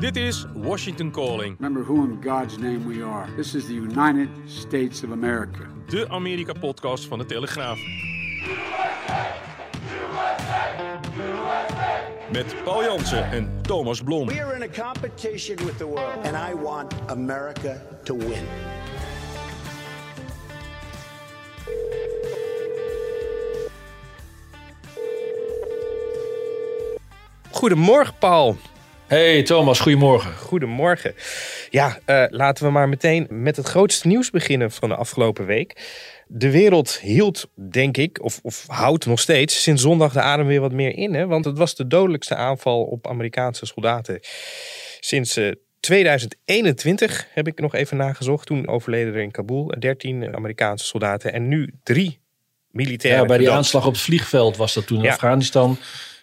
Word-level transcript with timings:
Dit 0.00 0.16
is 0.16 0.46
Washington 0.54 1.10
Calling, 1.10 1.56
Remember 1.58 1.82
who 1.82 2.04
in 2.04 2.20
God's 2.20 2.58
name 2.58 2.86
we 2.86 3.02
are. 3.02 3.28
This 3.36 3.54
is 3.54 3.66
the 3.66 3.74
United 3.74 4.28
States 4.46 5.02
of 5.02 5.10
America. 5.10 5.66
de 5.88 6.08
Amerika-podcast 6.08 7.04
van 7.04 7.18
de 7.18 7.24
Telegraaf. 7.26 7.78
Met 12.32 12.54
Paul 12.64 12.82
Jansen 12.84 13.30
en 13.30 13.58
Thomas 13.62 14.02
Blom. 14.02 14.26
We 14.26 14.42
are 14.42 14.54
in 14.56 14.62
a 14.62 14.68
competition 14.68 15.56
with 15.56 15.76
the 15.76 15.86
world, 15.86 16.26
and 16.26 16.36
I 16.36 16.62
want 16.62 16.94
America 17.06 17.80
to 18.04 18.14
win. 18.14 18.44
Goedemorgen, 27.52 28.14
Paul. 28.18 28.56
Hey 29.10 29.42
Thomas, 29.42 29.80
goedemorgen. 29.80 30.36
Goedemorgen. 30.36 31.14
Ja, 31.70 31.98
eh, 32.04 32.24
laten 32.28 32.64
we 32.64 32.70
maar 32.70 32.88
meteen 32.88 33.26
met 33.30 33.56
het 33.56 33.66
grootste 33.66 34.06
nieuws 34.06 34.30
beginnen 34.30 34.70
van 34.70 34.88
de 34.88 34.94
afgelopen 34.94 35.46
week. 35.46 35.76
De 36.26 36.50
wereld 36.50 36.98
hield, 37.00 37.50
denk 37.70 37.96
ik, 37.96 38.22
of, 38.22 38.40
of 38.42 38.64
houdt 38.66 39.06
nog 39.06 39.20
steeds, 39.20 39.62
sinds 39.62 39.82
zondag 39.82 40.12
de 40.12 40.20
adem 40.20 40.46
weer 40.46 40.60
wat 40.60 40.72
meer 40.72 40.96
in. 40.96 41.14
Hè? 41.14 41.26
Want 41.26 41.44
het 41.44 41.58
was 41.58 41.74
de 41.74 41.86
dodelijkste 41.86 42.34
aanval 42.34 42.82
op 42.82 43.08
Amerikaanse 43.08 43.66
soldaten 43.66 44.20
sinds 45.00 45.36
eh, 45.36 45.50
2021, 45.80 47.26
heb 47.34 47.46
ik 47.46 47.60
nog 47.60 47.74
even 47.74 47.96
nagezocht. 47.96 48.46
Toen 48.46 48.68
overleden 48.68 49.14
er 49.14 49.20
in 49.20 49.30
Kabul 49.30 49.74
13 49.78 50.34
Amerikaanse 50.34 50.84
soldaten 50.84 51.32
en 51.32 51.48
nu 51.48 51.74
drie 51.82 52.20
militairen. 52.70 53.20
Ja, 53.20 53.26
bij 53.26 53.36
die 53.36 53.46
gedood. 53.46 53.62
aanslag 53.62 53.86
op 53.86 53.92
het 53.92 54.02
vliegveld 54.02 54.56
was 54.56 54.74
dat 54.74 54.86
toen 54.86 54.98
in 54.98 55.04
Ja. 55.04 55.10
Afghanistan. 55.10 55.78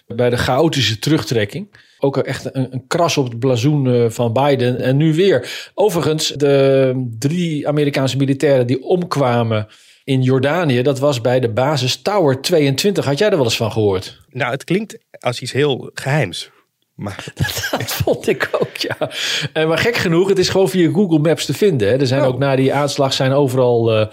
Bij 0.07 0.29
de 0.29 0.37
chaotische 0.37 0.99
terugtrekking. 0.99 1.85
Ook 1.99 2.17
echt 2.17 2.55
een, 2.55 2.73
een 2.73 2.87
kras 2.87 3.17
op 3.17 3.29
het 3.29 3.39
blazoen 3.39 3.87
eh, 3.87 4.09
van 4.09 4.33
Biden. 4.33 4.79
En 4.79 4.97
nu 4.97 5.13
weer. 5.13 5.69
Overigens, 5.73 6.27
de 6.27 7.07
drie 7.19 7.67
Amerikaanse 7.67 8.17
militairen 8.17 8.67
die 8.67 8.83
omkwamen 8.83 9.67
in 10.03 10.21
Jordanië. 10.21 10.81
Dat 10.81 10.99
was 10.99 11.21
bij 11.21 11.39
de 11.39 11.49
basis 11.49 12.01
Tower 12.01 12.41
22. 12.41 13.05
Had 13.05 13.17
jij 13.17 13.29
er 13.29 13.35
wel 13.35 13.45
eens 13.45 13.57
van 13.57 13.71
gehoord? 13.71 14.21
Nou, 14.29 14.51
het 14.51 14.63
klinkt 14.63 14.97
als 15.19 15.41
iets 15.41 15.51
heel 15.51 15.89
geheims. 15.93 16.49
Maar 16.97 17.25
Dat 17.71 17.93
vond 17.93 18.27
ik 18.27 18.49
ook, 18.59 18.75
ja. 18.77 18.97
En 19.53 19.67
maar 19.67 19.77
gek 19.77 19.95
genoeg, 19.95 20.29
het 20.29 20.37
is 20.39 20.49
gewoon 20.49 20.69
via 20.69 20.91
Google 20.91 21.19
Maps 21.19 21.45
te 21.45 21.53
vinden. 21.53 21.87
Hè. 21.87 21.95
Er 21.99 22.07
zijn 22.07 22.21
Oh. 22.21 22.27
ook 22.27 22.37
na 22.37 22.55
die 22.55 22.73
aanslag 22.73 23.13
zijn 23.13 23.31
overal 23.31 23.93
eh, 23.95 24.07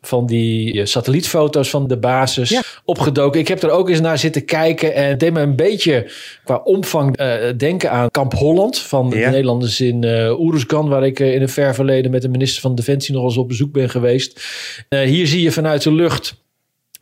van 0.00 0.26
die 0.26 0.80
eh, 0.80 0.86
satellietfoto's 0.86 1.70
van 1.70 1.86
de 1.88 1.96
basis 1.98 2.48
Ja. 2.48 2.62
opgedoken. 2.84 3.40
Ik 3.40 3.48
heb 3.48 3.62
er 3.62 3.70
ook 3.70 3.88
eens 3.88 4.00
naar 4.00 4.18
zitten 4.18 4.44
kijken 4.44 4.94
en 4.94 5.08
het 5.08 5.20
deed 5.20 5.32
me 5.32 5.40
een 5.40 5.56
beetje 5.56 6.10
qua 6.44 6.60
omvang 6.64 7.16
eh, 7.16 7.34
denken 7.56 7.90
aan 7.90 8.10
Kamp 8.10 8.32
Holland 8.34 8.78
van 8.78 9.10
Ja. 9.14 9.24
de 9.24 9.30
Nederlanders 9.30 9.80
in 9.80 10.04
eh 10.04 10.40
Oeruzgan, 10.40 10.88
waar 10.88 11.04
ik 11.06 11.20
eh, 11.20 11.34
in 11.34 11.42
een 11.42 11.48
ver 11.48 11.74
verleden 11.74 12.10
met 12.10 12.22
de 12.22 12.28
minister 12.28 12.60
van 12.60 12.74
Defensie 12.74 13.14
nog 13.14 13.24
eens 13.24 13.36
op 13.36 13.48
bezoek 13.48 13.72
ben 13.72 13.90
geweest. 13.90 14.44
Eh, 14.88 15.00
hier 15.00 15.26
zie 15.26 15.42
je 15.42 15.52
vanuit 15.52 15.82
de 15.82 15.92
lucht 15.92 16.42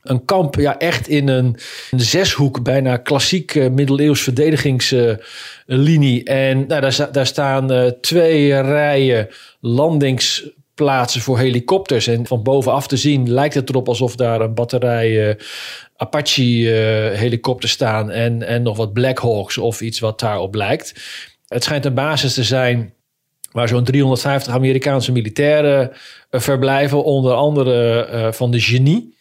een 0.02 0.24
kamp, 0.24 0.54
ja, 0.54 0.78
echt 0.78 1.08
in 1.08 1.28
een, 1.28 1.56
een 1.90 2.00
zeshoek, 2.00 2.62
bijna 2.62 2.96
klassiek 2.96 3.54
eh, 3.54 3.70
middeleeuws 3.70 4.22
verdedigingslinie. 4.22 6.24
en 6.24 6.66
nou, 6.66 6.80
daar, 6.80 7.08
daar 7.12 7.26
staan 7.26 7.72
eh, 7.72 7.86
twee 7.86 8.60
rijen 8.60 9.28
landingsplaatsen 9.60 11.20
voor 11.20 11.38
helikopters. 11.38 12.06
En 12.06 12.26
van 12.26 12.42
bovenaf 12.42 12.86
te 12.86 12.96
zien 12.96 13.32
lijkt 13.32 13.54
het 13.54 13.68
erop 13.68 13.88
alsof 13.88 14.16
daar 14.16 14.40
een 14.40 14.54
batterij 14.54 15.28
eh, 15.28 15.36
Apache 15.96 16.42
eh, 16.42 17.18
helikopters 17.18 17.72
staan 17.72 18.10
en, 18.10 18.42
en 18.42 18.62
nog 18.62 18.76
wat 18.76 18.92
Black 18.92 19.18
Hawks 19.18 19.58
of 19.58 19.80
iets 19.80 20.00
wat 20.00 20.20
daarop 20.20 20.54
lijkt. 20.54 20.94
Het 21.46 21.64
schijnt 21.64 21.84
een 21.84 21.94
basis 21.94 22.34
te 22.34 22.44
zijn 22.44 22.94
waar 23.52 23.68
zo'n 23.68 23.84
350 23.84 24.54
Amerikaanse 24.54 25.12
militairen 25.12 25.90
verblijven, 26.30 27.04
onder 27.04 27.32
andere 27.32 28.28
van 28.32 28.50
de 28.50 28.60
genie. 28.60 29.12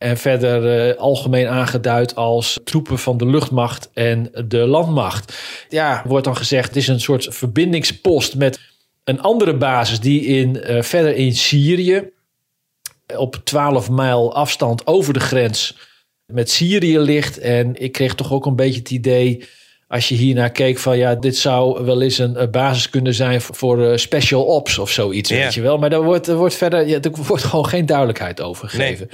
En 0.00 0.16
verder 0.16 0.88
eh, 0.88 0.98
algemeen 0.98 1.48
aangeduid 1.48 2.14
als 2.14 2.60
troepen 2.64 2.98
van 2.98 3.16
de 3.16 3.26
luchtmacht 3.26 3.90
en 3.92 4.30
de 4.48 4.58
landmacht. 4.58 5.38
Ja, 5.68 6.02
wordt 6.06 6.24
dan 6.24 6.36
gezegd, 6.36 6.68
het 6.68 6.76
is 6.76 6.88
een 6.88 7.00
soort 7.00 7.26
verbindingspost 7.30 8.34
met 8.34 8.60
een 9.04 9.20
andere 9.20 9.56
basis 9.56 10.00
die 10.00 10.22
in, 10.22 10.62
eh, 10.62 10.82
verder 10.82 11.14
in 11.14 11.34
Syrië, 11.34 12.10
op 13.16 13.40
12 13.44 13.90
mijl 13.90 14.34
afstand 14.34 14.86
over 14.86 15.12
de 15.12 15.20
grens 15.20 15.76
met 16.26 16.50
Syrië 16.50 16.98
ligt. 16.98 17.38
En 17.38 17.82
ik 17.82 17.92
kreeg 17.92 18.14
toch 18.14 18.32
ook 18.32 18.46
een 18.46 18.56
beetje 18.56 18.78
het 18.78 18.90
idee, 18.90 19.44
als 19.90 20.08
je 20.08 20.14
hiernaar 20.14 20.50
keek, 20.50 20.78
van 20.78 20.98
ja, 20.98 21.14
dit 21.14 21.36
zou 21.36 21.84
wel 21.84 22.02
eens 22.02 22.18
een, 22.18 22.36
eh, 22.36 22.48
basis 22.48 22.90
kunnen 22.90 23.14
zijn 23.14 23.40
voor, 23.40 23.84
eh, 23.84 23.96
special 23.96 24.44
ops 24.44 24.78
of 24.78 24.90
zoiets, 24.90 25.30
weet 25.30 25.54
je 25.54 25.60
wel. 25.60 25.78
Maar 25.78 25.90
daar 25.90 26.02
wordt, 26.02 26.26
er 26.26 26.36
wordt 26.36 26.54
verder, 26.54 26.86
ja, 26.86 27.00
er 27.00 27.10
wordt 27.26 27.44
gewoon 27.44 27.66
geen 27.66 27.86
duidelijkheid 27.86 28.40
over 28.40 28.68
gegeven. 28.68 29.08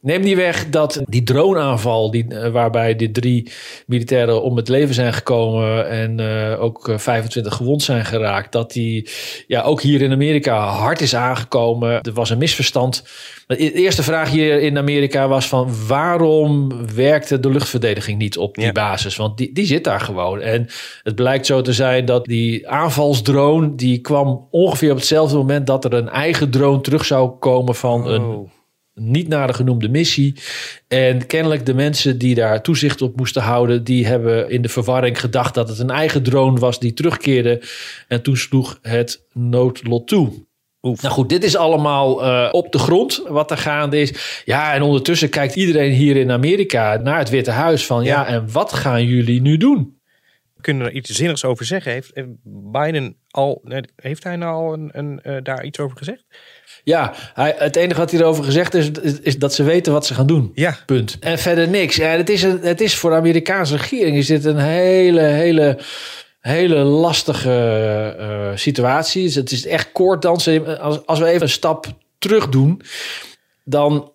Neem 0.00 0.20
niet 0.20 0.36
weg 0.36 0.68
dat 0.70 1.00
die 1.04 1.22
droneaanval, 1.22 2.10
die, 2.10 2.26
eh, 2.28 2.50
waarbij 2.50 2.96
de 2.96 3.10
drie 3.10 3.50
militairen 3.86 4.42
om 4.42 4.56
het 4.56 4.68
leven 4.68 4.94
zijn 4.94 5.12
gekomen 5.12 5.88
en 5.88 6.20
ook 6.58 6.88
eh, 6.88 6.98
25 6.98 7.54
gewond 7.54 7.82
zijn 7.82 8.04
geraakt, 8.04 8.52
dat 8.52 8.72
die 8.72 9.08
ja, 9.46 9.62
ook 9.62 9.82
hier 9.82 10.02
in 10.02 10.12
Amerika 10.12 10.66
hard 10.66 11.00
is 11.00 11.14
aangekomen. 11.14 12.00
Er 12.02 12.12
was 12.12 12.30
een 12.30 12.38
misverstand. 12.38 13.02
De 13.48 13.72
eerste 13.72 14.02
vraag 14.02 14.30
hier 14.30 14.60
in 14.60 14.78
Amerika 14.78 15.28
was 15.28 15.48
van 15.48 15.70
waarom 15.86 16.72
werkte 16.94 17.40
de 17.40 17.50
luchtverdediging 17.50 18.18
niet 18.18 18.38
op 18.38 18.54
die 18.54 18.64
Ja. 18.64 18.72
basis? 18.72 19.16
Want 19.16 19.36
die, 19.38 19.52
die 19.52 19.66
zit 19.66 19.84
daar 19.84 20.00
gewoon. 20.00 20.40
En 20.40 20.66
het 21.02 21.14
blijkt 21.14 21.46
zo 21.46 21.60
te 21.60 21.72
zijn 21.72 22.04
dat 22.04 22.24
die 22.24 22.68
aanvalsdrone, 22.68 23.74
die 23.74 23.98
kwam 23.98 24.46
ongeveer 24.50 24.90
op 24.90 24.96
hetzelfde 24.96 25.36
moment 25.36 25.66
dat 25.66 25.84
er 25.84 25.92
een 25.94 26.08
eigen 26.08 26.50
drone 26.50 26.80
terug 26.80 27.04
zou 27.04 27.30
komen 27.38 27.74
van 27.74 28.06
een 28.08 28.22
Oh. 28.22 28.50
niet 28.94 29.28
naar 29.28 29.46
de 29.46 29.52
genoemde 29.54 29.88
missie. 29.88 30.34
En 30.88 31.26
kennelijk 31.26 31.66
de 31.66 31.74
mensen 31.74 32.18
die 32.18 32.34
daar 32.34 32.62
toezicht 32.62 33.02
op 33.02 33.16
moesten 33.16 33.42
houden, 33.42 33.84
die 33.84 34.06
hebben 34.06 34.50
in 34.50 34.62
de 34.62 34.68
verwarring 34.68 35.20
gedacht 35.20 35.54
dat 35.54 35.68
het 35.68 35.78
een 35.78 35.90
eigen 35.90 36.22
drone 36.22 36.58
was 36.60 36.78
die 36.80 36.92
terugkeerde. 36.92 37.62
En 38.08 38.22
toen 38.22 38.36
sloeg 38.36 38.78
het 38.82 39.24
noodlot 39.32 40.08
toe. 40.08 40.46
Nou 41.00 41.14
goed, 41.14 41.28
dit 41.28 41.44
is 41.44 41.56
allemaal 41.56 42.24
eh, 42.24 42.48
op 42.50 42.72
de 42.72 42.78
grond 42.78 43.22
wat 43.28 43.50
er 43.50 43.58
gaande 43.58 44.00
is. 44.00 44.42
Ja, 44.44 44.74
en 44.74 44.82
ondertussen 44.82 45.28
kijkt 45.28 45.56
iedereen 45.56 45.92
hier 45.92 46.16
in 46.16 46.30
Amerika 46.30 46.96
naar 47.02 47.18
het 47.18 47.30
Witte 47.30 47.50
Huis 47.50 47.86
van 47.86 48.04
ja, 48.04 48.20
Ja. 48.20 48.26
en 48.26 48.52
wat 48.52 48.72
gaan 48.72 49.04
jullie 49.04 49.40
nu 49.40 49.56
doen? 49.56 49.96
kunnen 50.60 50.86
er 50.86 50.92
iets 50.92 51.10
zinnigs 51.10 51.44
over 51.44 51.64
zeggen? 51.64 51.92
Heeft 51.92 52.10
heeft 52.14 52.28
Biden 52.72 53.16
al, 53.30 53.62
heeft 53.96 54.24
hij 54.24 54.36
nou 54.36 54.54
al 54.54 54.72
een, 54.72 54.90
een, 54.92 55.20
eh, 55.22 55.36
daar 55.42 55.64
iets 55.64 55.78
over 55.78 55.96
gezegd? 55.96 56.24
Ja, 56.84 57.14
hij, 57.34 57.54
het 57.58 57.76
enige 57.76 58.00
wat 58.00 58.10
hij 58.10 58.20
erover 58.20 58.44
gezegd 58.44 58.74
is, 58.74 58.90
is, 58.90 59.20
is 59.20 59.38
dat 59.38 59.54
ze 59.54 59.62
weten 59.62 59.92
wat 59.92 60.06
ze 60.06 60.14
gaan 60.14 60.26
doen. 60.26 60.50
Ja. 60.54 60.76
Punt. 60.86 61.16
En 61.20 61.38
verder 61.38 61.68
niks. 61.68 61.96
Ja, 61.96 62.08
het, 62.08 62.30
is 62.30 62.42
een, 62.42 62.58
het 62.62 62.80
is 62.80 62.94
voor 62.94 63.10
de 63.10 63.16
Amerikaanse 63.16 63.76
regering 63.76 64.16
is 64.16 64.26
dit 64.26 64.44
een 64.44 64.58
hele, 64.58 65.20
hele, 65.20 65.78
hele 66.48 66.76
lastige 66.76 67.52
eh, 68.18 68.50
situatie. 68.54 69.22
Dus 69.22 69.34
het 69.34 69.50
is 69.50 69.66
echt 69.66 69.92
koorddansen. 69.92 70.80
Als, 70.80 71.06
als 71.06 71.18
we 71.18 71.26
even 71.26 71.42
een 71.42 71.48
stap 71.48 71.86
terug 72.18 72.48
doen, 72.48 72.82
dan. 73.64 74.12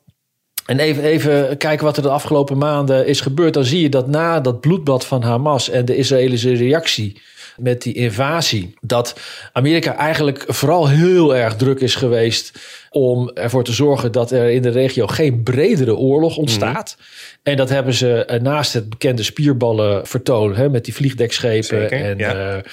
En 0.66 0.79
even, 0.79 1.03
even 1.03 1.57
kijken 1.57 1.85
wat 1.85 1.97
er 1.97 2.03
de 2.03 2.09
afgelopen 2.09 2.57
maanden 2.57 3.07
is 3.07 3.21
gebeurd. 3.21 3.53
Dan 3.53 3.63
zie 3.63 3.81
je 3.81 3.89
dat 3.89 4.07
na 4.07 4.39
dat 4.39 4.61
bloedbad 4.61 5.05
van 5.05 5.23
Hamas 5.23 5.69
en 5.69 5.85
de 5.85 5.95
Israëlische 5.95 6.53
reactie 6.53 7.21
met 7.57 7.81
die 7.81 7.93
invasie, 7.93 8.73
dat 8.81 9.19
Amerika 9.51 9.95
eigenlijk 9.95 10.43
vooral 10.47 10.89
heel 10.89 11.35
erg 11.35 11.55
druk 11.55 11.79
is 11.79 11.95
geweest 11.95 12.51
om 12.89 13.29
ervoor 13.29 13.63
te 13.63 13.73
zorgen 13.73 14.11
dat 14.11 14.31
er 14.31 14.49
in 14.49 14.61
de 14.61 14.69
regio 14.69 15.07
geen 15.07 15.43
bredere 15.43 15.95
oorlog 15.95 16.37
ontstaat. 16.37 16.97
En 17.43 17.57
dat 17.57 17.69
hebben 17.69 17.93
ze 17.93 18.25
eh, 18.25 18.41
naast 18.41 18.73
het 18.73 18.89
bekende 18.89 19.23
spierballen 19.23 20.07
vertoon 20.07 20.55
hè, 20.55 20.69
met 20.69 20.85
die 20.85 20.93
vliegdekschepen 20.93 21.63
Zeker, 21.63 22.03
en 22.03 22.17
ja. 22.17 22.55
eh, 22.55 22.63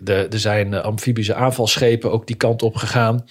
de, 0.00 0.26
er 0.30 0.38
zijn 0.38 0.74
eh, 0.74 0.80
amfibische 0.80 1.34
aanvalsschepen 1.34 2.12
ook 2.12 2.26
die 2.26 2.36
kant 2.36 2.62
op 2.62 2.76
gegaan. 2.76 3.24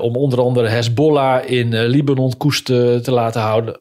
Om 0.00 0.16
onder 0.16 0.40
andere 0.40 0.68
Hezbollah 0.68 1.50
in 1.50 1.84
Libanon 1.84 2.36
koest 2.36 2.64
te, 2.64 3.00
te 3.02 3.10
laten 3.10 3.40
houden. 3.40 3.80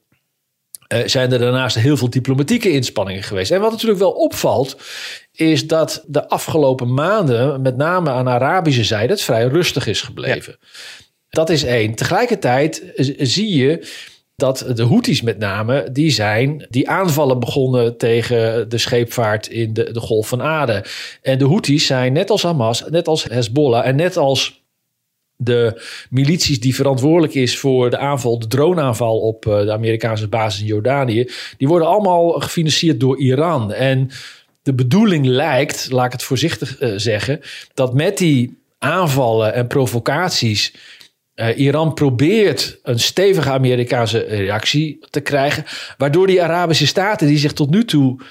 Eh, 0.89 0.99
zijn 1.05 1.31
er 1.31 1.39
daarnaast 1.39 1.75
heel 1.75 1.97
veel 1.97 2.09
diplomatieke 2.09 2.71
inspanningen 2.71 3.23
geweest. 3.23 3.51
En 3.51 3.61
wat 3.61 3.71
natuurlijk 3.71 3.99
wel 3.99 4.11
opvalt, 4.11 4.77
is 5.31 5.67
dat 5.67 6.03
de 6.07 6.27
afgelopen 6.27 6.93
maanden, 6.93 7.61
met 7.61 7.77
name 7.77 8.09
aan 8.09 8.25
de 8.25 8.31
Arabische 8.31 8.83
zijde, 8.83 9.13
het 9.13 9.21
vrij 9.21 9.47
rustig 9.47 9.87
is 9.87 10.01
gebleven. 10.01 10.57
Dat 11.29 11.49
is 11.49 11.63
één. 11.63 11.95
Tegelijkertijd 11.95 12.83
zie 13.17 13.55
je 13.55 13.87
dat 14.35 14.65
de 14.75 14.83
Houthis 14.83 15.21
met 15.21 15.37
name, 15.37 15.89
die 15.91 16.11
zijn 16.11 16.67
die 16.69 16.89
aanvallen 16.89 17.39
begonnen 17.39 17.97
tegen 17.97 18.69
de 18.69 18.77
scheepvaart 18.77 19.47
in 19.47 19.73
de, 19.73 19.91
de 19.91 19.99
Golf 19.99 20.27
van 20.27 20.41
Aden. 20.41 20.83
En 21.21 21.37
de 21.37 21.45
Houthis 21.45 21.85
zijn 21.85 22.13
net 22.13 22.29
als 22.29 22.43
Hamas, 22.43 22.83
net 22.89 23.07
als 23.07 23.23
Hezbollah 23.23 23.87
en 23.87 23.95
net 23.95 24.17
als 24.17 24.58
de 25.41 25.81
milities 26.09 26.59
die 26.59 26.75
verantwoordelijk 26.75 27.33
is 27.33 27.59
voor 27.59 27.89
de 27.89 27.97
aanval, 27.97 28.39
de 28.39 28.47
droneaanval 28.47 29.19
op 29.19 29.47
eh, 29.47 29.61
de 29.61 29.71
Amerikaanse 29.71 30.27
basis 30.27 30.61
in 30.61 30.67
Jordanië, 30.67 31.29
die 31.57 31.67
worden 31.67 31.87
allemaal 31.87 32.29
gefinancierd 32.31 32.99
door 32.99 33.19
Iran. 33.19 33.73
En 33.73 34.09
de 34.61 34.73
bedoeling 34.73 35.25
lijkt, 35.25 35.91
laat 35.91 36.05
ik 36.05 36.11
het 36.11 36.23
voorzichtig 36.23 36.77
eh, 36.77 36.93
zeggen, 36.95 37.39
dat 37.73 37.93
met 37.93 38.17
die 38.17 38.57
aanvallen 38.77 39.53
en 39.53 39.67
provocaties 39.67 40.73
eh, 41.33 41.57
Iran 41.57 41.93
probeert 41.93 42.79
een 42.83 42.99
stevige 42.99 43.49
Amerikaanse 43.49 44.19
reactie 44.19 44.99
te 45.09 45.19
krijgen, 45.19 45.65
waardoor 45.97 46.27
die 46.27 46.43
Arabische 46.43 46.87
staten 46.87 47.27
die 47.27 47.37
zich 47.37 47.53
tot 47.53 47.69
nu 47.69 47.85
toe 47.85 48.21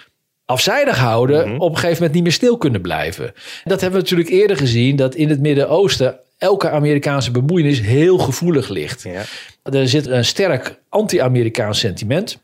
afzijdig 0.44 0.99
houden, 0.99 1.61
op 1.61 1.70
een 1.70 1.76
gegeven 1.76 1.96
moment 1.96 2.14
niet 2.14 2.22
meer 2.22 2.32
stil 2.32 2.56
kunnen 2.56 2.81
blijven. 2.81 3.32
Dat 3.64 3.81
hebben 3.81 4.00
we 4.00 4.04
natuurlijk 4.04 4.31
eerder 4.31 4.56
gezien, 4.56 4.96
dat 4.96 5.14
in 5.14 5.28
het 5.28 5.40
Midden-Oosten 5.40 6.19
elke 6.38 6.70
Amerikaanse 6.70 7.31
bemoeienis 7.31 7.81
heel 7.81 8.19
gevoelig 8.19 8.69
ligt. 8.69 9.02
Ja. 9.02 9.23
Er 9.62 9.88
zit 9.88 10.06
een 10.06 10.25
sterk 10.25 10.81
anti-Amerikaans 10.88 11.79
sentiment. 11.79 12.38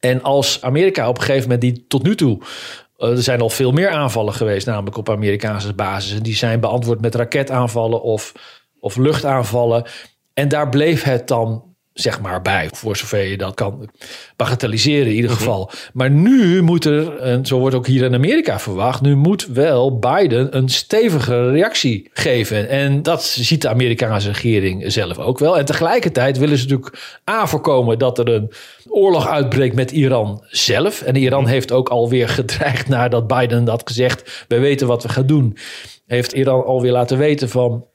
En 0.00 0.22
als 0.22 0.62
Amerika 0.62 1.08
op 1.08 1.16
een 1.16 1.22
gegeven 1.22 1.42
moment 1.42 1.60
die 1.60 1.84
tot 1.88 2.02
nu 2.02 2.14
toe. 2.14 2.38
eh, 2.96 3.10
er 3.10 3.22
zijn 3.22 3.40
al 3.40 3.50
veel 3.50 3.72
meer 3.72 3.90
aanvallen 3.90 4.34
geweest, 4.34 4.66
namelijk 4.66 4.96
op 4.96 5.10
Amerikaanse 5.10 5.72
basis. 5.74 6.12
En 6.12 6.22
die 6.22 6.36
zijn 6.36 6.60
beantwoord 6.60 7.00
met 7.00 7.14
raketaanvallen 7.14 8.02
of, 8.02 8.32
of 8.80 8.96
luchtaanvallen. 8.96 9.84
En 10.34 10.48
daar 10.48 10.68
bleef 10.68 11.02
het 11.02 11.28
dan 11.28 11.67
zeg 12.00 12.20
maar 12.20 12.42
bij, 12.42 12.68
voor 12.72 12.96
zover 12.96 13.22
je 13.22 13.36
dat 13.36 13.54
kan 13.54 13.90
bagatelliseren 14.36 15.06
in 15.06 15.14
ieder 15.14 15.30
geval. 15.30 15.70
Maar 15.92 16.10
nu 16.10 16.62
moet 16.62 16.84
er, 16.84 17.16
en 17.16 17.46
zo 17.46 17.58
wordt 17.58 17.74
ook 17.74 17.86
hier 17.86 18.04
in 18.04 18.14
Amerika 18.14 18.58
verwacht, 18.58 19.00
nu 19.00 19.16
moet 19.16 19.46
wel 19.46 19.98
Biden 19.98 20.56
een 20.56 20.68
stevige 20.68 21.50
reactie 21.50 22.10
geven. 22.12 22.68
En 22.68 23.02
dat 23.02 23.24
ziet 23.24 23.62
de 23.62 23.68
Amerikaanse 23.68 24.28
regering 24.28 24.92
zelf 24.92 25.18
ook 25.18 25.38
wel. 25.38 25.58
En 25.58 25.64
tegelijkertijd 25.64 26.38
willen 26.38 26.58
ze 26.58 26.66
natuurlijk 26.68 27.20
A 27.30 27.46
voorkomen 27.46 27.98
dat 27.98 28.18
er 28.18 28.28
een 28.28 28.52
oorlog 28.88 29.28
uitbreekt 29.28 29.74
met 29.74 29.90
Iran 29.90 30.44
zelf. 30.48 31.02
En 31.02 31.16
Iran 31.16 31.46
heeft 31.46 31.72
ook 31.72 31.88
alweer 31.88 32.28
gedreigd 32.38 32.88
nadat 32.88 33.26
Biden 33.26 33.68
had 33.68 33.82
gezegd, 33.86 34.44
we 34.48 34.58
weten 34.58 34.86
wat 34.86 35.02
we 35.02 35.08
gaan 35.08 35.26
doen. 35.26 35.56
Heeft 36.06 36.32
Iran 36.32 36.64
alweer 36.64 36.92
laten 36.92 37.18
weten 37.18 37.48
van 37.48 37.86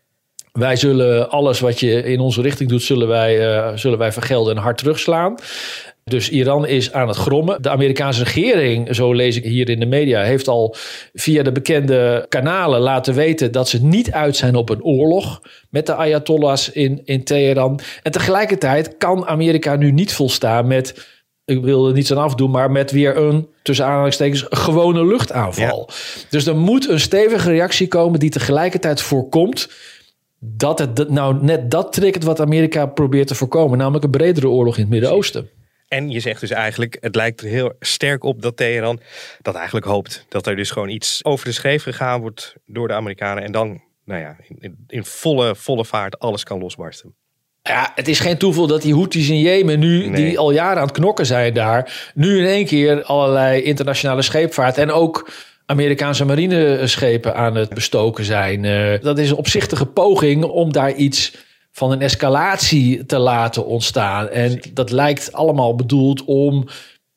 wij 0.60 0.76
zullen 0.76 1.30
alles 1.30 1.60
wat 1.60 1.80
je 1.80 2.04
in 2.04 2.20
onze 2.20 2.42
richting 2.42 2.70
doet, 2.70 2.84
zullen 2.84 3.08
wij, 3.08 3.56
eh, 3.56 3.72
zullen 3.76 3.98
wij 3.98 4.12
vergelden 4.12 4.56
en 4.56 4.62
hard 4.62 4.78
terugslaan. 4.78 5.36
Dus 6.06 6.30
Iran 6.30 6.68
is 6.68 6.94
aan 6.94 7.08
het 7.08 7.18
grommen. 7.18 7.62
De 7.62 7.70
Amerikaanse 7.70 8.24
regering, 8.24 8.96
zo 8.96 9.14
lees 9.14 9.36
ik 9.36 9.44
hier 9.44 9.70
in 9.70 9.80
de 9.80 9.86
media, 9.86 10.22
heeft 10.22 10.48
al 10.48 10.76
via 11.14 11.44
de 11.44 11.52
bekende 11.52 12.26
kanalen 12.30 12.80
laten 12.80 13.14
weten 13.14 13.52
dat 13.52 13.70
ze 13.70 13.84
niet 13.84 14.12
uit 14.12 14.36
zijn 14.36 14.56
op 14.56 14.70
een 14.70 14.84
oorlog 14.84 15.42
met 15.70 15.86
de 15.86 15.96
Ayatollahs 15.96 16.72
in, 16.72 17.02
in 17.06 17.24
Teheran. 17.24 17.80
En 18.04 18.12
tegelijkertijd 18.12 18.98
kan 18.98 19.26
Amerika 19.26 19.76
nu 19.76 19.92
niet 19.92 20.14
volstaan 20.14 20.68
met, 20.68 21.08
ik 21.46 21.64
wil 21.64 21.88
er 21.88 21.94
niets 21.94 22.12
aan 22.12 22.18
afdoen, 22.18 22.52
maar 22.52 22.72
met 22.72 22.92
weer 22.92 23.18
een, 23.18 23.48
tussen 23.62 23.86
aanhalingstekens, 23.86 24.46
gewone 24.50 25.06
luchtaanval. 25.06 25.90
Dus 26.30 26.46
er 26.46 26.58
moet 26.58 26.90
een 26.90 27.00
stevige 27.00 27.50
reactie 27.50 27.88
komen 27.88 28.20
die 28.20 28.30
tegelijkertijd 28.30 29.02
voorkomt 29.02 29.68
dat 30.46 30.80
het 30.80 31.10
nou 31.10 31.44
net 31.44 31.72
dat 31.72 31.94
triggert 31.94 32.24
wat 32.24 32.40
Amerika 32.42 32.86
probeert 32.86 33.28
te 33.28 33.36
voorkomen, 33.36 33.78
namelijk 33.78 34.04
een 34.04 34.12
bredere 34.12 34.50
oorlog 34.50 34.76
in 34.76 34.82
het 34.82 34.92
Midden-Oosten. 34.92 35.50
En 35.88 36.10
je 36.10 36.20
zegt 36.20 36.40
dus 36.40 36.50
eigenlijk, 36.50 36.98
het 37.00 37.16
lijkt 37.16 37.42
er 37.42 37.48
heel 37.48 37.74
sterk 37.80 38.24
op 38.24 38.42
dat 38.42 38.58
Teheran 38.58 39.00
dat 39.42 39.56
eigenlijk 39.56 39.86
hoopt. 39.86 40.26
Dat 40.30 40.48
er 40.48 40.56
dus 40.56 40.72
gewoon 40.72 40.90
iets 40.90 41.26
over 41.26 41.46
de 41.46 41.52
schreef 41.52 41.84
gegaan 41.84 42.22
wordt 42.22 42.56
door 42.66 42.88
de 42.88 42.94
Amerikanen. 42.94 43.44
En 43.44 43.52
dan, 43.52 43.82
nou 44.06 44.22
ja, 44.22 44.36
in, 44.48 44.58
in, 44.60 44.84
in 44.88 45.06
volle, 45.06 45.56
volle 45.56 45.86
vaart 45.86 46.20
alles 46.20 46.44
kan 46.44 46.60
losbarsten. 46.60 47.16
Ja, 47.62 47.92
het 47.96 48.08
is 48.08 48.20
geen 48.20 48.38
toeval 48.38 48.68
dat 48.68 48.82
die 48.82 48.94
Houthis 48.94 49.30
in 49.30 49.40
Jemen 49.40 49.80
nu, 49.80 50.08
Nee. 50.08 50.26
die 50.26 50.40
al 50.40 50.52
jaren 50.52 50.78
aan 50.78 50.88
het 50.88 50.96
knokken 50.98 51.26
zijn 51.26 51.54
daar, 51.54 52.12
nu 52.16 52.38
in 52.40 52.46
één 52.46 52.66
keer 52.66 53.04
allerlei 53.04 53.62
internationale 53.62 54.22
scheepvaart 54.22 54.78
en 54.78 54.92
ook 54.92 55.30
Amerikaanse 55.66 56.26
marineschepen 56.26 57.36
aan 57.36 57.56
het 57.56 57.74
bestoken 57.74 58.24
zijn. 58.24 58.66
Eh, 58.66 59.02
dat 59.02 59.18
is 59.18 59.30
een 59.30 59.36
opzichtige 59.36 59.86
poging 59.86 60.44
om 60.44 60.72
daar 60.72 60.94
iets 60.94 61.36
van 61.72 61.92
een 61.92 62.02
escalatie 62.02 63.06
te 63.06 63.18
laten 63.18 63.66
ontstaan. 63.66 64.30
En 64.30 64.60
dat 64.74 64.92
lijkt 64.92 65.32
allemaal 65.32 65.76
bedoeld 65.76 66.24
om 66.26 66.68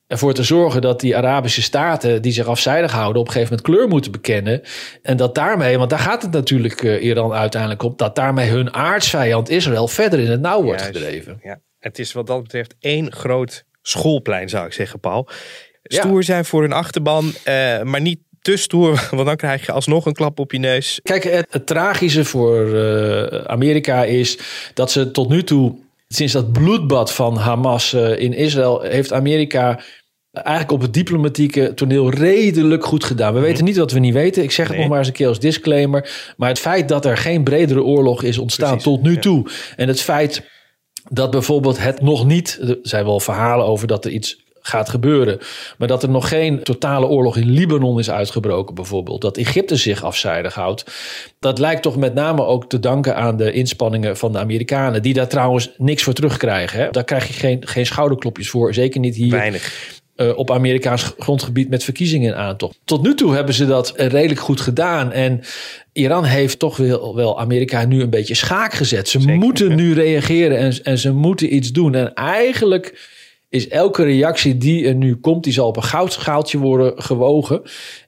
ervoor 0.07 0.35
te 0.35 0.43
zorgen 0.43 0.81
dat 0.81 1.01
die 1.01 1.17
Arabische 1.17 1.63
staten 1.63 2.23
die 2.23 2.33
zich 2.33 2.47
afzijdig 2.47 2.93
houden 2.93 3.21
op 3.21 3.27
een 3.27 3.33
gegeven 3.33 3.57
moment 3.57 3.77
kleur 3.77 3.89
moeten 3.89 4.13
bekennen. 4.13 4.63
En 5.03 5.17
dat 5.17 5.35
daarmee, 5.35 5.79
want 5.79 5.91
daar 5.91 5.99
gaat 5.99 6.23
het 6.23 6.31
natuurlijk 6.31 6.83
eh, 6.83 7.05
Iran 7.05 7.33
uiteindelijk 7.33 7.83
op, 7.83 7.99
dat 7.99 8.15
daarmee 8.15 8.51
hun 8.51 8.75
aardsvijand 8.75 9.49
Israël 9.49 9.89
verder 9.89 10.19
in 10.19 10.31
het 10.31 10.41
nauw 10.41 10.63
wordt 10.63 10.81
Juist. 10.81 10.97
gedreven. 10.97 11.39
Ja, 11.43 11.61
het 11.79 11.99
is 11.99 12.13
wat 12.13 12.27
dat 12.27 12.43
betreft 12.43 12.75
één 12.81 13.13
groot 13.13 13.65
schoolplein, 13.83 14.49
zou 14.49 14.67
ik 14.67 14.73
zeggen, 14.73 15.01
Paul. 15.01 15.29
Ja. 15.83 15.99
Stoer 15.99 16.23
zijn 16.23 16.45
voor 16.45 16.63
hun 16.63 16.73
achterban, 16.73 17.33
eh, 17.45 17.83
maar 17.83 18.01
niet 18.01 18.21
te 18.47 18.57
stoer, 18.57 19.09
want 19.11 19.27
dan 19.27 19.37
krijg 19.37 19.67
je 19.67 19.73
alsnog 19.73 20.07
een 20.07 20.13
klap 20.13 20.39
op 20.39 20.53
je 20.53 20.59
neus. 20.59 21.01
Kijk, 21.03 21.25
het, 21.25 21.47
het 21.51 21.67
tragische 21.67 22.25
voor 22.25 22.75
eh, 22.75 23.45
Amerika 23.45 24.05
is 24.05 24.39
dat 24.75 24.91
ze 24.91 25.11
tot 25.11 25.29
nu 25.29 25.45
toe, 25.45 25.75
sinds 26.09 26.33
dat 26.33 26.53
bloedbad 26.53 27.13
van 27.13 27.37
Hamas 27.37 27.93
eh, 27.93 28.19
in 28.19 28.33
Israël, 28.33 28.81
heeft 28.81 29.13
Amerika 29.13 29.81
eigenlijk 30.33 30.73
op 30.73 30.81
het 30.81 30.95
diplomatieke 30.95 31.75
toneel 31.75 32.11
redelijk 32.11 32.85
goed 32.85 33.05
gedaan. 33.05 33.35
We 33.35 33.41
weten 33.41 33.65
niet 33.65 33.77
wat 33.77 33.93
we 33.93 33.99
niet 33.99 34.15
weten. 34.15 34.43
Ik 34.43 34.51
zeg 34.51 34.67
het 34.67 34.73
Nee. 34.73 34.81
nog 34.81 34.89
maar 34.91 34.99
eens 34.99 35.09
een 35.09 35.15
keer 35.15 35.29
als 35.29 35.41
disclaimer. 35.41 36.33
Maar 36.37 36.49
het 36.49 36.59
feit 36.59 36.89
dat 36.89 37.05
er 37.05 37.17
geen 37.17 37.45
bredere 37.45 37.83
oorlog 37.83 38.23
is 38.23 38.39
ontstaan 38.39 38.77
Precies, 38.77 38.85
tot 38.93 39.03
nu 39.03 39.13
ja. 39.13 39.21
toe. 39.21 39.47
En 39.77 39.89
het 39.89 40.01
feit 40.01 40.43
dat 41.09 41.31
bijvoorbeeld 41.31 41.79
het 41.79 42.01
nog 42.01 42.27
niet... 42.27 42.59
Er 42.61 42.79
zijn 42.83 43.05
wel 43.05 43.21
verhalen 43.21 43.67
over 43.67 43.87
dat 43.87 44.05
er 44.05 44.11
iets 44.11 44.45
gaat 44.67 44.89
gebeuren. 44.89 45.39
Maar 45.79 45.89
dat 45.89 46.03
er 46.03 46.09
nog 46.09 46.29
geen 46.29 46.63
totale 46.63 47.07
oorlog 47.07 47.37
in 47.37 47.51
Libanon 47.51 47.99
is 47.99 48.11
uitgebroken 48.11 48.75
bijvoorbeeld. 48.75 49.21
Dat 49.21 49.37
Egypte 49.37 49.77
zich 49.77 50.05
afzijdig 50.05 50.55
houdt. 50.55 50.85
Dat 51.39 51.59
lijkt 51.59 51.83
toch 51.83 51.97
met 51.97 52.15
name 52.15 52.45
ook 52.45 52.69
te 52.69 52.81
danken 52.81 53.17
aan 53.17 53.37
de 53.37 53.53
inspanningen 53.53 54.17
van 54.17 54.33
de 54.33 54.39
Amerikanen. 54.39 55.03
Die 55.03 55.15
daar 55.15 55.29
trouwens 55.29 55.71
niks 55.77 56.03
voor 56.03 56.13
terugkrijgen. 56.13 56.79
Hè? 56.81 56.91
Daar 56.91 57.05
krijg 57.05 57.27
je 57.27 57.33
geen, 57.33 57.67
geen 57.67 57.87
schouderklopjes 57.87 58.51
voor. 58.51 58.75
Zeker 58.75 59.01
niet 59.01 59.15
hier 59.17 59.31
Weinig. 59.31 59.73
eh, 60.17 60.39
op 60.39 60.51
Amerikaans 60.51 61.13
grondgebied 61.19 61.69
met 61.69 61.85
verkiezingen 61.85 62.29
in 62.33 62.37
aantocht. 62.39 62.79
Tot 62.85 63.03
nu 63.03 63.15
toe 63.15 63.35
hebben 63.35 63.55
ze 63.55 63.67
dat 63.67 63.93
redelijk 63.97 64.41
goed 64.41 64.61
gedaan. 64.61 65.13
En 65.13 65.41
Iran 65.93 66.25
heeft 66.25 66.59
toch 66.59 66.77
wel, 66.77 67.15
wel 67.15 67.41
Amerika 67.41 67.85
nu 67.85 68.03
een 68.03 68.11
beetje 68.11 68.35
schaak 68.35 68.75
gezet. 68.75 69.09
Ze 69.09 69.21
Zeker, 69.21 69.37
moeten 69.37 69.69
ja. 69.69 69.75
nu 69.75 69.95
reageren 69.95 70.59
en, 70.59 70.75
en 70.83 70.99
ze 70.99 71.13
moeten 71.13 71.55
iets 71.55 71.73
doen. 71.73 71.95
En 71.95 72.15
eigenlijk 72.15 73.15
is 73.57 73.69
elke 73.69 74.03
reactie 74.03 74.57
die 74.57 74.87
er 74.87 74.95
nu 74.95 75.17
komt, 75.17 75.45
die 75.45 75.53
zal 75.53 75.67
op 75.67 75.77
een 75.77 75.83
goudschaaltje 75.83 76.59
worden 76.59 77.03
gewogen. 77.03 77.63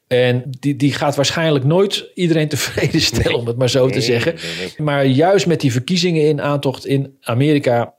En 0.07 0.45
die, 0.61 0.77
die 0.77 0.93
gaat 0.93 1.17
waarschijnlijk 1.17 1.65
nooit 1.65 2.11
iedereen 2.15 2.49
tevreden 2.55 3.01
stellen, 3.01 3.39
om 3.39 3.47
het 3.47 3.57
maar 3.59 3.71
zo 3.71 3.89
te 3.89 4.01
zeggen. 4.01 4.35
nee. 4.59 4.73
Maar 4.79 5.07
juist 5.07 5.47
met 5.47 5.61
die 5.61 5.73
verkiezingen 5.73 6.29
in 6.29 6.41
aantocht 6.41 6.87
in 6.87 7.17
Amerika 7.21 7.97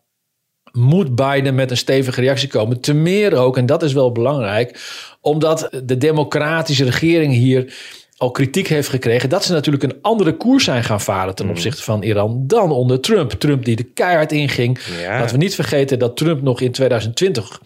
moet 0.71 1.15
Biden 1.15 1.55
met 1.55 1.71
een 1.71 1.77
stevige 1.77 2.21
reactie 2.21 2.49
komen. 2.49 2.79
Te 2.79 2.93
meer 2.93 3.35
ook, 3.35 3.57
en 3.57 3.65
dat 3.65 3.83
is 3.83 3.93
wel 3.93 4.11
belangrijk, 4.11 4.79
omdat 5.21 5.69
de 5.83 5.97
democratische 5.97 6.83
regering 6.83 7.33
hier 7.33 7.73
al 8.19 8.31
kritiek 8.31 8.67
heeft 8.67 8.89
gekregen 8.89 9.29
dat 9.29 9.43
ze 9.43 9.51
natuurlijk 9.51 9.83
een 9.83 9.97
andere 10.01 10.37
koers 10.37 10.63
zijn 10.63 10.83
gaan 10.83 11.01
varen 11.01 11.35
ten 11.35 11.49
opzichte 11.49 11.83
van 11.83 12.03
Iran 12.03 12.43
dan 12.47 12.71
onder 12.71 12.99
Trump. 12.99 13.31
Trump 13.31 13.65
die 13.65 13.75
de 13.75 13.83
keihard 13.83 14.31
inging. 14.31 14.79
Ja. 15.01 15.19
Laten 15.19 15.35
we 15.35 15.43
niet 15.43 15.55
vergeten 15.55 15.99
dat 15.99 16.17
Trump 16.17 16.41
nog 16.41 16.61
in 16.61 16.71
2020 16.71 17.61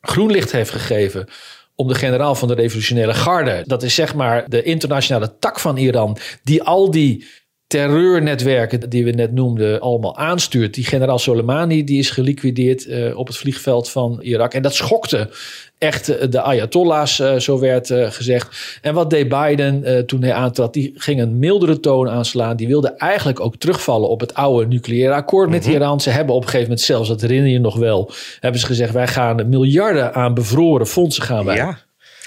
groen 0.00 0.30
licht 0.30 0.52
heeft 0.52 0.70
gegeven 0.70 1.28
om 1.74 1.88
de 1.88 1.94
generaal 1.94 2.34
van 2.34 2.48
de 2.48 2.54
revolutionaire 2.54 3.14
garde. 3.14 3.62
Dat 3.66 3.82
is 3.82 3.94
zeg 3.94 4.14
maar 4.14 4.44
de 4.48 4.62
internationale 4.62 5.38
tak 5.38 5.60
van 5.60 5.76
Iran 5.76 6.16
die 6.42 6.62
al 6.62 6.90
die 6.90 7.26
terreurnetwerken 7.72 8.90
die 8.90 9.04
we 9.04 9.10
net 9.10 9.32
noemden 9.32 9.80
allemaal 9.80 10.16
aanstuurt. 10.16 10.74
Die 10.74 10.84
generaal 10.84 11.18
Soleimani 11.18 11.84
die 11.84 11.98
is 11.98 12.10
geliquideerd 12.10 12.86
eh, 12.86 13.18
op 13.18 13.26
het 13.26 13.36
vliegveld 13.36 13.90
van 13.90 14.20
Irak. 14.22 14.54
En 14.54 14.62
dat 14.62 14.74
schokte 14.74 15.30
echt 15.78 16.08
eh, 16.08 16.30
de 16.30 16.40
Ayatollahs, 16.40 17.20
eh, 17.20 17.36
zo 17.36 17.58
werd 17.58 17.86
gezegd. 17.92 18.78
En 18.82 18.94
wat 18.94 19.10
deed 19.10 19.28
Biden 19.28 20.06
toen 20.06 20.22
hij 20.22 20.32
aantrad? 20.32 20.72
Die 20.72 20.92
ging 20.94 21.20
een 21.20 21.38
mildere 21.38 21.80
toon 21.80 22.08
aanslaan. 22.08 22.56
Die 22.56 22.68
wilde 22.68 22.88
eigenlijk 22.88 23.40
ook 23.40 23.56
terugvallen 23.56 24.08
op 24.08 24.20
het 24.20 24.34
oude 24.34 24.66
nucleaire 24.66 25.14
akkoord 25.14 25.50
met 25.50 25.66
Iran. 25.66 26.00
Ze 26.00 26.10
hebben 26.10 26.34
op 26.34 26.42
een 26.42 26.48
gegeven 26.48 26.68
moment 26.68 26.86
zelfs, 26.86 27.08
dat 27.08 27.20
herinner 27.20 27.50
je 27.50 27.60
nog 27.60 27.76
wel, 27.76 28.10
hebben 28.40 28.60
ze 28.60 28.66
gezegd: 28.66 28.92
wij 28.92 29.08
gaan 29.08 29.48
miljarden 29.48 30.14
aan 30.14 30.34
bevroren 30.34 30.86
fondsen 30.86 31.22
gaan 31.22 31.44
wij 31.44 31.56
Ja, 31.56 31.78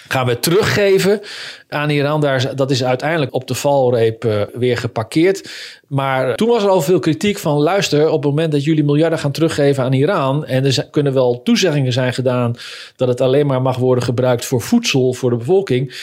gaan 0.07 0.25
we 0.25 0.39
teruggeven 0.39 1.21
aan 1.69 1.89
Iran. 1.89 2.21
Daar, 2.21 2.55
dat 2.55 2.71
is 2.71 2.83
uiteindelijk 2.83 3.33
op 3.33 3.47
de 3.47 3.55
valreep 3.55 4.25
eh, 4.25 4.41
weer 4.53 4.77
geparkeerd. 4.77 5.49
Maar 5.87 6.35
toen 6.35 6.47
was 6.47 6.63
er 6.63 6.69
al 6.69 6.81
veel 6.81 6.99
kritiek 6.99 7.37
van... 7.37 7.57
luister, 7.57 8.09
op 8.09 8.23
het 8.23 8.31
moment 8.31 8.51
dat 8.51 8.63
jullie 8.63 8.83
miljarden 8.83 9.19
gaan 9.19 9.31
teruggeven 9.31 9.83
aan 9.83 9.93
Iran... 9.93 10.45
en 10.45 10.65
er 10.65 10.87
kunnen 10.91 11.13
wel 11.13 11.41
toezeggingen 11.43 11.93
zijn 11.93 12.13
gedaan... 12.13 12.55
dat 12.95 13.07
het 13.07 13.21
alleen 13.21 13.47
maar 13.47 13.61
mag 13.61 13.77
worden 13.77 14.03
gebruikt 14.03 14.45
voor 14.45 14.61
voedsel 14.61 15.13
voor 15.13 15.29
de 15.29 15.37
bevolking... 15.37 15.93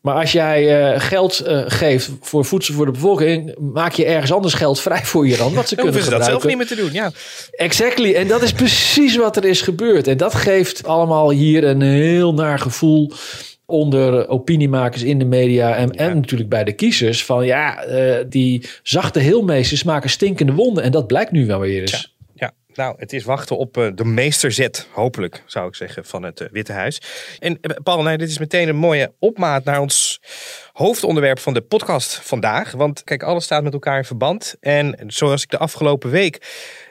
Maar 0.00 0.14
als 0.14 0.32
jij 0.32 0.92
eh, 0.92 1.00
geld 1.00 1.40
eh, 1.40 1.62
geeft 1.66 2.10
voor 2.20 2.44
voedsel 2.44 2.74
voor 2.74 2.86
de 2.86 2.92
bevolking, 2.92 3.54
maak 3.58 3.92
je 3.92 4.04
ergens 4.04 4.32
anders 4.32 4.54
geld 4.54 4.80
vrij 4.80 5.04
voor 5.04 5.26
Iran. 5.26 5.54
Wat 5.54 5.68
ze 5.68 5.74
kunnen 5.76 5.92
hoeven 5.92 6.12
ze 6.12 6.18
dat 6.18 6.26
zelf 6.26 6.44
niet 6.44 6.56
meer 6.56 6.66
te 6.66 6.74
doen. 6.74 6.92
Ja, 6.92 7.12
Exactly. 7.50 8.14
En 8.14 8.28
dat 8.28 8.42
is 8.42 8.52
precies 8.52 9.16
wat 9.16 9.36
er 9.36 9.44
is 9.44 9.60
gebeurd. 9.60 10.06
En 10.06 10.16
dat 10.16 10.34
geeft 10.34 10.86
allemaal 10.86 11.30
hier 11.30 11.64
een 11.64 11.80
heel 11.80 12.34
naar 12.34 12.58
gevoel. 12.58 13.12
Onder 13.70 14.28
opiniemakers 14.28 15.02
in 15.02 15.18
de 15.18 15.24
media 15.24 15.76
en, 15.76 15.90
en 15.90 16.14
natuurlijk 16.14 16.50
bij 16.50 16.64
de 16.64 16.72
kiezers. 16.72 17.24
Van 17.24 17.46
ja, 17.46 17.82
eh, 17.82 18.24
die 18.28 18.68
zachte 18.82 19.18
heelmeesters 19.18 19.82
maken 19.82 20.10
stinkende 20.10 20.52
wonden. 20.52 20.82
En 20.82 20.90
dat 20.90 21.06
blijkt 21.06 21.30
nu 21.30 21.46
wel 21.46 21.60
weer 21.60 21.80
eens. 21.80 22.16
Ja, 22.34 22.52
nou, 22.74 22.94
het 22.98 23.12
is 23.12 23.24
wachten 23.24 23.56
op 23.56 23.76
eh, 23.76 23.88
de 23.94 24.04
meesterzet, 24.04 24.86
hopelijk 24.92 25.42
zou 25.46 25.68
ik 25.68 25.74
zeggen, 25.74 26.04
van 26.04 26.22
het 26.22 26.40
eh, 26.40 26.48
Witte 26.50 26.72
Huis. 26.72 27.02
En 27.38 27.60
Paul, 27.82 28.02
nou, 28.02 28.16
dit 28.16 28.28
is 28.28 28.38
meteen 28.38 28.68
een 28.68 28.76
mooie 28.76 29.12
opmaat 29.18 29.64
naar 29.64 29.80
ons 29.80 30.20
hoofdonderwerp 30.72 31.38
van 31.38 31.54
de 31.54 31.60
podcast 31.60 32.20
vandaag. 32.22 32.72
Want 32.72 33.04
kijk, 33.04 33.22
alles 33.22 33.44
staat 33.44 33.62
met 33.62 33.72
elkaar 33.72 33.98
in 33.98 34.04
verband. 34.04 34.56
En 34.60 35.04
zoals 35.06 35.42
ik 35.42 35.50
de 35.50 35.58
afgelopen 35.58 36.10
week 36.10 36.38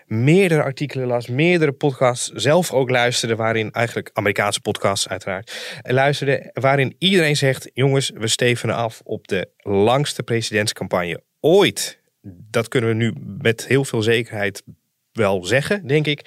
meerdere 0.09 0.63
artikelen 0.63 1.07
las, 1.07 1.27
meerdere 1.27 1.71
podcasts 1.71 2.31
zelf 2.33 2.71
ook 2.71 2.89
luisterde, 2.89 3.35
waarin 3.35 3.71
eigenlijk 3.71 4.09
Amerikaanse 4.13 4.61
podcasts 4.61 5.07
uiteraard, 5.07 5.79
luisterde, 5.81 6.49
waarin 6.53 6.95
iedereen 6.97 7.35
zegt, 7.35 7.69
jongens, 7.73 8.11
we 8.13 8.27
stevenen 8.27 8.75
af 8.75 9.01
op 9.03 9.27
de 9.27 9.49
langste 9.57 10.23
presidentscampagne 10.23 11.21
ooit. 11.39 11.99
Dat 12.21 12.67
kunnen 12.67 12.89
we 12.89 12.95
nu 12.95 13.13
met 13.41 13.67
heel 13.67 13.85
veel 13.85 14.01
zekerheid 14.01 14.63
wel 15.11 15.45
zeggen, 15.45 15.87
denk 15.87 16.07
ik. 16.07 16.21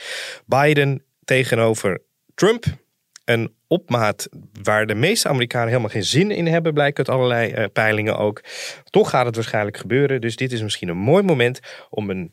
Biden 0.47 1.05
tegenover 1.25 2.03
Trump. 2.35 2.65
Een 3.25 3.55
opmaat 3.67 4.29
waar 4.63 4.87
de 4.87 4.95
meeste 4.95 5.29
Amerikanen 5.29 5.69
helemaal 5.69 5.89
geen 5.89 6.05
zin 6.05 6.31
in 6.31 6.47
hebben, 6.47 6.75
blijkt 6.75 6.99
uit 6.99 7.09
allerlei 7.09 7.51
eh, 7.51 7.65
peilingen 7.73 8.19
ook. 8.19 8.41
Toch 8.85 9.11
gaat 9.11 9.27
het 9.27 9.35
waarschijnlijk 9.35 9.77
gebeuren. 9.77 10.21
Dus 10.21 10.37
dit 10.37 10.53
is 10.53 10.63
misschien 10.63 10.89
een 10.89 10.97
mooi 10.97 11.23
moment 11.23 11.61
om 11.91 12.11
een 12.11 12.33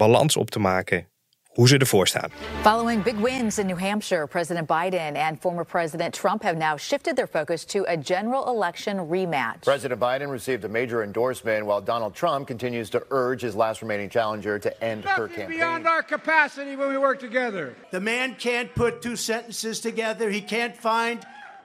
balans 0.00 0.36
op 0.36 0.50
te 0.50 0.58
maken 0.58 1.06
hoe 1.50 1.68
ze 1.68 1.78
ervoor 1.78 2.06
staan. 2.06 2.30
Following 2.62 3.02
big 3.02 3.14
wins 3.14 3.58
in 3.58 3.66
New 3.66 3.78
Hampshire, 3.78 4.26
President 4.26 4.66
Biden 4.66 5.16
and 5.16 5.40
former 5.40 5.64
President 5.64 6.14
Trump 6.14 6.42
have 6.42 6.56
now 6.56 6.76
shifted 6.78 7.16
their 7.16 7.28
focus 7.28 7.64
to 7.64 7.84
a 7.88 7.96
general 7.96 8.46
election 8.54 8.96
rematch. 9.08 9.60
President 9.60 10.00
Biden 10.00 10.30
received 10.30 10.64
a 10.64 10.68
major 10.68 11.02
endorsement 11.02 11.66
while 11.66 11.80
Donald 11.84 12.14
Trump 12.14 12.46
continues 12.46 12.88
to 12.90 12.98
urge 13.10 13.42
his 13.42 13.54
last 13.54 13.82
remaining 13.82 14.08
challenger 14.10 14.58
to 14.58 14.70
end 14.80 15.04
her 15.04 15.20
Nothing 15.26 15.36
campaign. 15.36 15.58
beyond 15.58 15.86
our 15.86 16.02
capacity 16.04 16.76
when 16.76 16.88
we 16.88 16.98
work 16.98 17.18
together. 17.18 17.74
The 17.90 18.00
man 18.00 18.34
can't 18.36 18.72
put 18.74 19.00
two 19.02 19.16
sentences 19.16 19.80
together. 19.80 20.30
He 20.30 20.40
can't 20.42 20.76
find 20.76 21.18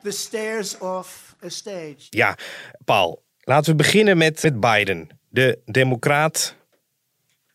the 0.03 0.11
stairs 0.11 0.75
off 0.81 1.35
a 1.41 1.49
stage. 1.49 2.07
Ja, 2.09 2.35
Paul, 2.85 3.23
laten 3.45 3.71
we 3.71 3.75
beginnen 3.83 4.17
met, 4.17 4.43
met 4.43 4.59
Biden. 4.59 5.07
De 5.29 5.57
democraat, 5.65 6.55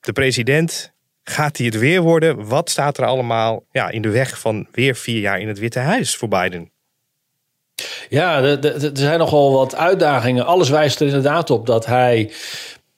de 0.01 0.13
president. 0.13 0.93
Gaat 1.23 1.57
hij 1.57 1.67
het 1.67 1.79
weer 1.79 2.01
worden? 2.01 2.49
Wat 2.49 2.71
staat 2.71 2.99
er 2.99 3.05
allemaal 3.05 3.65
ja, 3.71 3.91
in 3.91 4.03
de 4.03 4.11
weg 4.11 4.39
van 4.39 4.67
weer 4.73 4.95
vier 4.95 5.21
jaar 5.21 5.41
in 5.41 5.49
het 5.49 5.59
Witte 5.59 5.79
Huis 5.79 6.17
voor 6.17 6.29
Biden? 6.29 6.71
Ja, 8.09 8.43
er 8.43 8.91
zijn 8.93 9.19
nogal 9.19 9.53
wat 9.53 9.75
uitdagingen. 9.75 10.47
Alles 10.47 10.69
wijst 10.69 11.01
er 11.01 11.07
inderdaad 11.07 11.51
op 11.51 11.67
dat 11.67 11.87
hij, 11.87 12.33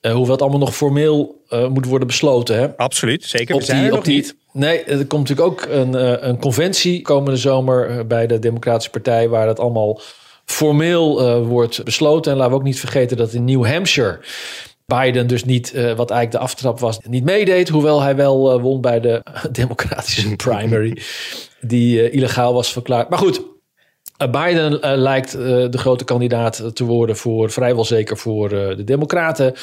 eh, 0.01 0.11
hoewel 0.11 0.31
het 0.31 0.41
allemaal 0.41 0.59
nog 0.59 0.75
formeel 0.75 1.41
eh, 1.49 1.67
moet 1.67 1.85
worden 1.85 2.07
besloten, 2.07 2.57
hè, 2.57 2.77
Absoluut, 2.77 3.23
zeker. 3.23 3.53
op 3.53 3.59
We 3.59 3.65
zijn 3.65 3.77
die, 3.77 3.87
er 3.87 3.91
op 3.91 3.97
nog 3.97 4.07
die, 4.07 4.15
niet. 4.15 4.35
Nee, 4.51 4.83
er 4.83 5.05
komt 5.05 5.29
natuurlijk 5.29 5.47
ook 5.47 5.67
een, 5.69 5.95
eh, 5.95 6.27
een 6.27 6.39
conventie 6.39 7.01
komende 7.01 7.37
zomer 7.37 8.07
bij 8.07 8.27
de 8.27 8.39
Democratische 8.39 8.91
Partij, 8.91 9.29
waar 9.29 9.47
het 9.47 9.59
allemaal 9.59 10.01
formeel 10.45 11.41
wordt 11.45 11.83
besloten. 11.83 12.31
En 12.31 12.37
laten 12.37 12.53
we 12.53 12.59
ook 12.59 12.65
niet 12.65 12.79
vergeten 12.79 13.17
dat 13.17 13.33
in 13.33 13.45
New 13.45 13.65
Hampshire 13.65 14.19
Biden 14.85 15.27
dus 15.27 15.43
niet, 15.43 15.73
eh, 15.73 15.83
wat 15.83 16.09
eigenlijk 16.11 16.31
de 16.31 16.37
aftrap 16.37 16.79
was, 16.79 16.99
niet 17.09 17.23
meedeed. 17.23 17.69
Hoewel 17.69 18.01
hij 18.01 18.15
wel 18.15 18.51
eh, 18.53 18.61
won 18.61 18.81
bij 18.81 18.99
de 18.99 19.21
Democratische 19.51 20.35
primary, 20.45 20.97
die 21.61 22.01
eh, 22.01 22.13
illegaal 22.13 22.53
was 22.53 22.71
verklaard. 22.71 23.09
Maar 23.09 23.19
goed, 23.19 23.41
Biden 24.31 24.99
lijkt 24.99 25.31
de 25.31 25.77
grote 25.77 26.03
kandidaat 26.03 26.75
te 26.75 26.83
worden 26.83 27.17
voor 27.17 27.51
vrijwel 27.51 27.85
zeker 27.85 28.17
voor 28.17 28.49
de 28.49 28.83
Democraten. 28.85 29.53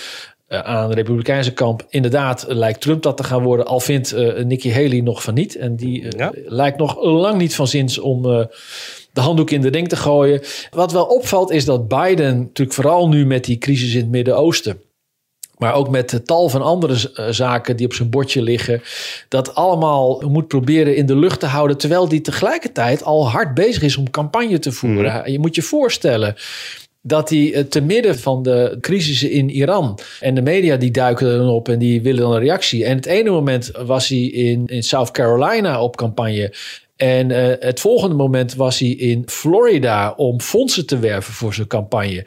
Aan 0.49 0.89
de 0.89 0.95
Republikeinse 0.95 1.53
kamp. 1.53 1.87
Inderdaad, 1.89 2.45
lijkt 2.49 2.81
Trump 2.81 3.03
dat 3.03 3.17
te 3.17 3.25
gaan 3.25 3.43
worden. 3.43 3.67
Al 3.67 3.81
vindt 3.81 4.15
Nikki 4.45 4.73
Haley 4.73 5.01
nog 5.01 5.23
van 5.23 5.35
niet. 5.35 5.57
En 5.57 5.77
die 5.77 6.17
Ja. 6.17 6.33
lijkt 6.45 6.79
nog 6.79 7.03
lang 7.03 7.39
niet 7.39 7.55
van 7.55 7.67
zins 7.67 7.99
om 7.99 8.23
de 8.23 9.21
handdoek 9.21 9.51
in 9.51 9.61
de 9.61 9.69
ring 9.69 9.89
te 9.89 9.97
gooien. 9.97 10.41
Wat 10.71 10.93
wel 10.93 11.05
opvalt 11.05 11.51
is 11.51 11.65
dat 11.65 11.89
Biden, 11.89 12.39
natuurlijk 12.39 12.77
vooral 12.77 13.09
nu 13.09 13.27
met 13.27 13.45
die 13.45 13.59
crisis 13.59 13.95
in 13.95 14.01
het 14.01 14.11
Midden-Oosten. 14.11 14.81
Maar 15.61 15.75
ook 15.75 15.91
met 15.91 16.11
de 16.11 16.23
tal 16.23 16.49
van 16.49 16.63
andere 16.63 17.11
eh, 17.15 17.27
zaken 17.31 17.77
die 17.77 17.87
op 17.87 17.95
zijn 17.95 18.11
bordje 18.11 18.43
liggen. 18.43 18.83
Dat 19.29 19.55
allemaal 19.55 20.23
moet 20.29 20.49
proberen 20.49 20.97
in 20.97 21.07
de 21.07 21.17
lucht 21.17 21.41
te 21.41 21.47
houden. 21.47 21.79
Terwijl 21.79 22.09
die 22.09 22.21
tegelijkertijd 22.21 23.05
al 23.05 23.29
hard 23.29 23.55
bezig 23.55 23.83
is 23.83 23.97
om 23.97 24.11
campagne 24.11 24.59
te 24.59 24.73
voeren. 24.73 25.33
Je 25.33 25.39
moet 25.39 25.55
je 25.55 25.63
voorstellen 25.63 26.35
dat 27.03 27.29
hij 27.29 27.53
eh, 27.53 27.63
te 27.63 27.81
midden 27.81 28.19
van 28.19 28.43
de 28.43 28.79
crisissen 28.81 29.31
in 29.31 29.51
Iran. 29.51 29.99
En 30.21 30.35
de 30.35 30.43
media 30.43 30.77
die 30.77 30.91
duiken 30.91 31.39
dan 31.39 31.49
op 31.49 31.69
en 31.69 31.79
die 31.79 32.03
willen 32.03 32.21
dan 32.21 32.33
een 32.33 32.41
reactie. 32.41 32.85
En 32.85 32.97
het 32.97 33.07
ene 33.07 33.31
moment 33.31 33.71
was 33.85 34.09
hij 34.09 34.19
in, 34.19 34.67
in 34.67 34.83
South 34.83 35.11
Carolina 35.11 35.83
op 35.83 35.97
campagne. 35.97 36.55
En 36.97 37.31
eh, 37.31 37.67
het 37.67 37.81
volgende 37.81 38.15
moment 38.15 38.55
was 38.55 38.79
hij 38.79 38.89
in 38.89 39.23
Florida 39.27 40.13
om 40.17 40.41
fondsen 40.41 40.87
te 40.87 40.99
werven 40.99 41.35
voor 41.35 41.55
zijn 41.55 41.67
campagne. 41.67 42.27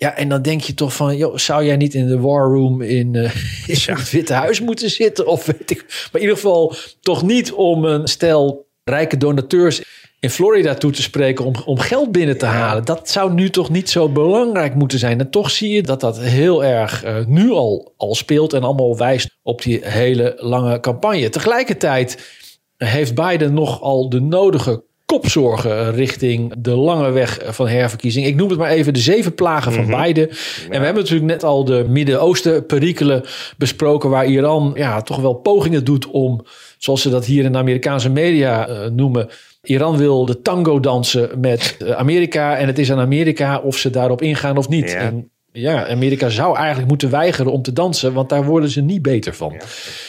Ja, 0.00 0.16
en 0.16 0.28
dan 0.28 0.42
denk 0.42 0.60
je 0.60 0.74
toch 0.74 0.94
van, 0.94 1.16
joh, 1.16 1.36
zou 1.36 1.64
jij 1.64 1.76
niet 1.76 1.94
in 1.94 2.06
de 2.06 2.20
war 2.20 2.52
room 2.52 2.82
in, 2.82 3.14
eh, 3.14 3.34
in 3.86 3.94
het 3.96 4.10
Witte 4.10 4.32
Huis 4.32 4.60
moeten 4.60 4.90
zitten? 4.90 5.26
Of 5.26 5.46
weet 5.46 5.70
ik. 5.70 5.84
Maar 5.86 6.08
in 6.12 6.20
ieder 6.20 6.36
geval 6.36 6.74
toch 7.00 7.22
niet 7.22 7.52
om 7.52 7.84
een 7.84 8.08
stel 8.08 8.66
rijke 8.84 9.16
donateurs 9.16 9.82
in 10.20 10.30
Florida 10.30 10.74
toe 10.74 10.90
te 10.90 11.02
spreken 11.02 11.44
om, 11.44 11.54
om 11.64 11.78
geld 11.78 12.12
binnen 12.12 12.38
te 12.38 12.46
halen. 12.46 12.84
Dat 12.84 13.10
zou 13.10 13.32
nu 13.32 13.50
toch 13.50 13.70
niet 13.70 13.90
zo 13.90 14.08
belangrijk 14.08 14.74
moeten 14.74 14.98
zijn. 14.98 15.20
En 15.20 15.30
toch 15.30 15.50
zie 15.50 15.70
je 15.70 15.82
dat 15.82 16.00
dat 16.00 16.20
heel 16.20 16.64
erg 16.64 17.04
eh, 17.04 17.26
nu 17.26 17.50
al, 17.50 17.94
al 17.96 18.14
speelt 18.14 18.52
en 18.52 18.62
allemaal 18.62 18.96
wijst 18.96 19.38
op 19.42 19.62
die 19.62 19.80
hele 19.82 20.34
lange 20.36 20.80
campagne. 20.80 21.28
Tegelijkertijd 21.28 22.36
heeft 22.76 23.14
Biden 23.14 23.54
nogal 23.54 24.08
de 24.08 24.20
nodige 24.20 24.84
kopzorgen 25.12 25.94
richting 25.94 26.54
de 26.58 26.70
lange 26.70 27.10
weg 27.10 27.40
van 27.44 27.68
herverkiezing. 27.68 28.26
Ik 28.26 28.36
noem 28.36 28.48
het 28.48 28.58
maar 28.58 28.70
even 28.70 28.94
de 28.94 29.00
zeven 29.00 29.34
plagen 29.34 29.72
van 29.72 29.86
Biden. 29.86 30.28
En 30.28 30.78
we 30.78 30.84
hebben 30.84 31.02
natuurlijk 31.02 31.30
net 31.30 31.44
al 31.44 31.64
de 31.64 31.84
Midden-Oosten 31.88 32.66
perikelen 32.66 33.24
besproken, 33.56 34.10
waar 34.10 34.26
Iran 34.26 34.72
ja, 34.74 35.02
toch 35.02 35.20
wel 35.20 35.34
pogingen 35.34 35.84
doet 35.84 36.06
om, 36.06 36.44
zoals 36.78 37.02
ze 37.02 37.10
dat 37.10 37.24
hier 37.24 37.44
in 37.44 37.52
de 37.52 37.58
Amerikaanse 37.58 38.10
media 38.10 38.68
eh, 38.68 38.90
noemen, 38.90 39.28
Iran 39.62 39.96
wil 39.96 40.26
de 40.26 40.42
tango 40.42 40.80
dansen 40.80 41.40
met 41.40 41.76
eh, 41.78 41.90
Amerika 41.90 42.56
en 42.56 42.66
het 42.66 42.78
is 42.78 42.92
aan 42.92 42.98
Amerika 42.98 43.58
of 43.58 43.76
ze 43.76 43.90
daarop 43.90 44.22
ingaan 44.22 44.56
of 44.56 44.68
niet. 44.68 44.90
Ja. 44.90 44.98
En 44.98 45.30
ja, 45.52 45.88
Amerika 45.88 46.28
zou 46.28 46.56
eigenlijk 46.56 46.88
moeten 46.88 47.10
weigeren 47.10 47.52
om 47.52 47.62
te 47.62 47.72
dansen, 47.72 48.12
want 48.12 48.28
daar 48.28 48.44
worden 48.44 48.70
ze 48.70 48.80
niet 48.80 49.02
beter 49.02 49.34
van. 49.34 49.60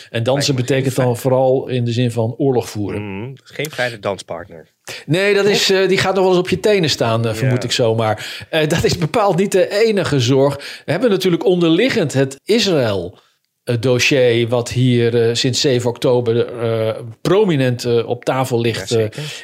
En 0.10 0.24
dansen 0.24 0.56
betekent 0.56 0.96
dan 0.96 1.18
vooral 1.18 1.68
in 1.68 1.86
de 1.86 1.92
zin 1.92 2.12
van 2.12 2.34
oorlog 2.38 2.70
voeren. 2.70 3.02
Mm, 3.02 3.34
geen 3.44 3.70
vrije 3.70 4.00
danspartner. 4.00 4.68
Nee, 5.06 5.34
dat 5.34 5.46
is, 5.46 5.70
eh, 5.70 5.88
die 5.88 5.98
gaat 5.98 6.14
nog 6.14 6.24
wel 6.24 6.32
eens 6.32 6.42
op 6.42 6.50
je 6.50 6.60
tenen 6.60 6.90
staan, 6.90 7.28
eh, 7.28 7.34
vermoed 7.34 7.62
Ja. 7.62 7.64
ik 7.64 7.72
zomaar. 7.72 8.46
Eh, 8.50 8.68
dat 8.68 8.84
is 8.84 8.98
bepaald 8.98 9.38
niet 9.38 9.52
de 9.52 9.84
enige 9.86 10.20
zorg. 10.20 10.82
We 10.86 10.92
hebben 10.92 11.10
natuurlijk 11.10 11.46
onderliggend 11.46 12.14
het 12.14 12.40
Israël. 12.44 13.20
Het 13.70 13.82
dossier 13.82 14.48
wat 14.48 14.70
hier 14.70 15.22
eh, 15.22 15.36
sinds 15.36 15.62
7 15.62 15.90
oktober 15.90 16.48
eh, 16.48 16.96
prominent 17.22 17.86
eh, 17.86 18.08
op 18.08 18.26
tafel 18.26 18.62
ligt 18.62 18.98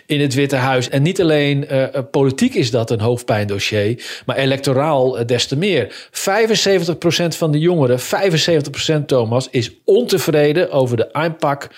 in 0.06 0.22
het 0.22 0.34
Witte 0.34 0.56
Huis. 0.56 0.90
En 0.90 1.02
niet 1.02 1.22
alleen 1.22 1.68
politiek 2.12 2.54
is 2.54 2.72
dat 2.72 2.92
een 2.92 3.00
hoofdpijndossier, 3.00 4.22
maar 4.26 4.36
electoraal 4.36 5.26
des 5.26 5.48
te 5.48 5.58
meer. 5.58 6.10
75% 6.12 6.12
van 7.28 7.52
de 7.52 7.60
jongeren, 7.60 8.00
75% 8.00 9.06
Thomas, 9.06 9.48
is 9.52 9.72
ontevreden 9.84 10.72
over 10.72 10.98
de 10.98 11.14
aanpak 11.14 11.70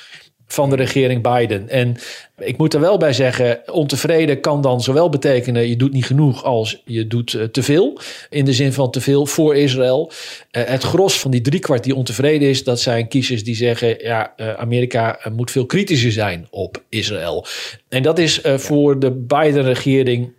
van 0.48 0.70
de 0.70 0.76
regering 0.76 1.22
Biden. 1.22 1.70
En 1.70 1.98
ik 2.38 2.58
moet 2.58 2.74
er 2.74 2.80
wel 2.80 2.98
bij 2.98 3.14
zeggen, 3.14 3.62
ontevreden 3.72 4.40
kan 4.40 4.62
dan 4.62 4.82
zowel 4.82 5.10
betekenen 5.10 5.68
je 5.68 5.76
doet 5.76 5.94
niet 5.94 6.06
genoeg 6.06 6.44
als 6.44 6.82
je 6.86 7.08
doet 7.08 7.34
eh, 7.34 7.44
te 7.44 7.64
veel. 7.64 8.00
In 8.30 8.46
de 8.46 8.54
zin 8.54 8.74
van 8.74 8.92
te 8.92 9.02
veel 9.02 9.26
voor 9.26 9.56
Israël. 9.56 10.12
Eh, 10.52 10.64
het 10.66 10.84
gros 10.84 11.20
van 11.20 11.32
die 11.32 11.42
driekwart 11.42 11.84
die 11.84 11.96
ontevreden 11.96 12.50
is, 12.50 12.64
dat 12.64 12.80
zijn 12.80 13.08
kiezers 13.08 13.44
die 13.44 13.56
zeggen, 13.56 14.04
ja, 14.04 14.34
eh, 14.36 14.54
Amerika 14.54 15.20
moet 15.36 15.52
veel 15.52 15.66
kritischer 15.66 16.12
zijn 16.12 16.48
op 16.50 16.84
Israël. 16.90 17.46
En 17.90 18.04
dat 18.04 18.20
is 18.20 18.42
voor 18.44 19.00
de 19.00 19.12
Biden-regering, 19.12 20.34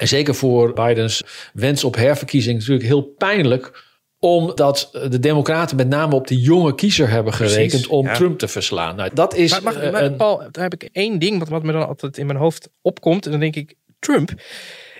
en 0.00 0.08
zeker 0.08 0.34
voor 0.34 0.72
Bidens 0.72 1.22
wens 1.52 1.84
op 1.84 1.96
herverkiezing, 1.96 2.58
natuurlijk 2.58 2.86
heel 2.86 3.02
pijnlijk 3.02 3.91
omdat 4.24 4.88
de 5.08 5.18
Democraten 5.18 5.76
met 5.76 5.88
name 5.88 6.14
op 6.14 6.28
die 6.28 6.40
jonge 6.40 6.74
kiezer 6.74 7.08
hebben 7.08 7.32
gerekend 7.32 7.68
Precies, 7.70 7.86
om 7.86 8.06
ja. 8.06 8.14
Trump 8.14 8.38
te 8.38 8.48
verslaan. 8.48 8.96
Nou, 8.96 9.10
dat 9.14 9.34
is 9.34 9.50
Maar, 9.50 9.62
mag, 9.62 9.76
eh, 9.76 9.92
maar 9.92 10.02
een- 10.02 10.16
Paul, 10.16 10.38
daar 10.50 10.62
heb 10.62 10.74
ik 10.74 10.88
één 10.92 11.18
ding 11.18 11.38
wat, 11.38 11.48
wat 11.48 11.62
me 11.62 11.72
dan 11.72 11.86
altijd 11.86 12.18
in 12.18 12.26
mijn 12.26 12.38
hoofd 12.38 12.68
opkomt. 12.82 13.24
En 13.24 13.30
dan 13.30 13.40
denk 13.40 13.56
ik, 13.56 13.74
Trump 13.98 14.30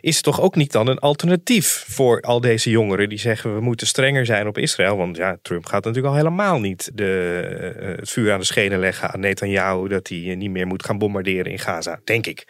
is 0.01 0.21
toch 0.21 0.41
ook 0.41 0.55
niet 0.57 0.73
dan 0.73 0.87
een 0.87 0.99
alternatief 0.99 1.85
voor 1.89 2.21
al 2.21 2.41
deze 2.41 2.71
jongeren 2.71 3.09
die 3.09 3.19
zeggen 3.19 3.55
we 3.55 3.61
moeten 3.61 3.87
strenger 3.87 4.27
zijn 4.27 4.47
op 4.47 4.59
Israël. 4.59 4.97
Want 4.97 5.17
ja, 5.17 5.37
Trump 5.43 5.67
gaat 5.67 5.85
natuurlijk 5.85 6.15
al 6.15 6.21
helemaal 6.21 6.61
niet 6.61 6.91
de, 6.95 7.41
eh, 7.81 7.97
het 7.99 8.11
vuur 8.11 8.33
aan 8.33 8.41
de 8.41 8.47
schenen 8.47 8.79
leggen 8.79 9.11
aan 9.11 9.21
Netanyahu 9.21 9.89
dat 9.89 10.09
hij 10.09 10.25
eh, 10.29 10.37
niet 10.37 10.51
meer 10.51 10.67
moet 10.67 10.85
gaan 10.85 10.99
bombarderen 10.99 11.53
in 11.53 11.59
Gaza, 11.59 12.01
denk 12.05 12.27
ik. 12.27 12.47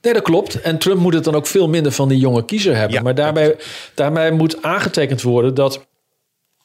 Nee, 0.00 0.12
dat 0.12 0.22
klopt. 0.22 0.60
En 0.60 0.78
Trump 0.78 1.00
moet 1.00 1.14
het 1.14 1.24
dan 1.24 1.34
ook 1.34 1.46
veel 1.46 1.68
minder 1.68 1.92
van 1.92 2.08
die 2.08 2.18
jonge 2.18 2.44
kiezer 2.44 2.76
hebben. 2.76 2.96
Ja, 2.96 3.02
maar 3.02 3.14
daarbij, 3.14 3.56
daarbij 3.94 4.30
moet 4.30 4.62
aangetekend 4.62 5.22
worden 5.22 5.54
dat 5.54 5.86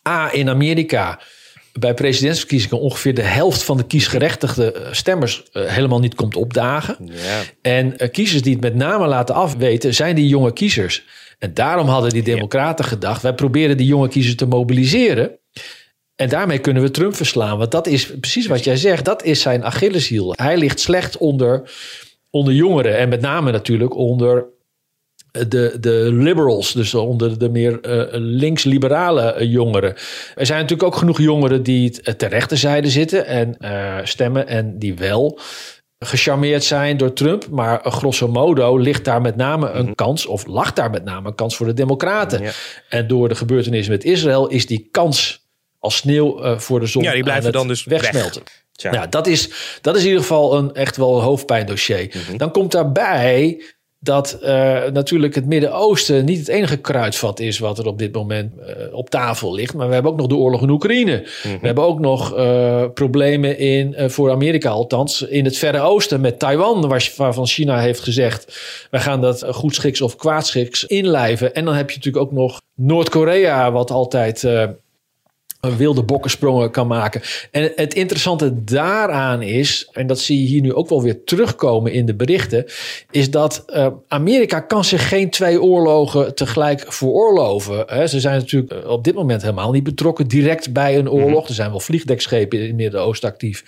A 0.08 0.34
in 0.34 0.50
Amerika 0.50 1.20
bij 1.74 1.94
presidentsverkiezingen 1.94 2.80
ongeveer 2.80 3.14
de 3.14 3.22
helft 3.22 3.64
van 3.64 3.78
de 3.78 3.86
kiesgerechtigde 3.86 4.72
eh, 4.72 4.94
stemmers 4.94 5.44
eh, 5.52 5.66
helemaal 5.66 6.00
niet 6.00 6.16
komt 6.16 6.36
opdagen. 6.36 6.98
Ja. 7.02 7.42
En 7.62 7.98
eh, 7.98 8.12
kiezers 8.12 8.42
die 8.42 8.54
het 8.54 8.62
met 8.62 8.76
name 8.76 9.08
laten 9.08 9.36
afweten, 9.36 9.94
zijn 9.94 10.16
die 10.16 10.28
jonge 10.28 10.54
kiezers. 10.54 11.04
En 11.40 11.54
daarom 11.54 11.88
hadden 11.88 12.12
die 12.12 12.24
democraten 12.24 12.86
gedacht, 12.86 13.22
wij 13.22 13.34
proberen 13.34 13.78
die 13.78 13.88
jonge 13.88 14.08
kiezers 14.08 14.36
te 14.36 14.46
mobiliseren. 14.46 15.40
En 16.16 16.30
daarmee 16.30 16.60
kunnen 16.60 16.84
we 16.84 16.92
Trump 16.92 17.16
verslaan. 17.16 17.58
Want 17.58 17.72
dat 17.72 17.88
is 17.88 18.16
precies 18.20 18.48
wat 18.48 18.64
jij 18.64 18.76
zegt, 18.76 19.06
dat 19.06 19.24
is 19.24 19.42
zijn 19.42 19.64
Achilleshiel. 19.64 20.34
Hij 20.36 20.58
ligt 20.58 20.80
slecht 20.80 21.18
onder, 21.18 21.72
onder 22.30 22.54
jongeren 22.54 22.98
en 22.98 23.10
met 23.10 23.22
name 23.22 23.52
natuurlijk 23.52 23.96
onder 23.96 24.46
de, 25.32 25.78
de 25.80 26.10
liberals, 26.14 26.74
dus 26.74 26.94
onder 26.94 27.38
de 27.40 27.50
meer 27.50 27.80
eh, 27.82 28.06
links-liberale 28.12 29.22
eh, 29.34 29.52
jongeren. 29.52 29.90
Er 30.36 30.46
zijn 30.46 30.62
natuurlijk 30.62 30.90
ook 30.94 30.96
genoeg 30.96 31.20
jongeren 31.22 31.64
die 31.64 31.90
t- 31.90 32.18
ter 32.20 32.30
rechterzijde 32.30 32.90
zitten 32.90 33.26
en 33.26 33.58
eh, 33.58 33.98
stemmen 34.04 34.48
en 34.48 34.80
die 34.80 34.96
wel 34.96 35.40
gecharmeerd 36.00 36.64
zijn 36.64 36.98
door 36.98 37.14
Trump. 37.14 37.48
Maar 37.50 37.82
eh, 37.82 37.92
grosso 37.92 38.28
modo 38.28 38.78
ligt 38.78 39.06
daar 39.06 39.22
met 39.22 39.36
name 39.36 39.70
een 39.70 39.96
kans, 39.96 40.26
of 40.26 40.46
lag 40.46 40.74
daar 40.74 40.90
met 40.90 41.04
name 41.04 41.28
een 41.28 41.36
kans 41.36 41.56
voor 41.56 41.66
de 41.66 41.74
Democraten. 41.74 42.38
Mhm. 42.40 42.48
Ja. 42.48 42.54
En 42.90 43.08
door 43.08 43.30
de 43.30 43.36
gebeurtenissen 43.36 43.92
met 43.94 44.04
Israël 44.04 44.48
is 44.48 44.66
die 44.66 44.88
kans 44.92 45.46
als 45.80 45.96
sneeuw 45.96 46.42
eh, 46.42 46.58
voor 46.60 46.80
de 46.80 46.86
zon 46.86 47.04
Ja, 47.04 47.14
die 47.14 47.24
blijven 47.24 47.52
dan 47.52 47.68
dus 47.68 47.84
weg. 47.84 48.02
wegsmelten. 48.02 48.42
Ja, 48.72 49.08
dat 49.08 49.28
is, 49.28 49.50
dat 49.82 49.96
is 49.96 50.02
in 50.02 50.08
ieder 50.08 50.22
geval 50.22 50.58
een, 50.58 50.74
echt 50.74 50.98
wel 50.98 51.16
een 51.18 51.24
hoofdpijndossier. 51.24 52.12
Mhm. 52.28 52.38
Dan 52.38 52.52
komt 52.52 52.72
daarbij 52.72 53.62
dat 54.04 54.32
eh, 54.32 54.84
natuurlijk 54.94 55.36
het 55.36 55.46
Midden-Oosten 55.46 56.26
niet 56.26 56.40
het 56.40 56.48
enige 56.48 56.78
kruidvat 56.78 57.40
is 57.40 57.60
wat 57.60 57.80
er 57.80 57.86
op 57.88 57.98
dit 57.98 58.14
moment 58.14 58.60
eh, 58.60 58.94
op 58.94 59.10
tafel 59.10 59.54
ligt. 59.54 59.74
Maar 59.74 59.88
we 59.88 59.94
hebben 59.94 60.12
ook 60.12 60.18
nog 60.18 60.28
de 60.28 60.36
oorlog 60.36 60.62
in 60.62 60.70
Oekraïne. 60.70 61.28
Mhm. 61.44 61.60
We 61.60 61.66
hebben 61.66 61.84
ook 61.84 62.00
nog 62.00 62.36
eh, 62.36 62.84
problemen 62.94 63.58
in, 63.58 63.96
voor 64.10 64.32
Amerika 64.32 64.70
althans, 64.70 65.22
in 65.22 65.46
het 65.46 65.58
Verre 65.58 65.80
Oosten 65.80 66.22
met 66.22 66.40
Taiwan, 66.40 66.88
waar, 66.88 67.12
waarvan 67.16 67.48
China 67.48 67.80
heeft 67.80 68.00
gezegd, 68.00 68.60
wij 68.92 69.00
gaan 69.00 69.22
dat 69.22 69.46
goedschiks 69.50 70.02
of 70.02 70.16
kwaadschiks 70.16 70.86
inlijven. 70.86 71.54
En 71.54 71.66
dan 71.66 71.74
heb 71.74 71.90
je 71.90 71.96
natuurlijk 71.96 72.26
ook 72.26 72.32
nog 72.32 72.62
Noord-Korea, 72.76 73.72
wat 73.72 73.92
altijd... 73.92 74.48
een 75.62 75.78
wilde 75.78 76.04
bokkensprongen 76.04 76.72
kan 76.72 76.88
maken. 76.88 77.22
En 77.52 77.72
het 77.76 77.94
interessante 77.94 78.64
daaraan 78.64 79.42
is, 79.42 79.90
en 79.92 80.08
dat 80.08 80.20
zie 80.20 80.42
je 80.42 80.48
hier 80.48 80.62
nu 80.62 80.74
ook 80.74 80.90
wel 80.90 81.02
weer 81.02 81.24
terugkomen 81.24 81.92
in 81.92 82.06
de 82.06 82.16
berichten, 82.16 82.66
is 83.12 83.30
dat 83.32 83.64
eh, 83.66 83.88
Amerika 84.08 84.60
kan 84.60 84.84
zich 84.84 85.08
geen 85.08 85.30
twee 85.30 85.62
oorlogen 85.62 86.36
tegelijk 86.36 86.94
veroorloven. 86.94 87.84
Hè. 87.88 88.08
Ze 88.08 88.20
zijn 88.20 88.40
natuurlijk 88.40 88.72
eh, 88.72 88.90
op 88.90 89.04
dit 89.04 89.16
moment 89.16 89.42
helemaal 89.42 89.72
niet 89.72 89.84
betrokken 89.84 90.28
direct 90.28 90.74
bij 90.74 90.98
een 90.98 91.10
oorlog. 91.10 91.48
Er 91.48 91.54
zijn 91.54 91.70
wel 91.70 91.80
vliegdekschepen 91.80 92.60
in 92.60 92.66
het 92.66 92.76
Midden-Oosten 92.76 93.30
actief. 93.30 93.64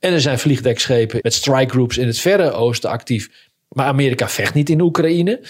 En 0.00 0.12
er 0.12 0.20
zijn 0.20 0.38
vliegdekschepen 0.38 1.18
met 1.22 1.34
strike 1.34 1.70
groups 1.70 1.98
in 1.98 2.06
het 2.06 2.18
Verre 2.18 2.52
Oosten 2.52 2.90
actief. 2.90 3.30
Maar 3.68 3.86
Amerika 3.86 4.28
vecht 4.28 4.54
niet 4.54 4.70
in 4.70 4.80
Oekraïne. 4.80 5.40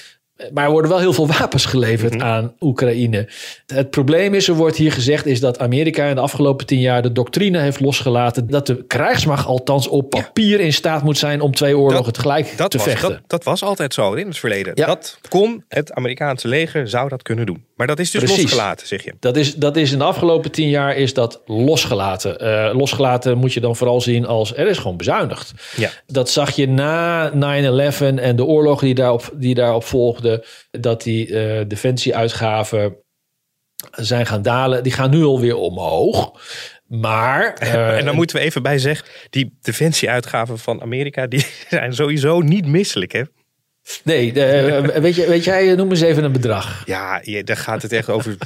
Maar 0.53 0.64
er 0.64 0.71
worden 0.71 0.91
wel 0.91 0.99
heel 0.99 1.12
veel 1.12 1.26
wapens 1.26 1.64
geleverd 1.64 2.21
aan 2.21 2.55
Oekraïne. 2.61 3.29
Het 3.67 3.91
probleem 3.91 4.35
is, 4.35 4.49
er 4.49 4.55
wordt 4.55 4.76
hier 4.76 4.93
gezegd, 4.93 5.26
is 5.26 5.41
dat 5.41 5.59
Amerika 5.59 6.07
in 6.07 6.14
de 6.14 6.21
afgelopen 6.21 6.67
tien 6.67 6.81
jaar 6.81 7.03
de 7.03 7.12
doctrine 7.12 7.59
heeft 7.59 7.81
losgelaten 7.81 8.47
dat 8.47 8.67
de 8.67 8.85
krijgsmacht 8.87 9.47
althans 9.47 9.88
op 9.88 10.11
papier 10.11 10.61
in 10.61 10.73
staat 10.73 11.03
moet 11.03 11.19
zijn 11.19 11.41
om 11.41 11.55
twee 11.55 11.79
oorlogen 11.79 12.12
tegelijk 12.12 12.57
dat 12.57 12.71
te 12.71 12.76
was, 12.76 12.87
vechten. 12.87 13.11
Dat, 13.11 13.21
dat 13.26 13.45
was 13.45 13.62
altijd 13.62 13.95
zo 13.95 14.12
in 14.12 14.26
het 14.26 14.38
verleden. 14.38 14.73
Ja. 14.75 14.87
Dat 14.87 15.19
kon 15.29 15.64
het 15.69 15.93
Amerikaanse 15.93 16.49
leger, 16.49 16.88
zou 16.88 17.09
dat 17.09 17.23
kunnen 17.23 17.47
doen. 17.47 17.64
Maar 17.76 17.87
dat 17.87 17.99
is 17.99 18.11
dus 18.11 18.23
Precies. 18.23 18.43
losgelaten, 18.43 18.87
zeg 18.87 19.04
je. 19.04 19.14
Dat 19.21 19.37
is, 19.37 19.54
dat 19.54 19.76
is 19.76 19.93
in 19.93 19.99
de 19.99 20.04
afgelopen 20.04 20.50
tien 20.50 20.69
jaar 20.69 20.97
is 20.97 21.14
dat 21.14 21.43
losgelaten. 21.47 22.38
Eh, 22.38 22.77
losgelaten 22.77 23.38
moet 23.38 23.53
je 23.53 23.61
dan 23.61 23.77
vooral 23.77 24.01
zien 24.01 24.27
als 24.27 24.57
er 24.57 24.66
is 24.66 24.79
gewoon 24.79 24.96
bezuinigd. 24.96 25.53
Ja. 25.77 25.90
Dat 26.07 26.31
zag 26.31 26.57
je 26.57 26.68
na 26.68 27.31
9-11 27.33 28.18
en 28.18 28.37
de 28.37 28.44
oorlogen 28.44 28.87
die 28.87 28.94
daarop, 28.94 29.31
die 29.35 29.55
daarop 29.55 29.85
volgden. 29.85 30.42
Dat 30.70 31.03
die 31.03 31.38
eh, 31.38 31.64
defensieuitgaven 31.68 32.96
zijn 33.90 34.27
gaan 34.27 34.42
dalen. 34.42 34.83
Die 34.83 34.92
gaan 34.92 35.11
nu 35.11 35.25
alweer 35.25 35.57
omhoog. 35.57 36.40
Maar... 36.87 37.55
eh, 37.55 37.99
en 37.99 38.05
dan 38.05 38.14
moeten 38.14 38.37
we 38.37 38.42
even 38.42 38.62
bij 38.62 38.79
zeggen, 38.79 39.07
die 39.31 39.59
defensieuitgaven 39.61 40.59
van 40.59 40.83
Amerika, 40.83 41.27
die 41.27 41.46
zijn 41.68 41.94
sowieso 41.94 42.40
niet 42.40 42.66
misselijk, 42.66 43.12
hè? 43.12 43.22
Nee, 44.05 44.33
eh, 44.33 45.01
weet, 45.01 45.14
je, 45.14 45.27
weet 45.29 45.44
jij, 45.44 45.75
noem 45.75 45.90
eens 45.90 46.01
even 46.01 46.25
een 46.25 46.33
bedrag. 46.33 46.83
Ja, 46.87 47.20
daar 47.44 47.57
gaat 47.57 47.83
het 47.83 47.92
echt 47.92 48.09
over 48.09 48.37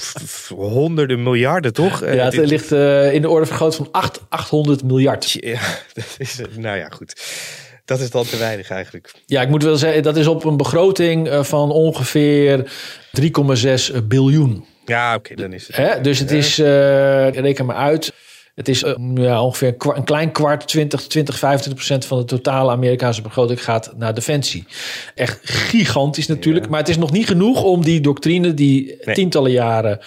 honderden 0.54 1.22
miljarden, 1.22 1.72
toch? 1.72 2.02
Eh, 2.02 2.14
Ja, 2.14 2.24
het 2.24 2.32
dit- 2.32 2.46
ligt 2.48 2.72
eh, 2.72 3.12
in 3.12 3.22
de 3.22 3.28
orde 3.28 3.46
van 3.46 3.56
grootte 3.56 3.76
van 3.76 3.88
8, 3.92 4.20
800 4.28 4.82
miljard. 4.84 5.30
Ja, 5.30 5.60
dat 5.94 6.04
is, 6.18 6.40
nou 6.56 6.76
ja, 6.78 6.88
goed. 6.88 7.20
Dat 7.84 8.00
is 8.00 8.10
dan 8.10 8.24
te 8.24 8.36
weinig 8.36 8.70
eigenlijk. 8.70 9.12
Ja, 9.26 9.42
ik 9.42 9.48
moet 9.48 9.62
wel 9.62 9.76
zeggen, 9.76 10.02
dat 10.02 10.16
is 10.16 10.26
op 10.26 10.44
een 10.44 10.56
begroting 10.56 11.28
eh, 11.28 11.42
van 11.44 11.70
ongeveer 11.70 12.70
3,6 13.20 13.94
biljoen. 14.04 14.64
Ja, 14.84 15.14
oké, 15.14 15.34
dan 15.34 15.52
is 15.52 15.66
het. 15.66 15.76
Hè? 15.76 16.00
Dus 16.00 16.18
het 16.18 16.30
is, 16.30 16.58
eh, 16.58 17.30
reken 17.30 17.66
maar 17.66 17.76
uit, 17.76 18.12
het 18.58 18.68
is 18.68 18.82
eh, 18.82 18.94
ja, 19.14 19.42
ongeveer 19.42 19.74
een, 19.78 20.04
klein 20.04 20.32
kwart, 20.32 20.68
20, 20.68 21.06
20, 21.06 21.38
25 21.38 21.84
procent 21.84 22.04
van 22.04 22.18
de 22.18 22.24
totale 22.24 22.70
Amerikaanse 22.70 23.22
begroting 23.22 23.64
gaat 23.64 23.92
naar 23.96 24.14
defensie. 24.14 24.64
Echt 25.14 25.38
gigantisch 25.42 26.26
natuurlijk, 26.26 26.68
maar 26.68 26.78
het 26.78 26.88
is 26.88 26.98
nog 26.98 27.12
niet 27.12 27.26
genoeg 27.26 27.62
om 27.62 27.84
die 27.84 28.00
doctrine 28.00 28.54
die 28.54 28.96
Nee. 29.04 29.14
tientallen 29.14 29.50
jaren 29.50 30.00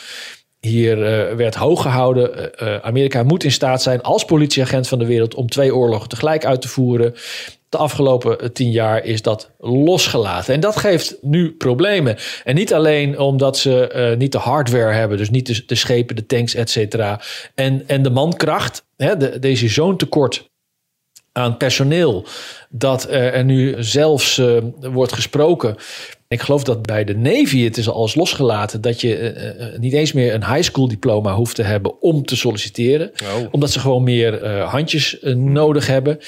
hier 0.62 1.06
eh, 1.06 1.36
werd 1.36 1.56
hoog 1.56 1.82
gehouden. 1.82 2.58
Eh, 2.58 2.76
eh, 2.76 2.82
Amerika 2.82 3.24
moet 3.24 3.44
in 3.44 3.52
staat 3.52 3.82
zijn 3.82 4.02
als 4.02 4.26
politieagent 4.26 4.88
van 4.88 5.00
de 5.00 5.06
wereld 5.06 5.36
om 5.36 5.50
twee 5.50 5.76
oorlogen 5.76 6.10
tegelijk 6.10 6.46
uit 6.46 6.62
te 6.62 6.68
voeren. 6.68 7.14
De 7.72 7.78
afgelopen 7.78 8.54
tien 8.54 8.72
jaar 8.72 9.06
is 9.06 9.22
dat 9.22 9.52
losgelaten. 9.60 10.54
En 10.54 10.60
dat 10.60 10.78
geeft 10.78 11.18
nu 11.22 11.52
problemen. 11.52 12.18
En 12.44 12.56
niet 12.56 12.74
alleen 12.74 13.20
omdat 13.20 13.58
ze 13.58 13.88
eh, 13.88 14.18
niet 14.18 14.32
de 14.32 14.38
hardware 14.38 14.94
hebben, 14.94 15.18
dus 15.18 15.30
niet 15.30 15.46
de, 15.46 15.64
de 15.66 15.76
schepen, 15.76 16.16
de 16.16 16.26
tanks, 16.26 16.56
et 16.56 16.70
cetera. 16.70 17.22
En, 17.56 17.84
en 17.88 18.02
de 18.02 18.10
mankracht. 18.10 18.86
Hè, 18.98 19.18
de, 19.18 19.40
deze 19.40 19.68
zo'n 19.68 19.98
tekort 19.98 20.50
aan 21.32 21.58
personeel. 21.58 22.26
Dat 22.70 23.06
eh, 23.06 23.36
er 23.36 23.44
nu 23.44 23.76
zelfs 23.80 24.38
eh, 24.38 24.58
wordt 24.80 25.14
gesproken. 25.14 25.76
Ik 26.28 26.42
geloof 26.42 26.64
dat 26.64 26.82
bij 26.82 27.04
de 27.04 27.16
Navy 27.16 27.64
het 27.64 27.78
is 27.78 27.90
al 27.90 28.02
eens 28.02 28.16
losgelaten 28.16 28.82
dat 28.82 29.02
je 29.02 29.76
niet 29.80 29.94
eens 29.94 30.12
meer 30.12 30.34
een 30.34 30.46
high 30.46 30.64
school 30.64 30.88
diploma 30.88 31.34
hoeft 31.34 31.56
te 31.56 31.64
hebben 31.64 32.02
om 32.02 32.26
te 32.26 32.36
solliciteren. 32.36 33.12
Oh. 33.24 33.48
Omdat 33.52 33.72
ze 33.72 33.80
gewoon 33.80 34.04
meer 34.04 34.46
handjes 34.64 35.18
nodig 35.36 35.88
hebben. 35.88 36.20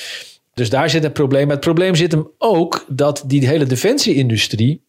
Dus 0.54 0.70
daar 0.70 0.90
zit 0.90 1.04
het 1.04 1.14
probleem. 1.14 1.44
Maar 1.46 1.56
het 1.56 1.66
probleem 1.66 1.96
zit 1.96 2.12
hem 2.12 2.32
ook 2.38 2.86
dat 2.88 3.24
die 3.26 3.48
hele 3.48 3.66
defensieindustrie 3.66 4.84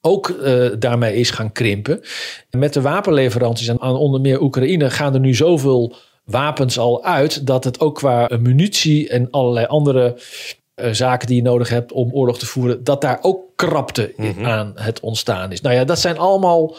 ook 0.00 0.28
eh, 0.28 0.66
daarmee 0.78 1.14
is 1.16 1.30
gaan 1.30 1.52
krimpen. 1.52 2.02
En 2.50 2.58
met 2.58 2.72
de 2.72 2.80
wapenleveranties 2.80 3.70
aan, 3.70 3.80
aan 3.80 3.96
onder 3.96 4.20
meer 4.20 4.40
Oekraïne 4.42 4.90
gaan 4.90 5.14
er 5.14 5.20
nu 5.20 5.34
zoveel 5.34 5.94
wapens 6.24 6.78
al 6.78 7.04
uit 7.04 7.46
dat 7.46 7.64
het 7.64 7.80
ook 7.80 7.94
qua 7.94 8.30
munitie 8.40 9.08
en 9.08 9.30
allerlei 9.30 9.66
andere 9.66 10.20
eh, 10.74 10.92
zaken 10.92 11.26
die 11.26 11.36
je 11.36 11.42
nodig 11.42 11.68
hebt 11.68 11.92
om 11.92 12.12
oorlog 12.12 12.38
te 12.38 12.46
voeren, 12.46 12.84
dat 12.84 13.00
daar 13.00 13.18
ook 13.22 13.44
krapte 13.56 14.14
in- 14.16 14.46
aan 14.46 14.72
het 14.74 15.00
ontstaan 15.00 15.52
is. 15.52 15.60
Nou 15.60 15.74
ja, 15.74 15.84
dat 15.84 15.98
zijn 15.98 16.18
allemaal 16.18 16.76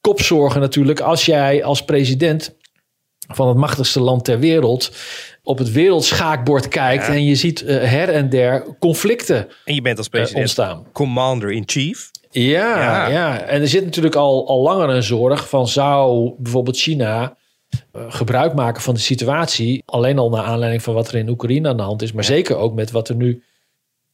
kopzorgen 0.00 0.60
natuurlijk 0.60 1.00
als 1.00 1.24
jij 1.26 1.64
als 1.64 1.84
president 1.84 2.54
van 3.32 3.48
het 3.48 3.56
machtigste 3.56 4.00
land 4.00 4.24
ter 4.24 4.38
wereld 4.38 4.90
op 5.44 5.58
het 5.58 5.72
wereldschaakbord 5.72 6.68
kijkt 6.68 7.06
Ja. 7.06 7.12
en 7.12 7.24
je 7.24 7.34
ziet 7.34 7.62
eh, 7.64 7.76
her 7.76 8.08
en 8.08 8.28
der 8.28 8.76
conflicten 8.78 9.48
En 9.64 9.74
je 9.74 9.82
bent 9.82 9.98
als 9.98 10.06
eh, 10.06 10.12
president 10.12 10.40
ontstaan. 10.40 10.86
commander-in-chief. 10.92 12.10
Ja, 12.30 12.78
Ja. 12.78 13.08
ja, 13.08 13.40
en 13.40 13.60
er 13.60 13.68
zit 13.68 13.84
natuurlijk 13.84 14.14
al, 14.14 14.48
al 14.48 14.62
langer 14.62 14.88
een 14.88 15.02
zorg 15.02 15.48
van 15.48 15.68
zou 15.68 16.32
bijvoorbeeld 16.38 16.76
China 16.76 17.36
eh, 17.92 18.02
gebruik 18.08 18.54
maken 18.54 18.82
van 18.82 18.94
de 18.94 19.00
situatie. 19.00 19.82
Alleen 19.86 20.18
al 20.18 20.30
naar 20.30 20.44
aanleiding 20.44 20.82
van 20.82 20.94
wat 20.94 21.08
er 21.08 21.14
in 21.14 21.28
Oekraïne 21.28 21.68
aan 21.68 21.76
de 21.76 21.82
hand 21.82 22.02
is, 22.02 22.12
maar 22.12 22.24
zeker 22.24 22.56
ook 22.56 22.74
met 22.74 22.90
wat 22.90 23.08
er 23.08 23.14
nu 23.14 23.42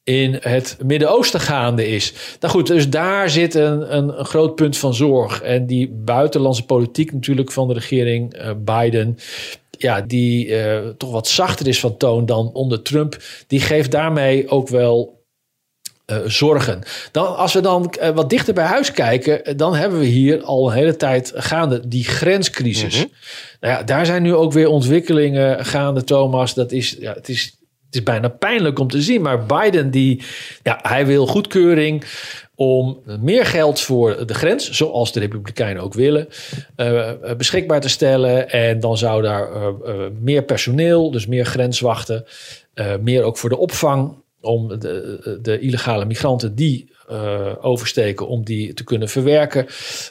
in 0.04 0.38
het 0.40 0.76
Midden-Oosten 0.84 1.40
gaande 1.40 1.88
is. 1.88 2.12
Nou 2.40 2.52
goed, 2.52 2.66
dus 2.66 2.88
daar 2.90 3.30
zit 3.30 3.54
een, 3.54 3.96
een, 3.96 4.18
een 4.18 4.24
groot 4.24 4.54
punt 4.54 4.76
van 4.76 4.94
zorg. 4.94 5.42
En 5.42 5.66
die 5.66 5.88
buitenlandse 5.88 6.64
politiek 6.64 7.12
natuurlijk 7.12 7.52
van 7.52 7.68
de 7.68 7.74
regering 7.74 8.34
Biden... 8.64 9.18
Ja, 9.82 10.00
die 10.00 10.56
eh, 10.56 10.88
toch 10.88 11.10
wat 11.10 11.28
zachter 11.28 11.66
is 11.66 11.80
van 11.80 11.96
toon 11.96 12.26
dan 12.26 12.52
onder 12.52 12.82
Trump... 12.82 13.22
die 13.46 13.60
geeft 13.60 13.90
daarmee 13.90 14.48
ook 14.48 14.68
wel 14.68 15.20
eh, 16.06 16.16
zorgen. 16.26 16.82
Dan, 17.12 17.36
als 17.36 17.52
we 17.52 17.60
dan 17.60 17.90
eh, 17.90 18.10
wat 18.10 18.30
dichter 18.30 18.54
bij 18.54 18.64
huis 18.64 18.92
kijken, 18.92 19.56
dan 19.56 19.74
hebben 19.74 19.98
we 19.98 20.04
hier 20.04 20.42
al 20.42 20.66
een 20.66 20.74
hele 20.74 20.96
tijd 20.96 21.32
gaande 21.34 21.88
die 21.88 22.04
grenscrisis. 22.04 23.06
Nou 23.60 23.74
ja, 23.74 23.82
daar 23.82 24.06
zijn 24.06 24.22
nu 24.22 24.34
ook 24.34 24.52
weer 24.52 24.68
ontwikkelingen 24.68 25.64
gaande, 25.64 26.04
Thomas. 26.04 26.54
Dat 26.54 26.72
is, 26.72 26.96
ja, 26.98 27.12
het 27.12 27.28
is 27.28 27.58
Het 27.86 27.98
is 27.98 28.04
bijna 28.04 28.28
pijnlijk 28.28 28.78
om 28.78 28.88
te 28.88 29.02
zien. 29.02 29.22
Maar 29.22 29.46
Biden, 29.46 29.90
die, 29.90 30.22
ja, 30.62 30.78
hij 30.82 31.06
wil 31.06 31.26
goedkeuring 31.26 32.04
om 32.60 33.00
meer 33.20 33.46
geld 33.46 33.80
voor 33.80 34.26
de 34.26 34.34
grens, 34.34 34.70
zoals 34.70 35.12
de 35.12 35.20
Republikeinen 35.20 35.82
ook 35.82 35.94
willen, 35.94 36.28
uh, 36.76 37.10
beschikbaar 37.36 37.80
te 37.80 37.88
stellen. 37.88 38.50
En 38.50 38.80
dan 38.80 38.98
zou 38.98 39.22
daar 39.22 39.50
uh, 39.52 39.66
meer 40.20 40.42
personeel, 40.42 41.10
dus 41.10 41.26
meer 41.26 41.44
grenswachten, 41.44 42.24
meer 43.00 43.22
ook 43.22 43.38
voor 43.38 43.48
de 43.48 43.58
opvang, 43.58 44.14
om 44.40 44.68
de, 44.68 45.38
de 45.42 45.60
illegale 45.60 46.04
migranten 46.04 46.54
die 46.54 46.92
oversteken, 47.60 48.28
om 48.28 48.44
die 48.44 48.74
te 48.74 48.84
kunnen 48.84 49.08
verwerken. 49.08 49.66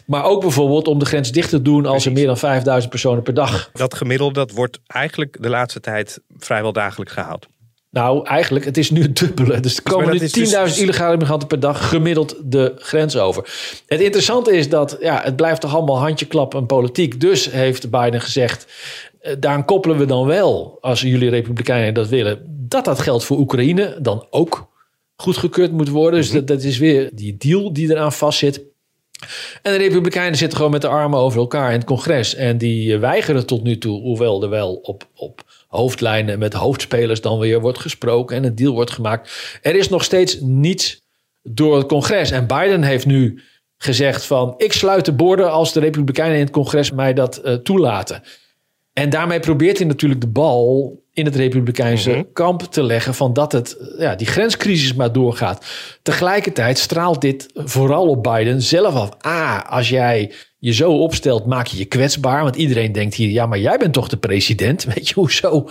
Maar 0.05 0.23
ook 0.23 0.41
bijvoorbeeld 0.41 0.87
om 0.87 0.99
de 0.99 1.05
grens 1.05 1.31
dicht 1.31 1.49
te 1.49 1.61
doen 1.61 1.85
als 1.85 2.05
er 2.05 2.11
meer 2.11 2.25
dan 2.25 2.37
5000 2.37 2.91
personen 2.91 3.23
per 3.23 3.33
dag. 3.33 3.69
Dat 3.73 3.93
gemiddelde 3.93 4.33
dat 4.33 4.51
wordt 4.51 4.79
eigenlijk 4.87 5.37
de 5.41 5.49
laatste 5.49 5.79
tijd 5.79 6.21
vrijwel 6.37 6.73
dagelijks 6.73 7.13
gehaald. 7.13 7.47
Nou, 7.91 8.25
eigenlijk, 8.25 8.65
het 8.65 8.77
is 8.77 8.91
nu 8.91 9.01
het 9.01 9.17
dubbele. 9.17 9.59
Dus 9.59 9.77
er 9.77 9.83
komen 9.83 10.11
nu 10.11 10.19
10.000 10.19 10.27
dus... 10.27 10.79
illegale 10.79 11.17
migranten 11.17 11.47
per 11.47 11.59
dag 11.59 11.89
gemiddeld 11.89 12.35
de 12.43 12.73
grens 12.77 13.17
over. 13.17 13.43
Het 13.85 13.99
interessante 13.99 14.51
is 14.51 14.69
dat 14.69 14.97
ja, 14.99 15.21
het 15.23 15.35
blijft 15.35 15.61
toch 15.61 15.75
allemaal 15.75 15.99
handjeklap 15.99 16.55
en 16.55 16.65
politiek. 16.65 17.21
Dus 17.21 17.51
heeft 17.51 17.89
Biden 17.89 18.21
gezegd, 18.21 18.67
eh, 19.19 19.35
daaraan 19.39 19.65
koppelen 19.65 19.97
we 19.97 20.05
dan 20.05 20.25
wel, 20.25 20.77
als 20.81 21.01
jullie 21.01 21.29
republikeinen 21.29 21.93
dat 21.93 22.07
willen, 22.07 22.45
dat 22.47 22.85
dat 22.85 22.99
geld 22.99 23.23
voor 23.23 23.37
Oekraïne 23.37 23.97
dan 24.01 24.27
ook 24.29 24.67
goedgekeurd 25.15 25.71
moet 25.71 25.89
worden. 25.89 26.19
Dus 26.19 26.31
dat, 26.31 26.47
dat 26.47 26.63
is 26.63 26.77
weer 26.77 27.09
die 27.13 27.37
deal 27.37 27.73
die 27.73 27.91
eraan 27.91 28.13
vastzit. 28.13 28.61
En 29.61 29.71
de 29.71 29.77
Republikeinen 29.77 30.37
zitten 30.37 30.57
gewoon 30.57 30.71
met 30.71 30.81
de 30.81 30.87
armen 30.87 31.19
over 31.19 31.39
elkaar 31.39 31.71
in 31.71 31.77
het 31.77 31.87
congres. 31.87 32.35
En 32.35 32.57
die 32.57 32.97
weigeren 32.97 33.45
tot 33.45 33.63
nu 33.63 33.77
toe, 33.77 34.01
hoewel 34.01 34.43
er 34.43 34.49
wel 34.49 34.75
op, 34.75 35.07
op 35.15 35.43
hoofdlijnen 35.69 36.39
met 36.39 36.53
hoofdspelers 36.53 37.21
dan 37.21 37.39
weer 37.39 37.61
wordt 37.61 37.79
gesproken 37.79 38.35
en 38.35 38.43
een 38.43 38.55
deal 38.55 38.73
wordt 38.73 38.91
gemaakt. 38.91 39.59
Er 39.61 39.75
is 39.75 39.89
nog 39.89 40.03
steeds 40.03 40.39
niets 40.39 41.01
door 41.43 41.77
het 41.77 41.87
congres. 41.87 42.31
En 42.31 42.47
Biden 42.47 42.83
heeft 42.83 43.05
nu 43.05 43.41
gezegd 43.77 44.25
van 44.25 44.53
ik 44.57 44.73
sluit 44.73 45.05
de 45.05 45.13
borden 45.13 45.51
als 45.51 45.73
de 45.73 45.79
Republikeinen 45.79 46.37
in 46.37 46.43
het 46.43 46.51
congres 46.51 46.91
mij 46.91 47.13
dat 47.13 47.41
uh, 47.45 47.53
toelaten. 47.53 48.23
En 48.93 49.09
daarmee 49.09 49.39
probeert 49.39 49.77
hij 49.77 49.87
natuurlijk 49.87 50.21
de 50.21 50.27
bal 50.27 50.97
in 51.13 51.25
het 51.25 51.35
Republikeinse 51.35 52.11
mhm. 52.11 52.23
kamp 52.33 52.61
te 52.61 52.83
leggen 52.83 53.13
van 53.13 53.33
dat 53.33 53.51
het, 53.51 53.93
ja, 53.97 54.15
die 54.15 54.27
grenscrisis 54.27 54.93
maar 54.93 55.11
doorgaat. 55.11 55.65
Tegelijkertijd 56.01 56.77
straalt 56.77 57.21
dit 57.21 57.49
vooral 57.53 58.07
op 58.07 58.23
Biden 58.23 58.61
zelf 58.61 58.93
af. 58.93 59.09
Ah, 59.19 59.71
als 59.71 59.89
jij 59.89 60.33
je 60.59 60.73
zo 60.73 60.91
opstelt, 60.91 61.45
maak 61.45 61.67
je 61.67 61.77
je 61.77 61.85
kwetsbaar. 61.85 62.43
Want 62.43 62.55
iedereen 62.55 62.91
denkt 62.91 63.15
hier, 63.15 63.29
ja, 63.29 63.45
maar 63.45 63.59
jij 63.59 63.77
bent 63.77 63.93
toch 63.93 64.07
de 64.07 64.17
president? 64.17 64.83
Weet 64.93 65.07
je, 65.07 65.13
hoezo, 65.13 65.69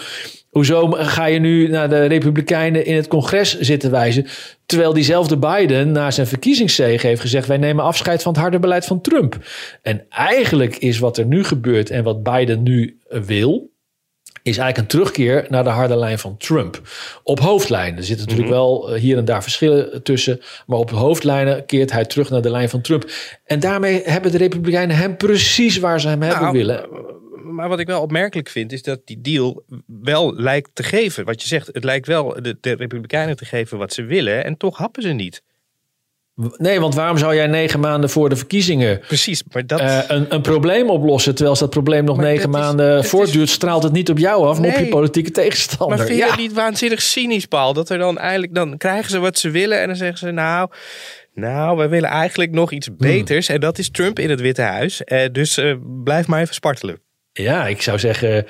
hoezo 0.50 0.90
ga 0.90 1.24
je 1.24 1.38
nu 1.38 1.68
naar 1.68 1.88
de 1.88 2.04
Republikeinen 2.04 2.84
in 2.84 2.96
het 2.96 3.08
congres 3.08 3.58
zitten 3.60 3.90
wijzen? 3.90 4.26
Terwijl 4.66 4.92
diezelfde 4.92 5.38
Biden 5.38 5.92
na 5.92 6.10
zijn 6.10 6.26
verkiezingszege 6.26 7.06
heeft 7.06 7.20
gezegd: 7.20 7.46
wij 7.46 7.56
nemen 7.56 7.84
afscheid 7.84 8.22
van 8.22 8.32
het 8.32 8.40
harde 8.40 8.58
beleid 8.58 8.86
van 8.86 9.00
Trump. 9.00 9.38
En 9.82 10.06
eigenlijk 10.08 10.76
is 10.76 10.98
wat 10.98 11.18
er 11.18 11.26
nu 11.26 11.44
gebeurt 11.44 11.90
en 11.90 12.04
wat 12.04 12.22
Biden 12.22 12.62
nu 12.62 12.98
wil, 13.08 13.70
is 14.48 14.58
eigenlijk 14.58 14.78
een 14.78 14.98
terugkeer 14.98 15.46
naar 15.48 15.64
de 15.64 15.70
harde 15.70 15.96
lijn 15.96 16.18
van 16.18 16.36
Trump. 16.36 16.80
Op 17.22 17.40
hoofdlijnen. 17.40 17.98
Er 17.98 18.04
zitten 18.04 18.26
natuurlijk 18.26 18.54
mhm. 18.54 18.60
wel 18.60 18.94
eh, 18.94 19.00
hier 19.00 19.16
en 19.16 19.24
daar 19.24 19.42
verschillen 19.42 20.02
tussen. 20.02 20.40
Maar 20.66 20.78
op 20.78 20.90
hoofdlijnen 20.90 21.66
keert 21.66 21.92
hij 21.92 22.04
terug 22.04 22.30
naar 22.30 22.42
de 22.42 22.50
lijn 22.50 22.68
van 22.68 22.80
Trump. 22.80 23.10
En 23.44 23.60
daarmee 23.60 24.02
hebben 24.04 24.32
de 24.32 24.38
Republikeinen 24.38 24.96
hem 24.96 25.16
precies 25.16 25.78
waar 25.78 26.00
ze 26.00 26.08
hem 26.08 26.22
hebben 26.22 26.42
nou, 26.42 26.56
willen. 26.56 26.88
Maar 27.42 27.68
wat 27.68 27.78
ik 27.78 27.86
wel 27.86 28.02
opmerkelijk 28.02 28.48
vind, 28.48 28.72
is 28.72 28.82
dat 28.82 29.00
die 29.04 29.20
deal 29.20 29.64
wel 29.86 30.34
lijkt 30.34 30.70
te 30.72 30.82
geven. 30.82 31.24
Wat 31.24 31.42
je 31.42 31.48
zegt, 31.48 31.66
het 31.72 31.84
lijkt 31.84 32.06
wel 32.06 32.42
de, 32.42 32.56
de 32.60 32.72
Republikeinen 32.72 33.36
te 33.36 33.44
geven 33.44 33.78
wat 33.78 33.92
ze 33.92 34.02
willen. 34.02 34.44
En 34.44 34.56
toch 34.56 34.76
happen 34.76 35.02
ze 35.02 35.08
niet. 35.08 35.42
Nee, 36.56 36.80
want 36.80 36.94
waarom 36.94 37.18
zou 37.18 37.34
jij 37.34 37.46
negen 37.46 37.80
maanden 37.80 38.10
voor 38.10 38.28
de 38.28 38.36
verkiezingen 38.36 39.00
Precies, 39.06 39.42
maar 39.52 39.66
dat... 39.66 39.80
Uh, 39.80 39.98
een, 40.08 40.34
een 40.34 40.40
probleem 40.40 40.90
oplossen, 40.90 41.30
terwijl 41.32 41.50
als 41.50 41.60
dat 41.60 41.70
probleem 41.70 42.04
nog 42.04 42.16
negen 42.16 42.50
maanden 42.50 43.04
voortduurt, 43.04 43.48
straalt 43.48 43.82
het 43.82 43.92
niet 43.92 44.10
op 44.10 44.18
jou 44.18 44.46
af, 44.46 44.60
maar 44.60 44.70
op 44.70 44.78
je 44.78 44.88
politieke 44.88 45.30
tegenstander. 45.30 45.96
Maar 45.96 46.06
vind 46.06 46.18
je 46.18 46.32
niet 46.36 46.52
waanzinnig 46.52 47.02
cynisch, 47.02 47.46
Paul, 47.46 47.72
dat 47.72 47.90
er 47.90 47.98
dan 47.98 48.18
eigenlijk, 48.18 48.54
dan 48.54 48.76
krijgen 48.76 49.10
ze 49.10 49.18
wat 49.18 49.38
ze 49.38 49.50
willen 49.50 49.80
en 49.80 49.86
dan 49.86 49.96
zeggen 49.96 50.18
ze, 50.18 50.30
nou, 50.30 50.70
nou, 51.34 51.76
we 51.76 51.88
willen 51.88 52.10
eigenlijk 52.10 52.50
nog 52.50 52.72
iets 52.72 52.86
hmm. 52.86 52.96
beters 52.96 53.48
en 53.48 53.60
dat 53.60 53.78
is 53.78 53.90
Trump 53.90 54.18
in 54.18 54.30
het 54.30 54.40
Witte 54.40 54.62
Huis, 54.62 55.02
uh, 55.04 55.20
dus 55.32 55.58
uh, 55.58 55.74
blijf 56.04 56.26
maar 56.26 56.40
even 56.40 56.54
spartelen. 56.54 57.00
Ja, 57.32 57.66
ik 57.66 57.82
zou 57.82 57.98
zeggen, 57.98 58.46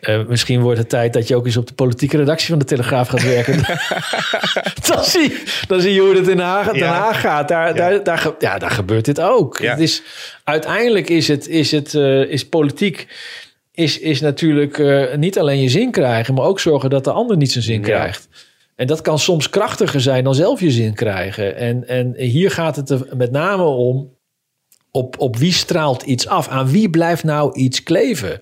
uh, 0.00 0.26
misschien 0.26 0.60
wordt 0.60 0.78
het 0.78 0.88
tijd 0.88 1.12
dat 1.12 1.28
je 1.28 1.36
ook 1.36 1.46
eens 1.46 1.56
op 1.56 1.66
de 1.66 1.74
politieke 1.74 2.16
redactie 2.16 2.48
van 2.48 2.58
de 2.58 2.64
Telegraaf 2.64 3.08
gaat 3.08 3.22
werken. 3.22 3.56
dan, 4.88 5.04
zie, 5.04 5.34
dan 5.66 5.80
zie 5.80 5.92
je 5.92 6.00
hoe 6.00 6.08
het 6.08 6.18
in 6.18 6.24
Den 6.24 6.38
Haag, 6.38 6.72
Den 6.72 6.88
Haag 6.88 7.20
gaat. 7.20 7.48
Daar, 7.48 7.68
ja. 7.68 7.74
Daar, 7.74 8.02
daar, 8.02 8.30
ja, 8.38 8.58
daar 8.58 8.70
gebeurt 8.70 9.04
dit 9.04 9.20
ook. 9.20 9.58
Het 9.58 9.80
is, 9.80 10.02
uiteindelijk 10.44 11.08
is, 11.08 11.28
het, 11.28 11.48
is, 11.48 11.70
het, 11.70 11.94
uh, 11.94 12.30
is 12.30 12.48
politiek 12.48 13.06
is, 13.72 13.98
is 13.98 14.20
natuurlijk 14.20 14.78
uh, 14.78 15.14
niet 15.14 15.38
alleen 15.38 15.60
je 15.60 15.68
zin 15.68 15.90
krijgen, 15.90 16.34
maar 16.34 16.44
ook 16.44 16.60
zorgen 16.60 16.90
dat 16.90 17.04
de 17.04 17.12
ander 17.12 17.36
niet 17.36 17.52
zijn 17.52 17.64
zin 17.64 17.80
krijgt. 17.80 18.28
En 18.76 18.86
dat 18.86 19.00
kan 19.00 19.18
soms 19.18 19.50
krachtiger 19.50 20.00
zijn 20.00 20.24
dan 20.24 20.34
zelf 20.34 20.60
je 20.60 20.70
zin 20.70 20.94
krijgen. 20.94 21.56
En, 21.56 21.88
en 21.88 22.14
hier 22.16 22.50
gaat 22.50 22.76
het 22.76 22.90
er 22.90 23.06
met 23.16 23.30
name 23.30 23.62
om 23.62 24.10
op, 24.92 25.18
op 25.18 25.36
wie 25.36 25.52
straalt 25.52 26.02
iets 26.02 26.28
af? 26.28 26.48
Aan 26.48 26.70
wie 26.70 26.90
blijft 26.90 27.24
nou 27.24 27.54
iets 27.54 27.82
kleven? 27.82 28.40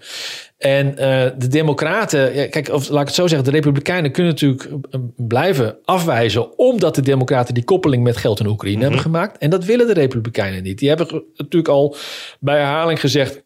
En 0.59 0.87
uh, 0.91 0.97
de 1.39 1.49
Democraten, 1.49 2.35
ja, 2.35 2.49
kijk, 2.49 2.69
of 2.69 2.89
laat 2.89 3.01
ik 3.01 3.07
het 3.07 3.17
zo 3.17 3.27
zeggen, 3.27 3.45
de 3.45 3.55
Republikeinen 3.55 4.13
kunnen 4.13 4.33
natuurlijk 4.33 4.65
eh, 4.65 5.01
blijven 5.17 5.79
afwijzen, 5.85 6.59
omdat 6.59 6.95
de 6.95 7.03
Democraten 7.03 7.55
die 7.55 7.65
koppeling 7.65 8.03
met 8.03 8.17
geld 8.17 8.41
in 8.41 8.47
Oekraïne 8.47 8.77
mm 8.77 8.83
hebben 8.83 9.01
gemaakt. 9.01 9.39
En 9.39 9.51
dat 9.51 9.65
willen 9.65 9.87
de 9.87 9.93
Republikeinen 9.93 10.63
niet. 10.63 10.79
Die 10.79 10.89
hebben 10.89 11.25
natuurlijk 11.35 11.69
al 11.69 11.97
bij 12.41 12.57
herhaling 12.57 13.01
gezegd. 13.01 13.45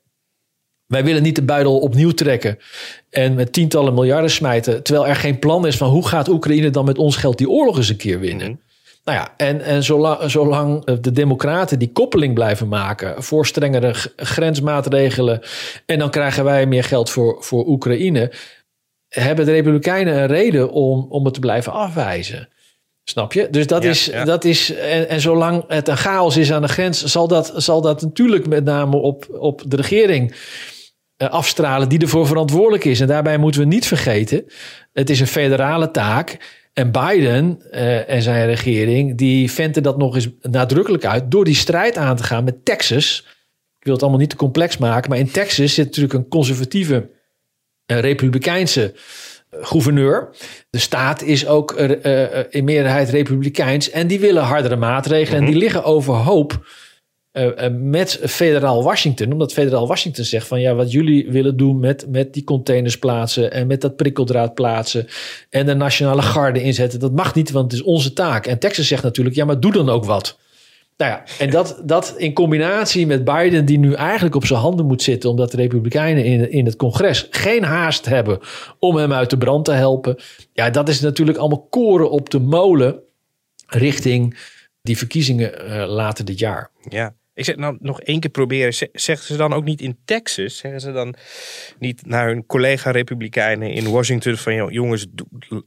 Wij 0.87 1.05
willen 1.05 1.23
niet 1.23 1.37
de 1.37 1.43
buidel 1.43 1.79
opnieuw 1.79 2.11
trekken 2.11 2.59
en 3.11 3.35
met 3.35 3.53
tientallen 3.53 3.95
miljarden 3.95 4.31
smijten, 4.31 4.83
terwijl 4.83 5.07
er 5.07 5.17
geen 5.17 5.39
plan 5.39 5.67
is 5.67 5.77
van 5.77 5.91
hoe 5.91 6.09
gaat 6.09 6.29
Oekraïne 6.29 6.71
dan 6.71 6.85
met 6.85 6.99
ons 6.99 7.17
geld 7.17 7.39
die 7.39 7.51
oorlog 7.51 7.77
eens 7.77 7.89
een 7.89 7.97
keer 7.97 8.21
winnen. 8.21 8.51
Mhm. 8.51 8.64
Nou 9.05 9.19
ja, 9.19 9.35
en, 9.37 9.61
en 9.61 9.83
zolang, 9.83 10.31
zolang 10.31 10.85
de 10.85 11.13
Democraten 11.13 11.79
die 11.79 11.93
koppeling 11.93 12.35
blijven 12.35 12.69
maken 12.69 13.23
voor 13.23 13.47
strengere 13.47 13.95
grensmaatregelen. 14.17 15.41
en 15.87 15.99
dan 15.99 16.11
krijgen 16.11 16.45
wij 16.45 16.67
meer 16.67 16.85
geld 16.85 17.11
voor, 17.11 17.37
voor 17.41 17.67
Oekraïne. 17.67 18.33
hebben 19.09 19.45
de 19.45 19.53
Republikeinen 19.53 20.17
een 20.17 20.27
reden 20.27 20.71
om, 20.71 21.07
om 21.09 21.25
het 21.25 21.35
te 21.35 21.41
blijven 21.41 21.73
afwijzen. 21.73 22.49
Snap 23.05 23.33
je? 23.33 23.49
Dus 23.51 23.67
dat 23.67 23.85
is. 23.85 24.11
Dat 24.25 24.45
is 24.45 24.75
en, 24.75 25.09
en 25.09 25.21
zolang 25.21 25.65
het 25.69 25.89
een 25.89 25.97
chaos 25.97 26.37
is 26.37 26.53
aan 26.53 26.63
de 26.63 26.69
grens, 26.69 27.05
zal 27.05 27.29
dat, 27.29 27.53
zal 27.57 27.81
dat 27.81 28.03
natuurlijk 28.03 28.47
met 28.47 28.65
name 28.65 28.97
op, 28.97 29.27
op 29.31 29.63
de 29.67 29.77
regering 29.77 30.35
eh, 31.17 31.29
afstralen 31.29 31.89
die 31.89 31.99
ervoor 31.99 32.27
verantwoordelijk 32.27 32.85
is. 32.85 33.01
En 33.01 33.07
daarbij 33.07 33.39
moeten 33.39 33.61
we 33.61 33.67
niet 33.67 33.87
vergeten: 33.87 34.45
het 34.93 35.11
is 35.11 35.21
een 35.21 35.27
federale 35.27 35.91
taak. 35.91 36.63
En 36.75 36.91
Biden 36.91 37.61
uh, 37.73 38.09
en 38.09 38.23
zijn 38.23 38.47
regering, 38.47 39.17
die 39.17 39.51
venten 39.51 39.83
dat 39.83 39.99
nog 39.99 40.15
eens 40.15 40.29
nadrukkelijk 40.41 41.05
uit 41.05 41.31
door 41.31 41.45
die 41.45 41.55
strijd 41.55 41.97
aan 41.97 42.17
te 42.17 42.23
gaan 42.23 42.45
met 42.45 42.65
Texas. 42.65 43.27
Ik 43.79 43.85
wil 43.85 43.93
het 43.93 44.03
allemaal 44.03 44.21
niet 44.21 44.31
te 44.31 44.37
complex 44.37 44.79
maken, 44.79 45.11
maar 45.11 45.19
in 45.19 45.31
Texas 45.31 45.75
zit 45.75 45.85
natuurlijk 45.85 46.15
een 46.15 46.29
conservatieve, 46.29 47.11
uh, 47.87 47.99
republikeinse 48.01 48.95
uh, 48.95 49.65
gouverneur. 49.67 50.31
De 50.71 50.79
staat 50.79 51.23
is 51.23 51.47
ook 51.47 51.73
in 52.51 52.65
meerderheid 52.65 53.09
republikeins 53.09 53.91
en 53.91 54.07
die 54.07 54.21
willen 54.21 54.43
hardere 54.43 54.77
maatregelen 54.77 55.41
en 55.41 55.47
die 55.47 55.57
liggen 55.57 55.85
overhoop 55.85 56.67
uh, 57.35 57.67
met 57.71 58.21
federaal 58.23 58.83
Washington. 58.83 59.33
Omdat 59.33 59.53
federaal 59.53 59.87
Washington 59.87 60.25
zegt 60.25 60.47
van 60.47 60.61
ja, 60.61 60.75
wat 60.75 60.93
jullie 60.93 61.31
willen 61.31 61.57
doen 61.57 61.81
met, 61.81 62.07
met 62.09 62.35
die 62.35 62.45
containers 62.45 62.99
plaatsen 62.99 63.53
en 63.53 63.67
met 63.67 63.81
dat 63.81 63.97
prikkeldraad 63.97 64.55
plaatsen 64.55 65.07
en 65.51 65.67
de 65.67 65.75
nationale 65.75 66.23
garde 66.23 66.63
inzetten, 66.63 67.01
dat 67.01 67.13
mag 67.13 67.35
niet, 67.35 67.51
want 67.51 67.73
het 67.73 67.81
is 67.81 67.87
onze 67.87 68.13
taak. 68.13 68.47
En 68.47 68.59
Texas 68.59 68.89
zegt 68.89 69.03
natuurlijk, 69.03 69.37
ja, 69.37 69.45
maar 69.45 69.61
doe 69.61 69.73
dan 69.73 69.89
ook 69.89 70.05
wat. 70.05 70.39
Nou 70.97 71.11
ja, 71.11 71.25
en 71.39 71.51
dat, 71.51 71.83
dat 71.85 72.15
in 72.17 72.33
combinatie 72.33 73.07
met 73.07 73.25
Biden, 73.25 73.65
die 73.65 73.79
nu 73.79 73.93
eigenlijk 73.93 74.35
op 74.35 74.47
zijn 74.47 74.61
handen 74.61 74.87
moet 74.87 75.03
zitten, 75.03 75.31
omdat 75.31 75.51
de 75.51 75.57
Republikeinen 75.57 76.25
in, 76.25 76.51
in 76.51 76.65
het 76.65 76.77
congres 76.77 77.27
geen 77.31 77.63
haast 77.63 78.05
hebben 78.05 78.39
om 78.79 78.97
hem 78.97 79.13
uit 79.13 79.31
de 79.31 79.39
brand 79.39 79.65
te 79.65 79.73
helpen. 79.73 80.17
Ja, 80.53 80.71
dat 80.71 80.89
is 80.89 81.01
natuurlijk 81.01 81.39
allemaal 81.39 81.67
koren 81.71 82.11
op 82.11 82.31
de 82.31 82.41
molen 82.41 83.01
richting 83.67 84.39
die 84.83 84.99
verkiezingen 84.99 85.67
uh, 85.67 85.85
later 85.89 86.25
dit 86.25 86.39
jaar. 86.39 86.71
Ja. 86.89 87.15
Ik 87.35 87.45
zeg 87.45 87.57
nou 87.57 87.77
nog 87.81 88.01
één 88.01 88.21
keer 88.21 88.31
proberen. 88.31 88.73
Zeggen 88.93 89.27
ze 89.27 89.37
dan 89.37 89.53
ook 89.53 89.65
niet 89.65 89.81
in 89.81 89.99
Texas? 90.05 90.57
Zeggen 90.57 90.81
ze 90.81 90.93
dan 90.93 91.15
niet 91.79 92.07
naar 92.07 92.27
hun 92.27 92.47
collega-republikeinen 92.47 93.73
in 93.73 93.91
Washington 93.91 94.37
van 94.37 94.73
jongens, 94.73 95.07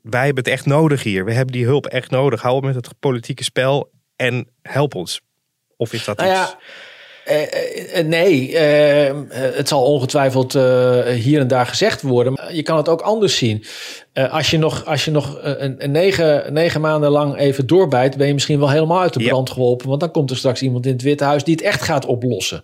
wij 0.02 0.26
hebben 0.26 0.44
het 0.44 0.54
echt 0.54 0.66
nodig 0.66 1.04
hier. 1.04 1.26
We 1.26 1.34
hebben 1.34 1.54
die 1.54 1.66
hulp 1.66 1.86
echt 1.86 2.12
nodig. 2.12 2.42
Hou 2.42 2.56
op 2.56 2.64
met 2.64 2.76
het 2.76 3.00
politieke 3.00 3.44
spel 3.44 3.92
en 4.16 4.48
help 4.62 4.96
ons. 4.96 5.22
Of 5.78 5.94
is 5.94 6.04
dat 6.04 6.18
nou 6.18 6.30
iets... 6.30 6.40
Ja, 6.40 6.60
Eh, 7.28 8.04
nee, 8.06 8.58
het 8.58 9.68
zal 9.68 9.84
ongetwijfeld 9.84 10.54
hier 11.14 11.40
en 11.40 11.48
daar 11.48 11.66
gezegd 11.68 12.02
worden. 12.02 12.34
Maar 12.34 12.56
je 12.56 12.64
kan 12.64 12.78
het 12.78 12.90
ook 12.90 13.02
anders 13.02 13.38
zien. 13.38 13.64
Als 14.30 14.52
je 14.52 14.58
nog, 14.58 14.86
als 14.86 15.06
je 15.06 15.12
nog 15.12 15.38
een, 15.42 15.76
een 15.84 15.92
negen, 15.92 16.54
negen 16.54 16.82
maanden 16.82 17.10
lang 17.10 17.38
even 17.38 17.68
doorbijt, 17.68 18.18
ben 18.18 18.28
je 18.28 18.34
misschien 18.34 18.60
wel 18.60 18.70
helemaal 18.70 19.02
uit 19.02 19.14
de 19.14 19.20
Ja. 19.24 19.30
brand 19.30 19.50
geholpen. 19.50 19.88
Want 19.88 20.00
dan 20.00 20.12
komt 20.12 20.30
er 20.30 20.38
straks 20.38 20.62
iemand 20.62 20.86
in 20.86 20.92
het 20.92 21.02
Witte 21.02 21.24
Huis 21.24 21.44
die 21.44 21.56
het 21.56 21.64
echt 21.64 21.82
gaat 21.82 22.06
oplossen. 22.06 22.64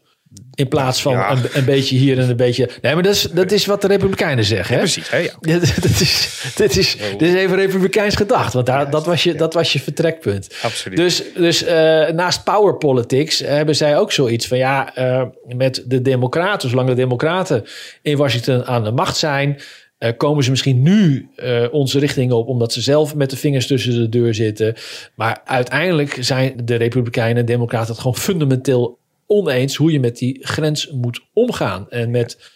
In 0.55 0.67
plaats 0.67 1.01
van 1.01 1.13
Ja. 1.13 1.31
een, 1.31 1.43
een 1.53 1.65
beetje 1.65 1.95
hier 1.95 2.19
en 2.19 2.29
een 2.29 2.35
beetje. 2.35 2.69
Nee, 2.81 2.93
maar 2.93 3.03
dat 3.03 3.13
is, 3.13 3.21
dat 3.21 3.51
is 3.51 3.65
wat 3.65 3.81
de 3.81 3.87
Republikeinen 3.87 4.43
zeggen. 4.43 4.73
Hè? 4.75 4.81
Precies, 4.81 5.09
hè, 5.09 5.17
ja. 5.17 5.31
Dat 5.81 5.99
is, 5.99 6.51
dit, 6.55 6.77
is, 6.77 6.97
dit 7.17 7.21
is 7.21 7.33
even 7.33 7.55
republikeins 7.55 8.15
gedacht. 8.15 8.53
Want 8.53 8.65
daar, 8.65 8.89
dat, 8.89 9.05
was 9.05 9.23
je, 9.23 9.35
dat 9.35 9.53
was 9.53 9.73
je 9.73 9.79
vertrekpunt. 9.79 10.55
Absoluut. 10.61 10.97
Dus, 10.97 11.23
dus 11.35 11.63
eh, 11.63 12.09
naast 12.09 12.43
power 12.43 12.77
politics 12.77 13.39
hebben 13.39 13.75
zij 13.75 13.97
ook 13.97 14.11
zoiets 14.11 14.47
van... 14.47 14.57
ja, 14.57 14.95
eh, 14.95 15.23
met 15.55 15.83
de 15.85 16.01
democraten, 16.01 16.69
zolang 16.69 16.87
de 16.89 16.95
democraten 16.95 17.63
in 18.01 18.17
Washington 18.17 18.65
aan 18.65 18.83
de 18.83 18.91
macht 18.91 19.17
zijn... 19.17 19.59
eh, 19.97 20.11
komen 20.17 20.43
ze 20.43 20.49
misschien 20.49 20.81
nu 20.81 21.29
onze 21.71 21.99
richting 21.99 22.31
op... 22.31 22.47
omdat 22.47 22.73
ze 22.73 22.81
zelf 22.81 23.15
met 23.15 23.29
de 23.29 23.37
vingers 23.37 23.67
tussen 23.67 23.93
de 23.93 24.09
deur 24.09 24.33
zitten. 24.33 24.75
Maar 25.15 25.41
uiteindelijk 25.45 26.17
zijn 26.19 26.53
de 26.63 26.75
republikeinen 26.75 27.37
en 27.37 27.45
democraten... 27.45 27.91
het 27.91 27.97
gewoon 28.01 28.17
fundamenteel 28.17 29.01
oneens... 29.33 29.75
hoe 29.75 29.91
je 29.91 29.99
met 29.99 30.17
die 30.17 30.39
grens 30.41 30.91
moet 30.91 31.21
omgaan. 31.33 31.89
En 31.89 32.11
met 32.11 32.51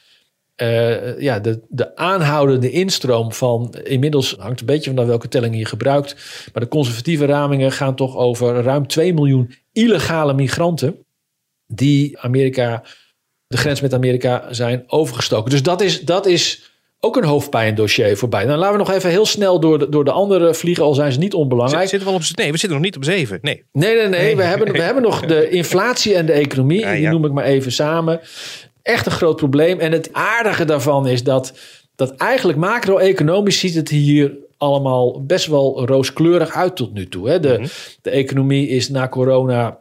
eh, 0.55 1.19
ja, 1.19 1.39
de, 1.39 1.61
de 1.69 1.95
aanhoudende 1.95 2.71
instroom 2.71 3.33
van 3.33 3.73
inmiddels 3.83 4.35
hangt 4.39 4.59
een 4.59 4.65
beetje 4.65 4.89
vanaf 4.89 5.05
welke 5.05 5.27
telling 5.27 5.57
je 5.57 5.65
gebruikt. 5.65 6.15
Maar 6.53 6.63
de 6.63 6.69
conservatieve 6.69 7.25
ramingen 7.25 7.71
gaan 7.71 7.95
toch 7.95 8.15
over 8.15 8.61
ruim 8.61 8.87
2 8.87 9.13
miljoen 9.13 9.55
illegale 9.71 10.33
migranten 10.33 11.05
die 11.67 12.19
Amerika, 12.19 12.83
de 13.47 13.57
grens 13.57 13.81
met 13.81 13.93
Amerika 13.93 14.53
zijn 14.53 14.83
overgestoken. 14.87 15.51
Dus 15.51 15.63
dat 15.63 15.81
is, 15.81 16.01
dat 16.01 16.25
is 16.25 16.66
ook 16.99 17.17
een 17.17 17.23
hoofdpijndossier 17.23 18.17
voorbij. 18.17 18.45
Nou, 18.45 18.57
laten 18.57 18.77
we 18.77 18.83
nog 18.83 18.91
even 18.91 19.09
heel 19.09 19.25
snel 19.25 19.59
door 19.59 19.79
de, 19.79 19.89
door 19.89 20.03
de 20.05 20.11
andere 20.11 20.53
vliegen, 20.53 20.83
al 20.83 20.93
zijn 20.93 21.11
ze 21.11 21.19
niet 21.19 21.33
onbelangrijk. 21.33 21.89
Zitten 21.89 22.07
we 22.07 22.13
al 22.13 22.19
op, 22.19 22.35
nee, 22.35 22.51
we 22.51 22.57
zitten 22.57 22.77
nog 22.77 22.85
niet 22.85 22.95
op 22.95 23.03
zeven. 23.03 23.39
Nee. 23.41 23.63
Nee, 23.71 23.95
nee, 23.95 24.07
nee. 24.07 24.35
We, 24.35 24.43
hebben, 24.43 24.71
we 24.71 24.81
hebben 24.81 25.03
nog 25.03 25.25
de 25.25 25.49
inflatie 25.49 26.15
en 26.15 26.25
de 26.25 26.31
economie. 26.31 26.79
Ja, 26.79 26.91
Die 26.91 27.01
ja. 27.01 27.11
noem 27.11 27.25
ik 27.25 27.31
maar 27.31 27.43
even 27.43 27.71
samen. 27.71 28.19
Echt 28.81 29.05
een 29.05 29.11
groot 29.11 29.35
probleem. 29.35 29.79
En 29.79 29.91
het 29.91 30.09
aardige 30.13 30.65
daarvan 30.65 31.07
is 31.07 31.23
dat, 31.23 31.53
dat 31.95 32.15
eigenlijk 32.15 32.59
macro-economisch 32.59 33.59
ziet 33.59 33.75
het 33.75 33.89
hier 33.89 34.33
allemaal 34.57 35.25
best 35.25 35.47
wel 35.47 35.85
rooskleurig 35.85 36.51
uit 36.51 36.75
tot 36.75 36.93
nu 36.93 37.07
toe. 37.07 37.29
Hè. 37.29 37.39
De, 37.39 37.69
de 38.01 38.09
economie 38.09 38.67
is 38.67 38.89
na 38.89 39.07
corona 39.07 39.79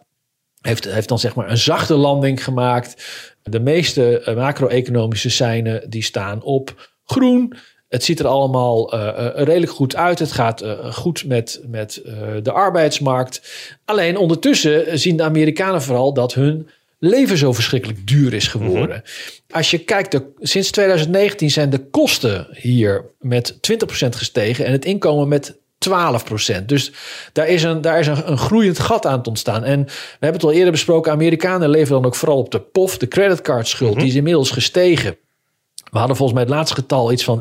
heeft, 0.61 0.85
heeft 0.85 1.09
dan 1.09 1.19
zeg 1.19 1.35
maar 1.35 1.51
een 1.51 1.57
zachte 1.57 1.95
landing 1.95 2.45
gemaakt. 2.45 3.05
De 3.43 3.61
meeste 3.61 4.21
eh, 4.21 4.37
macro-economische 4.37 5.31
seinen 5.31 5.91
die 5.91 6.03
staan 6.03 6.43
op 6.43 6.95
groen. 7.07 7.53
Het 7.89 8.05
ziet 8.05 8.19
er 8.19 8.27
allemaal 8.27 8.93
eh, 8.93 9.09
eh, 9.09 9.45
redelijk 9.45 9.73
goed 9.73 9.97
uit. 9.97 10.19
Het 10.19 10.33
gaat 10.33 10.61
eh, 10.61 10.93
goed 10.93 11.25
met, 11.27 11.61
met 11.67 12.03
de 12.43 12.53
arbeidsmarkt. 12.53 13.43
Alleen 13.85 14.17
ondertussen 14.17 14.99
zien 14.99 15.17
de 15.17 15.23
Amerikanen 15.23 15.83
vooral 15.83 16.15
dat 16.15 16.35
hun 16.35 16.69
leven 16.99 17.37
zo 17.37 17.53
verschrikkelijk 17.53 18.07
duur 18.07 18.35
is 18.35 18.49
geworden. 18.49 19.03
Als 19.51 19.71
je 19.71 19.79
kijkt, 19.79 20.11
de, 20.11 20.23
sinds 20.41 20.71
2019 20.71 21.51
zijn 21.51 21.71
de 21.71 21.85
kosten 21.91 22.47
hier 22.51 23.05
met 23.21 23.55
20% 23.55 23.59
gestegen 24.09 24.65
en 24.65 24.73
het 24.73 24.85
inkomen 24.85 25.29
met 25.29 25.57
12%. 26.61 26.65
Dus 26.67 26.93
daar 27.33 27.49
is, 27.49 27.63
een, 27.63 27.81
daar 27.81 27.99
is 27.99 28.07
een, 28.07 28.31
een 28.31 28.39
groeiend 28.39 28.79
gat 28.79 29.07
aan 29.07 29.19
het 29.19 29.27
ontstaan. 29.27 29.65
En 29.65 29.85
we 29.85 29.93
hebben 30.11 30.41
het 30.41 30.51
al 30.51 30.53
eerder 30.53 30.73
besproken, 30.73 31.13
Amerikanen 31.13 31.69
leven 31.69 31.93
dan 31.93 32.05
ook 32.05 32.15
vooral 32.15 32.39
op 32.39 32.51
de 32.51 32.61
POF, 32.61 32.99
de 32.99 33.09
creditcardschuld, 33.09 33.99
die 33.99 34.09
is 34.09 34.15
inmiddels 34.15 34.51
gestegen. 34.51 35.17
We 35.91 35.99
hadden 35.99 36.17
volgens 36.17 36.39
mij 36.39 36.47
het 36.47 36.57
laatste 36.57 36.75
getal 36.75 37.13
iets 37.13 37.25
van 37.25 37.41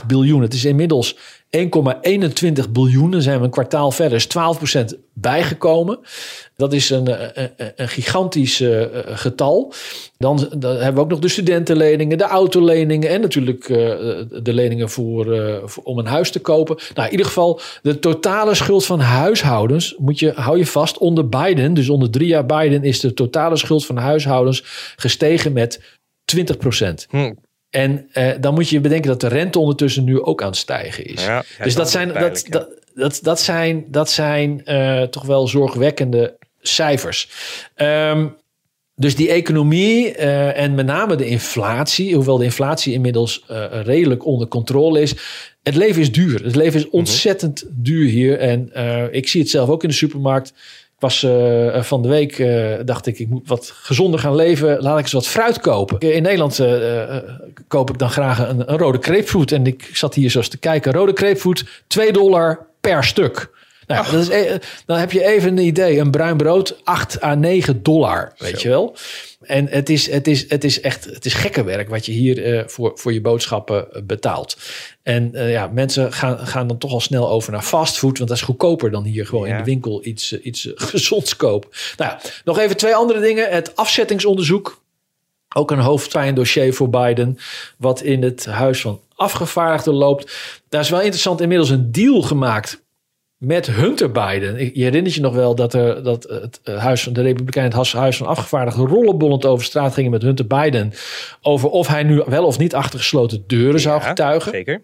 1,08 0.00 0.06
biljoen. 0.06 0.42
Het 0.42 0.54
is 0.54 0.64
inmiddels 0.64 1.16
1,21 1.50 2.70
biljoen. 2.70 3.10
Dan 3.10 3.22
zijn 3.22 3.38
we 3.38 3.44
een 3.44 3.50
kwartaal 3.50 3.90
verder. 3.90 4.16
Is 4.16 4.26
12% 4.26 4.98
bijgekomen. 5.12 5.98
Dat 6.56 6.72
is 6.72 6.90
een, 6.90 7.06
eh, 7.08 7.44
een, 7.56 7.72
een 7.76 7.88
gigantisch 7.88 8.60
eh, 8.60 8.84
getal. 9.04 9.72
Dan, 10.18 10.48
dan 10.58 10.74
hebben 10.74 10.94
we 10.94 11.00
ook 11.00 11.08
nog 11.08 11.18
de 11.18 11.28
studentenleningen, 11.28 12.18
de 12.18 12.24
autoleningen 12.24 13.08
en 13.08 13.20
natuurlijk 13.20 13.68
eh, 13.68 13.76
de 14.42 14.52
leningen 14.52 14.90
voor, 14.90 15.32
eh, 15.32 15.62
om 15.82 15.98
een 15.98 16.06
huis 16.06 16.30
te 16.30 16.40
kopen. 16.40 16.76
Nou, 16.94 17.06
in 17.06 17.10
ieder 17.10 17.26
geval 17.26 17.60
de 17.82 17.98
totale 17.98 18.54
schuld 18.54 18.86
van 18.86 19.00
huishoudens 19.00 19.94
moet 19.98 20.18
je, 20.18 20.32
hou 20.34 20.58
je 20.58 20.66
vast, 20.66 20.98
onder 20.98 21.28
Biden, 21.28 21.74
dus 21.74 21.88
onder 21.88 22.10
drie 22.10 22.28
jaar 22.28 22.46
Biden, 22.46 22.82
is 22.82 23.00
de 23.00 23.14
totale 23.14 23.56
schuld 23.56 23.86
van 23.86 23.96
huishoudens 23.96 24.62
gestegen 24.96 25.52
met 25.52 25.80
20 26.24 26.56
Hm. 27.10 27.32
En 27.70 28.08
eh, 28.12 28.32
dan 28.40 28.54
moet 28.54 28.68
je 28.68 28.80
bedenken 28.80 29.10
dat 29.10 29.20
de 29.20 29.28
rente 29.28 29.58
ondertussen 29.58 30.04
nu 30.04 30.22
ook 30.22 30.42
aan 30.42 30.48
het 30.48 30.56
stijgen 30.56 31.04
is. 31.04 31.24
Ja, 31.24 31.44
dus 31.62 31.74
dat 31.74 31.90
zijn, 31.90 32.12
dat, 32.12 32.42
ja. 32.44 32.50
dat, 32.50 32.68
dat, 32.94 33.18
dat 33.22 33.40
zijn, 33.40 33.84
dat 33.88 34.10
zijn 34.10 34.64
eh, 34.64 35.02
toch 35.02 35.24
wel 35.24 35.48
zorgwekkende 35.48 36.36
cijfers. 36.60 37.30
Ehm, 37.74 38.26
dus 38.94 39.14
die 39.14 39.30
economie 39.30 40.14
eh, 40.14 40.58
en 40.58 40.74
met 40.74 40.86
name 40.86 41.16
de 41.16 41.26
inflatie, 41.26 42.14
hoewel 42.14 42.38
de 42.38 42.44
inflatie 42.44 42.92
inmiddels 42.92 43.44
redelijk 43.70 44.24
onder 44.24 44.48
controle 44.48 45.00
is. 45.00 45.14
Het 45.62 45.74
leven 45.74 46.02
is 46.02 46.12
duur. 46.12 46.44
Het 46.44 46.56
leven 46.56 46.80
is 46.80 46.88
ontzettend 46.88 47.64
duur 47.70 48.08
hier. 48.08 48.38
En 48.38 48.70
ik 49.12 49.28
zie 49.28 49.40
het 49.40 49.50
zelf 49.50 49.68
ook 49.68 49.82
in 49.82 49.88
de 49.88 49.94
supermarkt. 49.94 50.52
Ik 50.96 51.02
was 51.02 51.22
eh, 51.22 51.82
van 51.82 52.02
de 52.02 52.08
week, 52.08 52.38
eh, 52.38 52.74
dacht 52.84 53.06
ik, 53.06 53.18
ik 53.18 53.28
moet 53.28 53.48
wat 53.48 53.70
gezonder 53.74 54.20
gaan 54.20 54.34
leven. 54.34 54.82
Laat 54.82 54.96
ik 54.98 55.02
eens 55.02 55.12
wat 55.12 55.26
fruit 55.26 55.60
kopen. 55.60 56.00
In 56.00 56.22
Nederland 56.22 56.58
eh, 56.58 57.16
eh, 57.16 57.22
koop 57.68 57.90
ik 57.90 57.98
dan 57.98 58.10
graag 58.10 58.48
een, 58.48 58.64
rode 58.64 58.98
grapefruit. 59.00 59.52
En 59.52 59.66
ik 59.66 59.90
zat 59.92 60.14
hier 60.14 60.30
zo 60.30 60.40
te 60.40 60.58
kijken. 60.58 60.92
Rode 60.92 61.12
grapefruit, 61.14 61.64
2 61.86 62.12
dollar 62.12 62.66
per 62.80 63.04
stuk. 63.04 63.50
Nou, 63.86 64.10
dat 64.10 64.20
is, 64.20 64.28
eh, 64.28 64.54
dan 64.86 64.98
heb 64.98 65.12
je 65.12 65.24
even 65.24 65.58
een 65.58 65.66
idee. 65.66 65.98
Een 65.98 66.10
bruin 66.10 66.36
brood, 66.36 66.80
8 66.84 67.22
à 67.22 67.34
9 67.34 67.82
dollar, 67.82 68.32
weet 68.38 68.62
je 68.62 68.68
wel. 68.68 68.96
En 69.46 69.68
het 69.68 69.90
is, 69.90 70.10
het 70.10 70.26
is, 70.26 70.50
het 70.50 70.64
is 70.64 70.80
echt 70.80 71.04
het 71.04 71.24
is 71.24 71.34
gekke 71.34 71.64
werk 71.64 71.88
wat 71.88 72.06
je 72.06 72.12
hier 72.12 72.44
eh, 72.44 72.62
voor, 72.66 72.92
voor 72.94 73.12
je 73.12 73.20
boodschappen 73.20 73.92
eh, 73.92 74.02
betaalt. 74.02 74.56
En 75.02 75.34
eh, 75.34 75.50
ja, 75.50 75.66
mensen 75.66 76.12
gaan, 76.12 76.38
gaan 76.38 76.66
dan 76.66 76.78
toch 76.78 76.92
al 76.92 77.00
snel 77.00 77.30
over 77.30 77.52
naar 77.52 77.62
fastfood. 77.62 78.18
Want 78.18 78.28
dat 78.28 78.38
is 78.38 78.44
goedkoper 78.44 78.90
dan 78.90 79.04
hier 79.04 79.26
gewoon 79.26 79.46
in 79.46 79.56
de 79.56 79.64
winkel 79.64 80.04
iets, 80.04 80.40
iets 80.40 80.68
gezonds 80.74 81.36
kopen. 81.36 81.70
Nou 81.96 82.18
nog 82.44 82.58
even 82.58 82.76
twee 82.76 82.94
andere 82.94 83.20
dingen. 83.20 83.50
Het 83.50 83.76
afzettingsonderzoek. 83.76 84.84
Ook 85.54 85.70
een 85.70 85.78
hoofdpijndossier 85.78 86.74
voor 86.74 86.90
Biden. 86.90 87.38
Wat 87.78 88.02
in 88.02 88.22
het 88.22 88.46
Huis 88.46 88.80
van 88.80 89.00
Afgevaardigden 89.14 89.94
loopt. 89.94 90.32
Daar 90.68 90.80
is 90.80 90.90
wel 90.90 91.00
interessant 91.00 91.40
inmiddels 91.40 91.70
een 91.70 91.92
deal 91.92 92.22
gemaakt 92.22 92.84
met 93.38 93.66
Hunter 93.66 94.10
Biden. 94.10 94.58
Je 94.58 94.82
herinnert 94.82 95.14
je 95.14 95.20
nog 95.20 95.34
wel 95.34 95.54
dat, 95.54 95.74
er, 95.74 96.02
dat 96.02 96.22
het 96.22 96.60
eh, 96.64 96.78
huis 96.78 97.02
van 97.02 97.12
de 97.12 97.22
Republikeinen, 97.22 97.78
het 97.78 97.92
Huis 97.92 98.16
van 98.16 98.26
Afgevaardigden, 98.26 98.86
rollenbollend 98.86 99.44
over 99.44 99.64
straat 99.64 99.94
gingen 99.94 100.10
met 100.10 100.22
Hunter 100.22 100.46
Biden. 100.46 100.92
Over 101.42 101.68
of 101.68 101.86
hij 101.86 102.02
nu 102.02 102.22
wel 102.26 102.46
of 102.46 102.58
niet 102.58 102.74
achter 102.74 102.98
gesloten 102.98 103.44
deuren 103.46 103.80
zou 103.80 104.00
getuigen. 104.00 104.50
Zeker. 104.50 104.82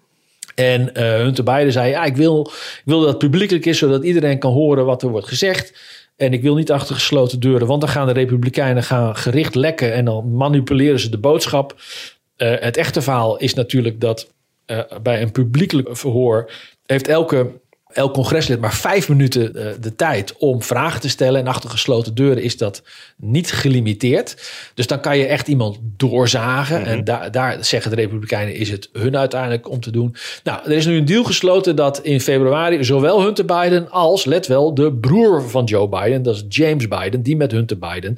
En 0.54 0.94
eh 0.94 1.04
Hunter 1.04 1.44
Biden 1.44 1.72
zei: 1.72 1.90
Ja, 1.90 2.04
ik 2.04 2.16
wil, 2.16 2.50
ik 2.50 2.82
wil 2.84 2.98
dat 2.98 3.08
het 3.08 3.18
publiekelijk 3.18 3.66
is, 3.66 3.78
zodat 3.78 4.04
iedereen 4.04 4.38
kan 4.38 4.52
horen 4.52 4.84
wat 4.84 5.02
er 5.02 5.08
wordt 5.08 5.28
gezegd. 5.28 5.80
En 6.16 6.32
ik 6.32 6.42
wil 6.42 6.54
niet 6.54 6.70
achter 6.70 6.94
gesloten 6.94 7.40
deuren, 7.40 7.66
want 7.66 7.80
dan 7.80 7.90
gaan 7.90 8.06
de 8.06 8.12
Republikeinen 8.12 8.82
gaan 8.82 9.16
gericht 9.16 9.54
lekken 9.54 9.92
en 9.92 10.04
dan 10.04 10.34
manipuleren 10.34 11.00
ze 11.00 11.10
de 11.10 11.18
boodschap. 11.18 11.74
Eh, 12.36 12.54
het 12.60 12.76
echte 12.76 13.02
verhaal 13.02 13.36
is 13.36 13.54
natuurlijk 13.54 14.00
dat 14.00 14.30
bij 15.02 15.22
een 15.22 15.32
publiekelijk 15.32 15.96
verhoor 15.96 16.50
heeft 16.86 17.08
elke, 17.08 17.50
elk 17.92 18.12
congreslid 18.12 18.60
maar 18.60 18.74
vijf 18.74 19.08
minuten 19.08 19.54
eh, 19.54 19.66
de 19.80 19.96
tijd 19.96 20.36
om 20.38 20.62
vragen 20.62 21.00
te 21.00 21.08
stellen. 21.08 21.40
En 21.40 21.46
achter 21.46 21.70
gesloten 21.70 22.14
deuren 22.14 22.42
is 22.42 22.56
dat 22.56 22.82
niet 23.16 23.52
gelimiteerd. 23.52 24.52
Dus 24.74 24.86
dan 24.86 25.00
kan 25.00 25.18
je 25.18 25.26
echt 25.26 25.48
iemand 25.48 25.78
doorzagen. 25.96 26.84
En 26.84 27.04
daar 27.04 27.30
daar 27.30 27.64
zeggen 27.64 27.90
de 27.90 27.96
Republikeinen 27.96 28.54
is 28.54 28.70
het 28.70 28.88
hun 28.92 29.16
uiteindelijk 29.16 29.70
om 29.70 29.80
te 29.80 29.90
doen. 29.90 30.16
Nou, 30.44 30.60
er 30.64 30.72
is 30.72 30.86
nu 30.86 30.96
een 30.96 31.04
deal 31.04 31.24
gesloten 31.24 31.76
dat 31.76 32.00
in 32.00 32.20
februari 32.20 32.84
zowel 32.84 33.22
Hunter 33.22 33.44
Biden 33.44 33.90
als, 33.90 34.24
let 34.24 34.46
wel, 34.46 34.74
de 34.74 34.92
broer 34.92 35.50
van 35.50 35.64
Joe 35.64 35.88
Biden, 35.88 36.22
dat 36.22 36.34
is 36.34 36.44
James 36.48 36.88
Biden, 36.88 37.22
die 37.22 37.36
met 37.36 37.52
Hunter 37.52 37.78
Biden 37.78 38.14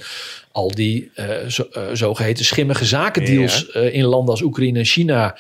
al 0.55 0.71
die 0.71 1.11
eh, 1.15 1.27
zo, 1.49 1.63
eh, 1.73 1.83
zogeheten 1.93 2.45
schimmige 2.45 2.85
zakendeals 2.85 3.71
eh, 3.71 3.95
in 3.95 4.05
landen 4.05 4.31
als 4.31 4.43
Oekraïne 4.43 4.79
en 4.79 4.85
China 4.85 5.37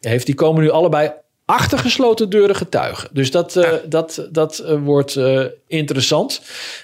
heeft. 0.00 0.26
Die 0.26 0.34
komen 0.34 0.62
nu 0.62 0.70
allebei 0.70 1.10
achter 1.48 1.78
gesloten 1.78 2.30
deuren 2.30 2.56
getuigen. 2.56 3.08
Dus 3.12 3.30
dat, 3.30 3.56
eh, 3.56 3.72
dat, 3.88 4.28
dat 4.32 4.58
eh, 4.58 4.82
wordt 4.82 5.16
eh, 5.16 5.44
interessant. 5.66 6.40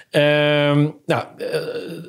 Ehm, 0.09 0.87
nou, 1.05 1.25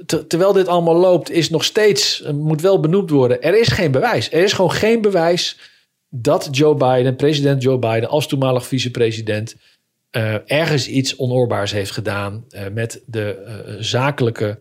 ter- 0.06 0.26
terwijl 0.26 0.52
dit 0.52 0.68
allemaal 0.68 0.96
loopt, 0.96 1.30
is 1.30 1.50
nog 1.50 1.64
steeds, 1.64 2.22
moet 2.32 2.60
wel 2.60 2.80
benoemd 2.80 3.10
worden, 3.10 3.42
er 3.42 3.58
is 3.58 3.68
geen 3.68 3.90
bewijs. 3.90 4.32
Er 4.32 4.42
is 4.42 4.52
gewoon 4.52 4.72
geen 4.72 5.00
bewijs 5.00 5.58
dat 6.08 6.48
Joe 6.50 6.74
Biden, 6.74 7.16
president 7.16 7.62
Joe 7.62 7.78
Biden, 7.78 8.08
als 8.08 8.26
toenmalig 8.26 8.66
vicepresident, 8.66 9.56
ergens 10.46 10.88
iets 10.88 11.16
onoorbaars 11.16 11.72
heeft 11.72 11.90
gedaan 11.90 12.44
met 12.72 13.02
de 13.06 13.56
zakelijke 13.78 14.58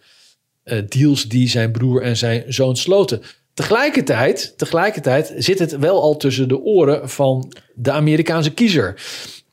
deals 0.90 1.28
die 1.28 1.50
zijn 1.50 1.72
broer 1.72 2.02
en 2.02 2.18
zijn 2.18 2.44
zoon 2.48 2.76
sloten. 2.76 3.22
Tegelijkertijd, 3.56 4.54
tegelijkertijd 4.58 5.34
zit 5.38 5.60
het 5.60 5.78
wel 5.78 6.02
al 6.02 6.18
tussen 6.18 6.48
de 6.48 6.62
oren 6.62 7.10
van 7.10 7.54
de 7.74 7.92
Amerikaanse 7.92 8.54
kiezer. 8.54 9.02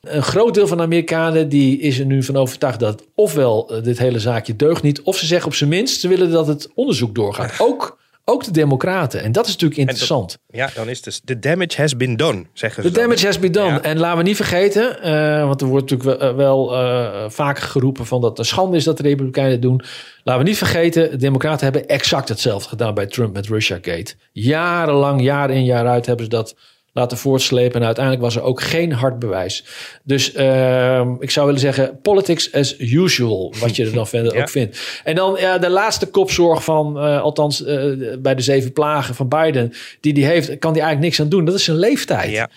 Een 0.01 0.23
groot 0.23 0.55
deel 0.55 0.67
van 0.67 0.77
de 0.77 0.83
Amerikanen 0.83 1.49
die 1.49 1.79
is 1.79 1.99
er 1.99 2.07
nu 2.07 2.23
van 2.23 2.37
overtuigd 2.37 2.81
dat 2.81 3.03
ofwel 3.15 3.71
eh, 3.71 3.83
dit 3.83 3.99
hele 3.99 4.19
zaakje 4.19 4.57
deugt 4.57 4.83
niet, 4.83 5.03
of 5.03 5.17
ze 5.17 5.27
zeggen 5.27 5.47
op 5.47 5.55
zijn 5.55 5.71
minst 5.71 6.01
ze 6.01 6.09
willen 6.09 6.31
dat 6.31 6.47
het 6.47 6.69
onderzoek 6.75 7.15
doorgaat. 7.15 7.61
Ook, 7.69 7.99
ook 8.25 8.45
de 8.45 8.51
Democraten. 8.51 9.23
En 9.23 9.33
dat 9.33 9.47
is 9.47 9.53
natuurlijk 9.53 9.81
interessant. 9.81 10.39
Ja, 10.47 10.71
dan 10.75 10.89
is 10.89 11.03
dus 11.03 11.21
de 11.25 11.39
damage 11.39 11.81
has 11.81 11.97
been 11.97 12.17
done, 12.17 12.45
zeggen 12.53 12.83
ze. 12.83 12.91
Dan. 12.91 13.03
damage 13.03 13.27
has 13.27 13.39
been 13.39 13.53
done. 13.53 13.71
Ja. 13.71 13.83
En 13.83 13.99
laten 13.99 14.19
we 14.19 14.25
niet 14.25 14.37
vergeten, 14.37 15.03
eh, 15.03 15.47
want 15.47 15.61
er 15.61 15.67
wordt 15.67 15.91
natuurlijk 15.91 16.21
wel, 16.21 16.35
wel 16.35 16.77
eh, 16.77 17.31
vaak 17.31 17.59
geroepen 17.59 18.07
van 18.07 18.21
dat 18.21 18.31
het 18.31 18.39
een 18.39 18.45
schande 18.45 18.77
is 18.77 18.85
dat 18.85 18.97
de 18.97 19.03
Republikeinen 19.03 19.53
het 19.53 19.63
doen. 19.63 19.83
Laten 20.23 20.43
we 20.43 20.49
niet 20.49 20.59
vergeten, 20.59 21.11
de 21.11 21.17
Democraten 21.17 21.65
hebben 21.65 21.89
exact 21.89 22.29
hetzelfde 22.29 22.69
gedaan 22.69 22.95
bij 22.95 23.07
Trump 23.07 23.35
met 23.35 23.49
Russiagate. 23.49 24.15
Jarenlang, 24.33 25.23
jaar 25.23 25.51
in 25.51 25.65
jaar 25.65 25.87
uit 25.87 26.07
hebben 26.07 26.25
ze 26.25 26.31
dat 26.31 26.55
laten 26.93 27.19
voortslepen. 27.19 27.81
En 27.81 27.87
uiteindelijk 27.87 28.25
was 28.25 28.37
er 28.37 28.43
ook 28.43 28.63
geen 28.63 28.93
hard 28.93 29.19
bewijs. 29.19 29.65
Dus 30.05 30.33
ehm, 30.33 31.15
ik 31.19 31.31
zou 31.31 31.47
willen 31.47 31.61
zeggen, 31.61 31.99
politics 32.03 32.53
as 32.53 32.79
usual, 32.79 33.55
wat 33.61 33.77
je 33.77 33.85
er 33.85 33.93
dan 33.93 34.07
verder 34.17 34.35
Ja. 34.35 34.41
ook 34.41 34.49
vindt. 34.51 35.01
En 35.05 35.15
dan 35.15 35.37
ja, 35.41 35.59
de 35.59 35.71
laatste 35.71 36.07
kopzorg 36.07 36.65
van, 36.65 36.99
eh, 36.99 37.21
althans 37.23 37.65
eh, 37.65 37.85
bij 38.19 38.35
de 38.35 38.43
zeven 38.43 38.73
plagen 38.73 39.15
van 39.15 39.29
Biden, 39.29 39.73
die 40.01 40.13
die 40.13 40.25
heeft, 40.25 40.59
kan 40.59 40.73
die 40.73 40.83
eigenlijk 40.83 41.01
niks 41.01 41.21
aan 41.21 41.29
doen. 41.29 41.45
Dat 41.45 41.55
is 41.55 41.65
zijn 41.65 41.77
leeftijd. 41.77 42.31
Ja. 42.31 42.49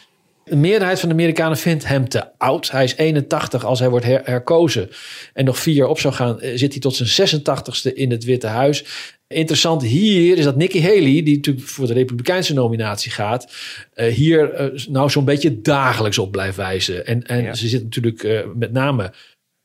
De 0.49 0.55
meerderheid 0.55 0.99
van 0.99 1.10
de 1.10 1.15
Amerikanen 1.15 1.58
vindt 1.58 1.88
hem 1.88 2.10
te 2.10 2.23
oud. 2.38 2.71
Hij 2.71 2.84
is 2.84 2.95
81 2.95 3.65
als 3.65 3.79
hij 3.79 3.89
wordt 3.89 4.05
her- 4.05 4.21
herkozen. 4.23 4.89
En 5.34 5.45
nog 5.45 5.60
vier 5.60 5.73
jaar 5.73 5.88
op 5.88 5.99
zou 5.99 6.13
gaan, 6.13 6.41
eh, 6.41 6.58
zit 6.58 6.71
hij 6.71 6.81
tot 6.81 6.95
zijn 6.95 7.10
86ste 7.10 7.93
in 7.93 8.12
het 8.12 8.23
Witte 8.23 8.47
Huis. 8.47 8.86
Interessant 9.27 9.84
hier 9.84 10.38
is 10.38 10.43
dat 10.43 10.55
Nikki 10.55 10.81
Haley, 10.81 11.23
die 11.23 11.36
natuurlijk 11.36 11.65
voor 11.67 11.88
de 11.88 11.93
Republikeinse 11.93 12.53
nominatie 12.53 13.12
gaat, 13.12 13.51
eh, 13.93 14.13
hier 14.13 14.53
eh, 14.53 14.86
nou 14.88 15.10
zo'n 15.10 15.25
beetje 15.25 15.62
dagelijks 15.62 16.17
op 16.17 16.31
blijft 16.31 16.58
wijzen. 16.58 17.05
En, 17.05 17.23
en 17.23 17.43
Ja. 17.43 17.53
ze 17.53 17.67
zit 17.67 17.84
natuurlijk 17.84 18.45
met 18.55 18.71
name 18.71 19.13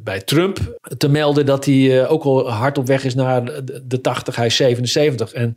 bij 0.03 0.21
Trump 0.21 0.79
te 0.99 1.09
melden 1.09 1.47
dat 1.47 1.65
hij 1.65 2.09
ook 2.09 2.23
al 2.25 2.51
hard 2.51 2.79
op 2.79 2.87
weg 2.87 3.05
is 3.05 3.15
naar 3.15 3.45
de, 3.45 3.83
de 3.87 4.01
80. 4.01 4.37
Hij 4.37 4.47
is 4.47 4.57
77. 4.57 5.33
En, 5.33 5.57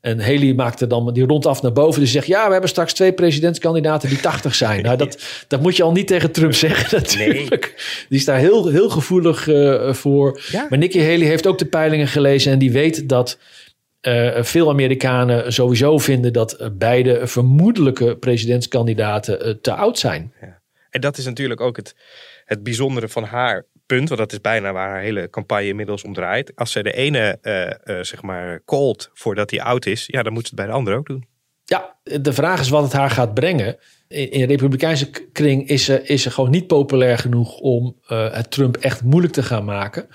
en 0.00 0.20
Haley 0.20 0.54
maakte 0.54 0.86
dan 0.86 1.12
die 1.12 1.26
rond 1.26 1.46
af 1.46 1.62
naar 1.62 1.72
boven. 1.72 2.00
Dus 2.00 2.12
zegt, 2.12 2.26
ja, 2.26 2.44
we 2.46 2.52
hebben 2.52 2.70
straks 2.70 2.92
twee 2.92 3.12
presidentskandidaten 3.12 4.08
die 4.08 4.20
80 4.20 4.54
zijn. 4.54 4.82
Nou, 4.82 4.96
dat, 4.96 5.22
dat 5.48 5.60
moet 5.60 5.76
je 5.76 5.82
al 5.82 5.92
niet 5.92 6.06
tegen 6.06 6.32
Trump 6.32 6.54
zeggen 6.54 6.98
natuurlijk. 7.00 7.74
Die 8.08 8.18
is 8.18 8.24
daar 8.24 8.38
heel, 8.38 8.68
heel 8.68 8.90
gevoelig 8.90 9.48
eh, 9.48 9.92
voor. 9.92 10.40
Ja. 10.50 10.66
Maar 10.68 10.78
Nikki 10.78 11.00
Haley 11.00 11.26
heeft 11.26 11.46
ook 11.46 11.58
de 11.58 11.66
peilingen 11.66 12.08
gelezen 12.08 12.52
en 12.52 12.58
die 12.58 12.72
weet 12.72 13.08
dat 13.08 13.38
eh, 14.00 14.42
veel 14.42 14.68
Amerikanen 14.68 15.52
sowieso 15.52 15.98
vinden 15.98 16.32
dat 16.32 16.52
eh, 16.52 16.68
beide 16.72 17.26
vermoedelijke 17.26 18.16
presidentskandidaten 18.16 19.60
te 19.60 19.72
oud 19.72 19.98
zijn. 19.98 20.32
En 20.90 21.00
dat 21.00 21.18
is 21.18 21.24
natuurlijk 21.24 21.60
ook 21.60 21.76
het, 21.76 21.94
het 22.44 22.62
bijzondere 22.62 23.08
van 23.08 23.24
haar 23.24 23.66
punt. 23.88 24.08
Want 24.08 24.20
dat 24.20 24.32
is 24.32 24.40
bijna 24.40 24.72
waar 24.72 24.88
haar 24.88 25.00
hele 25.00 25.30
campagne 25.30 25.66
inmiddels 25.66 26.02
om 26.04 26.12
draait. 26.12 26.52
Als 26.54 26.72
ze 26.72 26.82
de 26.82 26.92
ene, 26.92 27.38
eh, 27.42 27.98
zeg 28.00 28.22
maar, 28.22 28.60
called 28.64 29.10
voordat 29.14 29.50
hij 29.50 29.62
oud 29.62 29.86
is. 29.86 30.04
Ja, 30.06 30.22
dan 30.22 30.32
moet 30.32 30.42
ze 30.42 30.48
het 30.48 30.58
bij 30.58 30.66
de 30.66 30.72
andere 30.72 30.96
ook 30.96 31.06
doen. 31.06 31.26
Ja, 31.64 31.96
de 32.02 32.32
vraag 32.32 32.60
is 32.60 32.68
wat 32.68 32.82
het 32.82 32.92
haar 32.92 33.10
gaat 33.10 33.34
brengen. 33.34 33.76
In, 34.08 34.40
de 34.40 34.46
Republikeinse 34.46 35.10
kring 35.32 35.68
is 35.68 35.84
ze, 35.84 36.02
is 36.02 36.22
ze 36.22 36.30
gewoon 36.30 36.50
niet 36.50 36.66
populair 36.66 37.18
genoeg 37.18 37.58
om 37.58 37.96
eh, 38.06 38.32
het 38.32 38.50
Trump 38.50 38.76
echt 38.76 39.02
moeilijk 39.02 39.32
te 39.32 39.42
gaan 39.42 39.64
maken. 39.64 40.08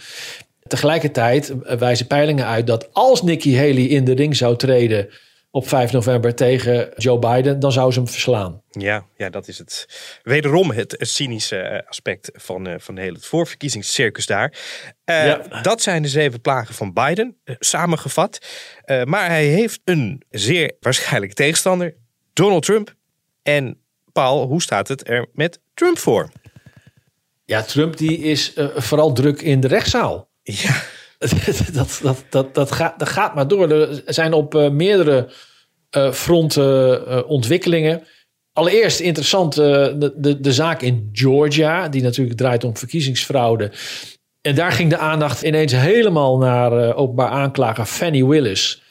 Tegelijkertijd 0.67 1.53
wijzen 1.79 2.07
peilingen 2.07 2.45
uit 2.45 2.67
dat 2.67 2.93
als 2.93 3.21
Nikki 3.21 3.57
Haley 3.57 3.83
in 3.83 4.03
de 4.03 4.13
ring 4.13 4.35
zou 4.35 4.57
treden 4.57 5.09
op 5.55 5.67
5 5.67 5.91
november 5.91 6.35
tegen 6.35 6.89
Joe 6.95 7.19
Biden, 7.19 7.59
dan 7.59 7.71
zou 7.71 7.91
ze 7.91 7.99
hem 7.99 8.07
verslaan. 8.07 8.61
Ja, 8.71 9.05
ja, 9.17 9.29
dat 9.29 9.47
is 9.47 9.57
het. 9.57 9.87
Wederom 10.23 10.71
het 10.71 10.95
cynische 10.99 11.57
eh, 11.57 11.87
aspect 11.87 12.29
van, 12.33 12.67
eh, 12.67 12.75
van 12.77 12.95
de 12.95 13.01
hele 13.01 13.17
voorverkiezingscircus 13.19 14.25
daar. 14.25 14.53
Eh, 15.03 15.25
Ja. 15.25 15.61
Dat 15.61 15.81
zijn 15.81 16.01
de 16.01 16.07
zeven 16.07 16.41
plagen 16.41 16.75
van 16.75 16.93
Biden, 16.93 17.37
samengevat. 17.59 18.45
Maar 19.03 19.27
hij 19.29 19.45
heeft 19.45 19.81
een 19.83 20.23
zeer 20.29 20.75
waarschijnlijke 20.79 21.35
tegenstander, 21.35 21.95
Donald 22.33 22.65
Trump. 22.65 22.93
En 23.43 23.81
Paul, 24.11 24.47
hoe 24.47 24.61
staat 24.61 24.87
het 24.87 25.09
er 25.09 25.27
met 25.33 25.59
Trump 25.73 25.97
voor? 25.97 26.29
Ja, 27.45 27.61
Trump 27.61 27.97
die 27.97 28.17
is 28.17 28.53
vooral 28.75 29.13
druk 29.13 29.41
in 29.41 29.59
de 29.59 29.67
rechtszaal. 29.67 30.29
Ja, 30.43 30.83
dat, 31.73 31.99
dat, 32.03 32.25
dat, 32.29 32.55
dat, 32.55 32.71
gaat, 32.71 32.99
dat 32.99 33.09
gaat 33.09 33.35
maar 33.35 33.47
door. 33.47 33.71
Er 33.71 34.01
zijn 34.05 34.33
op 34.33 34.55
eh, 34.55 34.69
meerdere 34.69 35.29
eh, 35.89 36.11
fronten 36.11 37.07
eh, 37.07 37.29
ontwikkelingen. 37.29 38.03
Allereerst 38.53 38.99
interessant 38.99 39.53
de, 39.53 40.13
de, 40.17 40.39
de 40.39 40.53
zaak 40.53 40.81
in 40.81 41.09
Georgia, 41.11 41.89
die 41.89 42.01
natuurlijk 42.01 42.37
draait 42.37 42.63
om 42.63 42.77
verkiezingsfraude. 42.77 43.71
En 44.41 44.55
daar 44.55 44.71
ging 44.71 44.89
de 44.89 44.97
aandacht 44.97 45.41
ineens 45.41 45.71
helemaal 45.71 46.37
naar 46.37 46.95
openbaar 46.95 47.29
aanklager 47.29 47.85
Fannie 47.85 48.25
Willis. 48.25 48.81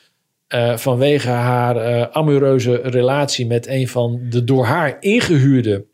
vanwege 0.74 1.28
haar 1.28 2.10
amoureuze 2.10 2.80
relatie 2.82 3.46
met 3.46 3.66
een 3.66 3.88
van 3.88 4.20
de 4.30 4.44
door 4.44 4.64
haar 4.64 4.96
ingehuurde 5.00 5.84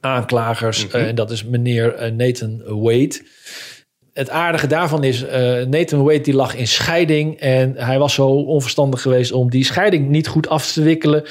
aanklagers. 0.00 0.88
eh, 0.88 1.06
en 1.06 1.14
dat 1.14 1.30
is 1.30 1.44
meneer 1.44 2.12
Nathan 2.16 2.62
Wade 2.66 3.20
het 4.18 4.30
aardige 4.30 4.66
daarvan 4.66 5.04
is, 5.04 5.22
eh, 5.22 5.62
Nathan 5.66 6.02
Wade 6.02 6.20
die 6.20 6.34
lag 6.34 6.54
in 6.54 6.66
scheiding. 6.66 7.40
En 7.40 7.74
hij 7.76 7.98
was 7.98 8.14
zo 8.14 8.26
onverstandig 8.28 9.02
geweest 9.02 9.32
om 9.32 9.50
die 9.50 9.64
scheiding 9.64 10.08
niet 10.08 10.28
goed 10.28 10.48
af 10.48 10.72
te 10.72 10.82
wikkelen. 10.82 11.24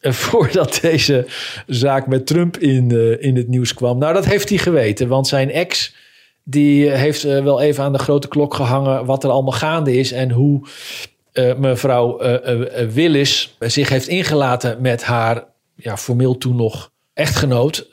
eh, 0.00 0.12
Voordat 0.28 0.78
deze 0.82 1.26
zaak 1.66 2.06
met 2.06 2.26
Trump 2.26 2.56
in, 2.56 2.90
eh, 2.90 3.26
in 3.26 3.36
het 3.36 3.48
nieuws 3.48 3.74
kwam. 3.74 3.98
Nou, 3.98 4.14
dat 4.14 4.24
heeft 4.24 4.48
hij 4.48 4.58
geweten. 4.58 5.08
Want 5.08 5.26
zijn 5.26 5.50
ex, 5.50 5.94
die 6.44 6.90
heeft 6.90 7.22
wel 7.22 7.60
even 7.60 7.84
aan 7.84 7.92
de 7.92 7.98
grote 7.98 8.28
klok 8.28 8.54
gehangen. 8.54 9.04
wat 9.04 9.24
er 9.24 9.30
allemaal 9.30 9.52
gaande 9.52 9.94
is. 9.94 10.12
En 10.12 10.30
hoe 10.30 10.66
mevrouw 11.56 12.20
Willis 12.92 13.56
zich 13.58 13.88
heeft 13.88 14.08
ingelaten 14.08 14.80
met 14.80 15.02
haar, 15.02 15.44
ja, 15.74 15.96
formeel 15.96 16.38
toen 16.38 16.56
nog 16.56 16.90
echtgenoot. 17.12 17.88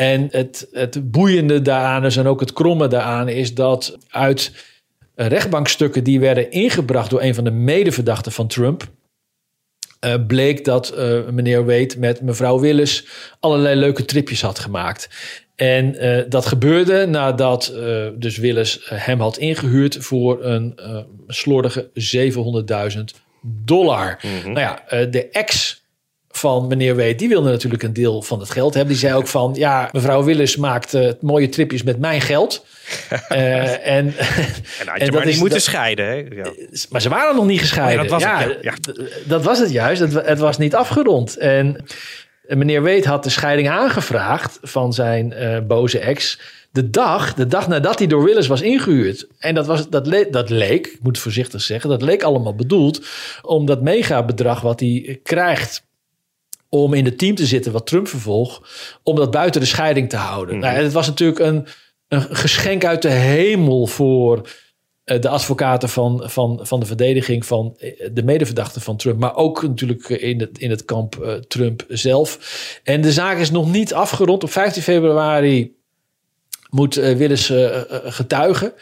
En 0.00 0.28
het, 0.30 0.68
het 0.72 1.10
boeiende 1.10 1.62
daaraan 1.62 2.04
is 2.04 2.16
en 2.16 2.26
ook 2.26 2.40
het 2.40 2.52
kromme 2.52 2.88
daaraan 2.88 3.28
is 3.28 3.54
dat 3.54 3.98
uit 4.08 4.52
rechtbankstukken 5.14 6.04
die 6.04 6.20
werden 6.20 6.50
ingebracht 6.50 7.10
door 7.10 7.22
een 7.22 7.34
van 7.34 7.44
de 7.44 7.50
medeverdachten 7.50 8.32
van 8.32 8.46
Trump. 8.46 8.88
eh, 10.00 10.14
bleek 10.26 10.64
dat 10.64 10.88
eh, 10.90 11.18
meneer 11.30 11.64
Wade 11.64 11.94
met 11.98 12.20
mevrouw 12.20 12.60
Willis 12.60 13.06
allerlei 13.40 13.78
leuke 13.78 14.04
tripjes 14.04 14.42
had 14.42 14.58
gemaakt. 14.58 15.08
En 15.56 15.94
eh, 15.94 16.24
dat 16.28 16.46
gebeurde 16.46 17.06
nadat 17.06 17.72
dus 18.14 18.36
Willis 18.36 18.80
hem 18.84 19.20
had 19.20 19.38
ingehuurd 19.38 19.96
voor 19.96 20.44
een 20.44 20.78
slordige 21.26 21.90
700.000 22.96 23.00
dollar. 23.42 24.20
Nou 24.44 24.60
ja, 24.60 25.06
de 25.06 25.28
ex 25.28 25.79
van 26.30 26.66
meneer 26.66 26.96
Wade, 26.96 27.14
die 27.14 27.28
wilde 27.28 27.50
natuurlijk 27.50 27.82
een 27.82 27.92
deel 27.92 28.22
van 28.22 28.40
het 28.40 28.50
geld 28.50 28.74
hebben. 28.74 28.92
Die 28.92 29.02
zei 29.02 29.14
ook 29.14 29.26
van, 29.26 29.54
ja, 29.56 29.88
mevrouw 29.92 30.24
Willis 30.24 30.56
maakt 30.56 30.94
eh, 30.94 31.10
mooie 31.20 31.48
tripjes 31.48 31.82
met 31.82 31.98
mijn 31.98 32.20
geld. 32.20 32.64
Eh, 33.28 33.70
en, 33.72 33.78
en 33.86 34.04
je 34.94 34.98
dat 34.98 35.10
maar 35.10 35.24
niet 35.24 35.34
is- 35.34 35.38
moeten 35.40 35.58
dat- 35.58 35.66
scheiden. 35.66 36.06
Hè? 36.06 36.14
Ja. 36.14 36.52
maar 36.90 37.00
ze 37.00 37.08
waren 37.08 37.36
nog 37.36 37.46
niet 37.46 37.60
gescheiden. 37.60 37.96
Ja, 37.96 38.02
dat 38.02 38.10
was 38.10 38.22
ja, 38.22 38.38
het, 38.40 38.58
ja. 38.62 38.74
dat 39.24 39.44
was 39.44 39.58
het 39.58 39.70
juist. 39.70 40.00
Het, 40.00 40.12
het 40.12 40.38
was 40.38 40.58
niet 40.58 40.74
afgerond. 40.74 41.36
En 41.36 41.84
meneer 42.46 42.82
Wade 42.82 43.08
had 43.08 43.24
de 43.24 43.30
scheiding 43.30 43.68
aangevraagd 43.68 44.58
van 44.62 44.92
zijn 44.92 45.32
eh, 45.32 45.58
boze 45.66 45.98
ex. 45.98 46.40
De 46.72 46.90
dag, 46.90 47.34
de 47.34 47.46
dag 47.46 47.68
nadat 47.68 47.98
hij 47.98 48.06
door 48.08 48.24
Willis 48.24 48.46
was 48.46 48.60
ingehuurd. 48.60 49.26
En 49.38 49.54
dat, 49.54 49.66
was, 49.66 49.88
dat, 49.88 50.06
le- 50.06 50.30
dat 50.30 50.50
leek, 50.50 50.86
ik 50.86 50.98
moet 51.02 51.18
voorzichtig 51.18 51.60
zeggen, 51.60 51.90
dat 51.90 52.02
leek 52.02 52.22
allemaal 52.22 52.54
bedoeld 52.54 53.06
om 53.42 53.66
dat 53.66 53.82
megabedrag 53.82 54.60
wat 54.60 54.80
hij 54.80 55.20
krijgt 55.22 55.82
om 56.70 56.94
in 56.94 57.04
het 57.04 57.18
team 57.18 57.34
te 57.34 57.46
zitten 57.46 57.72
wat 57.72 57.86
Trump 57.86 58.08
vervolgt, 58.08 58.60
om 59.02 59.16
dat 59.16 59.30
buiten 59.30 59.60
de 59.60 59.66
scheiding 59.66 60.08
te 60.08 60.16
houden. 60.16 60.58
nou, 60.58 60.76
en 60.76 60.82
het 60.82 60.92
was 60.92 61.06
natuurlijk 61.06 61.38
een, 61.38 61.66
een 62.08 62.36
geschenk 62.36 62.84
uit 62.84 63.02
de 63.02 63.08
hemel 63.08 63.86
voor 63.86 64.48
eh, 65.10 65.20
de 65.20 65.28
advocaten 65.28 65.88
van, 65.88 66.22
van, 66.24 66.60
van 66.62 66.80
de 66.80 66.86
verdediging 66.86 67.46
van 67.46 67.76
eh, 67.78 68.08
de 68.12 68.22
medeverdachten 68.22 68.80
van 68.80 68.96
Trump, 68.96 69.18
maar 69.18 69.36
ook 69.36 69.62
natuurlijk 69.62 70.10
eh, 70.10 70.28
in 70.28 70.40
het, 70.40 70.58
in 70.58 70.70
het 70.70 70.84
kamp 70.84 71.42
Trump 71.48 71.84
zelf. 71.88 72.38
En 72.84 73.00
de 73.00 73.12
zaak 73.12 73.38
is 73.38 73.50
nog 73.50 73.70
niet 73.70 73.94
afgerond. 73.94 74.42
Op 74.42 74.50
15 74.50 74.82
februari 74.82 75.76
moet 76.70 76.94
Willis 76.94 77.52
getuigen. 78.04 78.72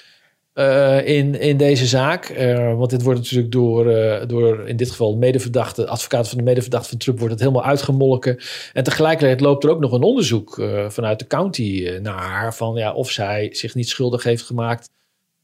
Eh, 0.58 1.06
in, 1.06 1.40
in 1.40 1.56
deze 1.56 1.86
zaak. 1.86 2.24
Eh, 2.24 2.76
want 2.76 2.90
dit 2.90 3.02
wordt 3.02 3.20
natuurlijk 3.20 3.52
door, 3.52 3.90
eh, 3.90 4.28
door 4.28 4.68
in 4.68 4.76
dit 4.76 4.90
geval 4.90 5.10
de 5.10 5.18
medeverdachte, 5.18 5.86
advocaat 5.86 6.28
van 6.28 6.38
de 6.38 6.44
medeverdachte 6.44 6.88
van 6.88 6.98
Trump, 6.98 7.18
wordt 7.18 7.32
het 7.32 7.42
helemaal 7.42 7.64
uitgemolken. 7.64 8.38
En 8.72 8.84
tegelijkertijd 8.84 9.40
loopt 9.40 9.64
er 9.64 9.70
ook 9.70 9.80
nog 9.80 9.92
een 9.92 10.02
onderzoek 10.02 10.62
vanuit 10.88 11.18
de 11.18 11.26
county 11.26 11.98
naar 12.02 12.22
haar 12.22 12.54
van 12.54 12.74
ja, 12.74 12.92
of 12.92 13.10
zij 13.10 13.48
zich 13.52 13.74
niet 13.74 13.88
schuldig 13.88 14.22
heeft 14.22 14.42
gemaakt 14.42 14.90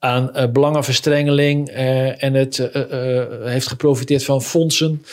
aan 0.04 0.30
uh, 0.36 0.46
belangenverstrengeling 0.52 1.70
uh, 1.70 2.22
en 2.22 2.34
het 2.34 2.58
uh, 2.58 3.22
heeft 3.44 3.68
geprofiteerd 3.68 4.24
van 4.24 4.42
fondsen. 4.42 5.04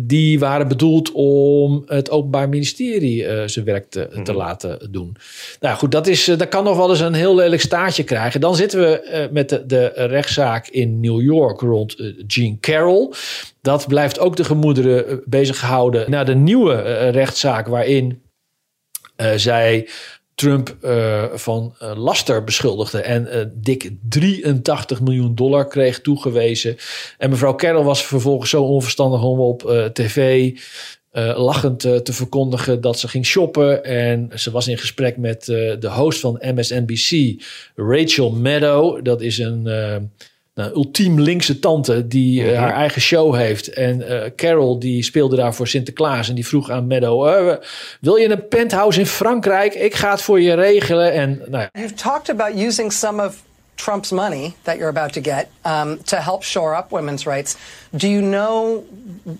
Die 0.00 0.38
waren 0.38 0.68
bedoeld 0.68 1.12
om 1.12 1.82
het 1.86 2.10
Openbaar 2.10 2.48
Ministerie 2.48 3.48
zijn 3.48 3.64
werk 3.64 3.90
te, 3.90 4.08
te 4.08 4.32
mhm. 4.32 4.36
laten 4.36 4.88
doen. 4.90 5.16
Nou 5.60 5.76
goed, 5.76 5.92
dat, 5.92 6.06
is, 6.06 6.24
dat 6.24 6.48
kan 6.48 6.64
nog 6.64 6.76
wel 6.76 6.90
eens 6.90 7.00
een 7.00 7.14
heel 7.14 7.34
lelijk 7.34 7.62
staartje 7.62 8.04
krijgen. 8.04 8.40
Dan 8.40 8.56
zitten 8.56 8.80
we 8.80 9.28
met 9.32 9.48
de, 9.48 9.66
de 9.66 9.86
rechtszaak 9.86 10.68
in 10.68 11.00
New 11.00 11.20
York 11.20 11.60
rond 11.60 11.96
Jean 12.26 12.60
Carroll. 12.60 13.12
Dat 13.60 13.86
blijft 13.86 14.18
ook 14.18 14.36
de 14.36 14.44
gemoederen 14.44 15.22
bezig 15.24 15.58
gehouden. 15.58 16.10
Na 16.10 16.24
de 16.24 16.34
nieuwe 16.34 17.08
rechtszaak 17.08 17.66
waarin 17.66 18.22
zij 19.36 19.88
Trump 20.36 20.76
uh, 20.82 21.24
van 21.32 21.74
uh, 21.82 21.92
laster 21.96 22.44
beschuldigde 22.44 23.00
en 23.00 23.28
uh, 23.32 23.44
dik 23.54 23.90
83 24.08 25.00
miljoen 25.00 25.34
dollar 25.34 25.68
kreeg 25.68 26.00
toegewezen. 26.00 26.76
En 27.18 27.30
mevrouw 27.30 27.54
Carroll 27.54 27.84
was 27.84 28.04
vervolgens 28.04 28.50
zo 28.50 28.62
onverstandig 28.62 29.22
om 29.22 29.38
op 29.38 29.90
tv 29.92 30.50
lachend 31.36 31.80
te 31.80 32.12
verkondigen 32.12 32.80
dat 32.80 32.98
ze 32.98 33.08
ging 33.08 33.26
shoppen. 33.26 33.84
En 33.84 34.30
ze 34.34 34.50
was 34.50 34.68
in 34.68 34.78
gesprek 34.78 35.16
met 35.16 35.44
de 35.44 35.90
host 35.90 36.20
van 36.20 36.42
MSNBC, 36.54 37.42
Rachel 37.74 38.30
Maddow. 38.30 39.04
Dat 39.04 39.20
is 39.20 39.38
een 39.38 39.68
nou, 40.56 40.72
ultiem 40.74 41.20
linkse 41.20 41.58
tante 41.58 42.06
die 42.06 42.42
uh, 42.42 42.58
haar 42.58 42.72
eigen 42.72 43.00
show 43.00 43.34
heeft. 43.34 43.68
En 43.68 44.00
uh, 44.00 44.22
Carol 44.36 44.78
die 44.78 45.02
speelde 45.02 45.36
daar 45.36 45.54
voor 45.54 45.68
Sinterklaas. 45.68 46.28
En 46.28 46.34
die 46.34 46.46
vroeg 46.46 46.70
aan 46.70 46.86
Meadow, 46.86 47.28
uh, 47.28 47.54
wil 48.00 48.16
je 48.16 48.30
een 48.30 48.48
penthouse 48.48 49.00
in 49.00 49.06
Frankrijk? 49.06 49.74
Ik 49.74 49.94
ga 49.94 50.10
het 50.10 50.22
voor 50.22 50.40
je 50.40 50.54
regelen. 50.54 51.12
En, 51.12 51.42
nou 51.46 51.62
ja. 51.62 51.80
You've 51.80 51.94
talked 51.94 52.30
about 52.30 52.58
using 52.58 52.92
some 52.92 53.26
of 53.26 53.42
Trump's 53.74 54.10
money 54.10 54.54
that 54.62 54.76
you're 54.76 54.88
about 54.88 55.12
to 55.12 55.20
get 55.20 55.48
um, 55.64 56.02
to 56.04 56.16
help 56.16 56.42
shore 56.42 56.78
up 56.78 56.90
women's 56.90 57.24
rights. 57.24 57.56
Do 57.90 58.08
you 58.08 58.22
know 58.22 58.84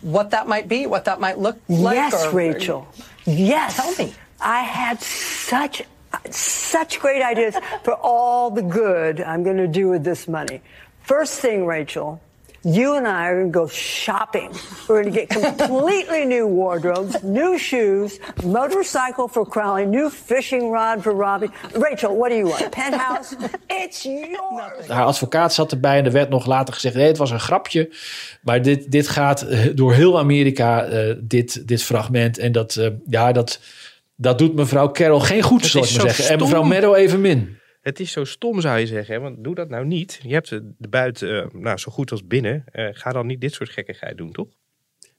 what 0.00 0.30
that 0.30 0.46
might 0.46 0.68
be? 0.68 0.86
What 0.88 1.04
that 1.04 1.18
might 1.18 1.38
look 1.38 1.56
like? 1.66 1.94
Yes, 1.94 2.26
or, 2.26 2.36
Rachel. 2.36 2.86
Yes. 3.24 3.76
Tell 3.76 3.94
me. 4.06 4.12
I 4.38 4.62
had 4.64 5.00
such 5.00 5.82
such 6.30 6.98
great 7.00 7.22
ideas 7.22 7.54
for 7.82 7.94
all 7.94 8.50
the 8.50 8.62
good 8.62 9.20
I'm 9.20 9.42
going 9.42 9.56
to 9.56 9.80
do 9.80 9.88
with 9.88 10.04
this 10.04 10.26
money. 10.26 10.60
First 11.06 11.38
thing, 11.38 11.66
Rachel, 11.66 12.20
you 12.64 12.96
and 12.96 13.06
I 13.06 13.28
are 13.28 13.34
going 13.34 13.52
to 13.52 13.58
go 13.58 13.68
shopping. 13.68 14.50
We're 14.88 15.02
going 15.02 15.14
to 15.14 15.20
get 15.20 15.28
completely 15.28 16.24
new 16.24 16.48
wardrobes, 16.48 17.22
new 17.22 17.58
shoes, 17.58 18.18
motorcycle 18.44 19.28
for 19.28 19.46
Crowley, 19.48 19.86
new 19.86 20.10
fishing 20.10 20.72
rod 20.72 21.02
for 21.02 21.14
Robbie. 21.14 21.50
Rachel, 21.74 22.16
what 22.16 22.30
do 22.30 22.36
you 22.36 22.48
want? 22.48 22.70
Penthouse? 22.72 23.36
It's 23.68 24.02
yours. 24.02 24.88
Haar 24.88 25.04
advocaat 25.04 25.54
zat 25.54 25.72
erbij 25.72 25.98
en 25.98 26.04
er 26.04 26.12
werd 26.12 26.28
nog 26.28 26.46
later 26.46 26.74
gezegd: 26.74 26.94
nee, 26.94 27.06
het 27.06 27.18
was 27.18 27.30
een 27.30 27.40
grapje. 27.40 27.90
Maar 28.42 28.62
dit, 28.62 28.90
dit 28.90 29.08
gaat 29.08 29.46
door 29.76 29.92
heel 29.92 30.18
Amerika, 30.18 30.88
uh, 30.88 31.14
dit, 31.18 31.68
dit 31.68 31.82
fragment. 31.82 32.38
En 32.38 32.52
dat, 32.52 32.74
uh, 32.74 32.88
ja, 33.08 33.32
dat, 33.32 33.60
dat 34.16 34.38
doet 34.38 34.54
mevrouw 34.54 34.90
Carroll 34.90 35.20
geen 35.20 35.42
goed, 35.42 35.66
zal 35.66 35.84
ik 35.84 35.90
maar 35.90 36.00
zeggen. 36.00 36.24
Stom. 36.24 36.36
En 36.36 36.42
mevrouw 36.42 36.62
Meadow 36.62 36.94
even 36.94 37.20
min. 37.20 37.55
Het 37.86 38.00
is 38.00 38.12
zo 38.12 38.24
stom, 38.24 38.60
zou 38.60 38.78
je 38.78 38.86
zeggen. 38.86 39.20
Want 39.20 39.44
doe 39.44 39.54
dat 39.54 39.68
nou 39.68 39.86
niet. 39.86 40.20
Je 40.22 40.32
hebt 40.32 40.48
de 40.48 40.88
buiten 40.88 41.28
uh, 41.28 41.62
nou, 41.62 41.78
zo 41.78 41.92
goed 41.92 42.10
als 42.10 42.26
binnen. 42.26 42.64
Uh, 42.72 42.88
ga 42.92 43.12
dan 43.12 43.26
niet 43.26 43.40
dit 43.40 43.52
soort 43.52 43.70
gekkigheid 43.70 44.16
doen, 44.16 44.32
toch? 44.32 44.46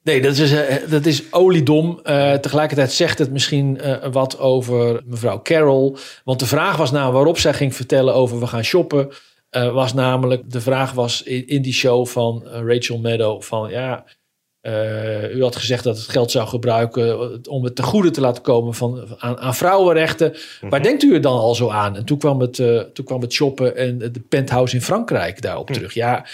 Nee, 0.03 0.21
dat 0.21 0.37
is, 0.37 0.51
uh, 0.51 0.89
dat 0.89 1.05
is 1.05 1.33
oliedom. 1.33 2.01
tegelijkertijd 2.41 2.91
zegt 2.91 3.19
het 3.19 3.31
misschien 3.31 3.81
wat 4.11 4.39
over 4.39 5.01
mevrouw 5.05 5.41
Carroll. 5.41 5.95
Want 6.23 6.39
de 6.39 6.45
vraag 6.45 6.77
was 6.77 6.91
nou 6.91 7.13
waarop 7.13 7.37
zij 7.37 7.53
ging 7.53 7.75
vertellen 7.75 8.13
over 8.13 8.39
we 8.39 8.47
gaan 8.47 8.63
shoppen. 8.63 9.09
was 9.49 9.93
namelijk, 9.93 10.51
de 10.51 10.61
vraag 10.61 10.91
was 10.91 11.23
in, 11.23 11.61
die 11.61 11.73
show 11.73 12.05
van 12.05 12.43
Rachel 12.47 12.99
Maddow 12.99 13.41
van 13.41 13.69
ja, 13.69 14.05
uh, 14.67 15.35
u 15.35 15.41
had 15.41 15.55
gezegd 15.55 15.83
dat 15.83 15.97
het 15.97 16.07
geld 16.07 16.31
zou 16.31 16.47
gebruiken 16.47 17.39
om 17.49 17.63
het 17.63 17.75
te 17.75 17.83
goede 17.83 18.11
te 18.11 18.21
laten 18.21 18.43
komen 18.43 18.73
van, 18.73 19.07
aan, 19.17 19.37
aan 19.37 19.55
vrouwenrechten. 19.55 20.35
Waar 20.61 20.79
mhm. 20.79 20.81
denkt 20.81 21.03
u 21.03 21.13
er 21.13 21.21
dan 21.21 21.37
al 21.37 21.55
zo 21.55 21.69
aan? 21.69 21.95
En 21.95 22.05
toen 22.05 22.17
kwam 22.17 22.39
het, 22.39 22.57
uh, 22.57 22.79
toen 22.79 23.05
kwam 23.05 23.21
het 23.21 23.33
shoppen 23.33 23.75
en 23.75 23.97
de 23.97 24.21
penthouse 24.29 24.75
in 24.75 24.81
Frankrijk 24.81 25.41
daarop 25.41 25.69
terug. 25.69 25.93
Ja, 25.93 26.25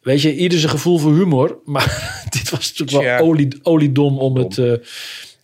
weet 0.00 0.22
je, 0.22 0.34
ieder 0.34 0.58
zijn 0.58 0.70
gevoel 0.70 0.98
voor 0.98 1.14
humor. 1.14 1.58
Maar 1.64 2.24
dit 2.30 2.50
was 2.50 2.72
natuurlijk 2.74 3.18
wel 3.18 3.28
olie, 3.28 3.58
oliedom 3.62 4.18
om 4.18 4.36
het, 4.36 4.56
uh, 4.56 4.72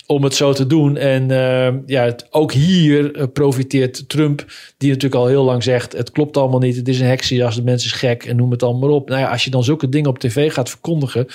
om 0.07 0.25
het 0.25 0.35
zo 0.35 0.53
te 0.53 0.67
doen. 0.67 0.97
En 0.97 1.31
uh, 1.31 1.69
ja, 1.87 2.05
het, 2.05 2.27
ook 2.31 2.53
hier 2.53 3.17
uh, 3.17 3.25
profiteert 3.33 4.09
Trump, 4.09 4.45
die 4.77 4.89
natuurlijk 4.89 5.21
al 5.21 5.27
heel 5.27 5.45
lang 5.45 5.63
zegt: 5.63 5.93
het 5.93 6.11
klopt 6.11 6.37
allemaal 6.37 6.59
niet, 6.59 6.77
het 6.77 6.89
is 6.89 7.01
een 7.01 7.43
als 7.45 7.55
de 7.55 7.63
mensen 7.63 7.91
is 7.91 7.97
gek 7.97 8.25
en 8.25 8.37
noem 8.37 8.51
het 8.51 8.63
allemaal 8.63 8.91
op. 8.91 9.09
Nou 9.09 9.21
ja, 9.21 9.31
als 9.31 9.45
je 9.45 9.51
dan 9.51 9.65
zulke 9.65 9.89
dingen 9.89 10.11
op 10.11 10.19
tv 10.19 10.53
gaat 10.53 10.71
verkondigen, 10.71 11.27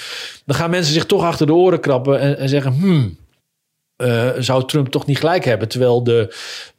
dan 0.46 0.56
gaan 0.56 0.70
mensen 0.70 0.94
zich 0.94 1.06
toch 1.06 1.24
achter 1.24 1.46
de 1.46 1.54
oren 1.54 1.80
krabben 1.80 2.20
en, 2.20 2.38
en 2.38 2.50
zeggen: 2.50 2.74
hmm, 2.74 3.18
uh, 3.98 4.30
zou 4.38 4.66
Trump 4.66 4.88
toch 4.88 5.06
niet 5.06 5.18
gelijk 5.18 5.46
hebben? 5.46 5.68
Terwijl 5.68 6.04
de 6.04 6.36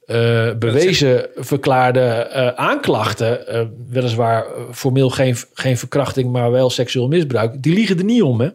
uh, 0.07 0.59
bewezen 0.59 1.27
verklaarde 1.35 2.33
aanklachten, 2.57 3.41
weliswaar 3.89 4.47
formeel 4.73 5.11
geen, 5.11 5.37
geen 5.53 5.79
verkrachting, 5.79 6.33
maar 6.33 6.51
wel 6.51 6.71
seksueel 6.71 7.09
misbruik, 7.09 7.63
die 7.63 7.75
liegen 7.75 7.99
er 7.99 8.05
niet 8.05 8.23
om, 8.23 8.41
hè? 8.41 8.49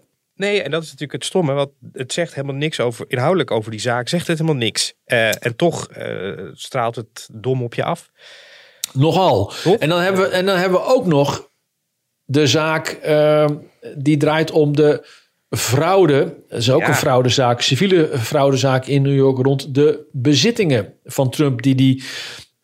Nee, 0.44 0.62
en 0.62 0.72
dat 0.72 0.84
is 0.84 0.88
natuurlijk 0.88 1.20
het 1.20 1.26
stomme, 1.26 1.54
want 1.54 1.70
het 1.92 2.14
zegt 2.14 2.34
helemaal 2.34 2.56
niks 2.56 2.80
over, 2.80 3.06
inhoudelijk 3.08 3.52
over 3.52 3.72
die 3.72 3.80
zaak, 3.80 4.08
zegt 4.08 4.28
het 4.28 4.38
helemaal 4.38 4.62
niks. 4.62 4.94
Uh, 5.06 5.46
en 5.46 5.56
toch 5.56 5.88
uh, 5.98 6.40
straalt 6.54 6.96
het 6.96 7.30
dom 7.32 7.64
op 7.64 7.74
je 7.74 7.84
af. 7.84 8.12
Nogal. 8.94 9.54
En 9.80 9.90
dan, 9.90 10.00
hebben 10.00 10.22
we, 10.22 10.28
en 10.28 10.46
dan 10.46 10.58
hebben 10.58 10.80
we 10.80 10.86
ook 10.86 11.06
nog 11.06 11.50
de 12.24 12.48
zaak 12.48 13.00
uh, 13.06 13.46
die 13.98 14.18
draait 14.18 14.52
om 14.52 14.76
de 14.76 15.08
fraude. 15.50 16.36
Dat 16.48 16.60
is 16.60 16.72
ook 16.72 16.82
ja. 16.82 16.88
een 16.88 16.96
fraudezaak, 16.96 17.62
civiele 17.62 18.20
fraudezaak 18.20 18.86
in 18.86 19.02
New 19.02 19.16
York 19.16 19.38
rond 19.38 19.76
de 19.76 20.08
bezittingen 20.12 20.94
van 21.04 21.30
Trump, 21.30 21.62
die 21.62 21.76
die 21.76 22.04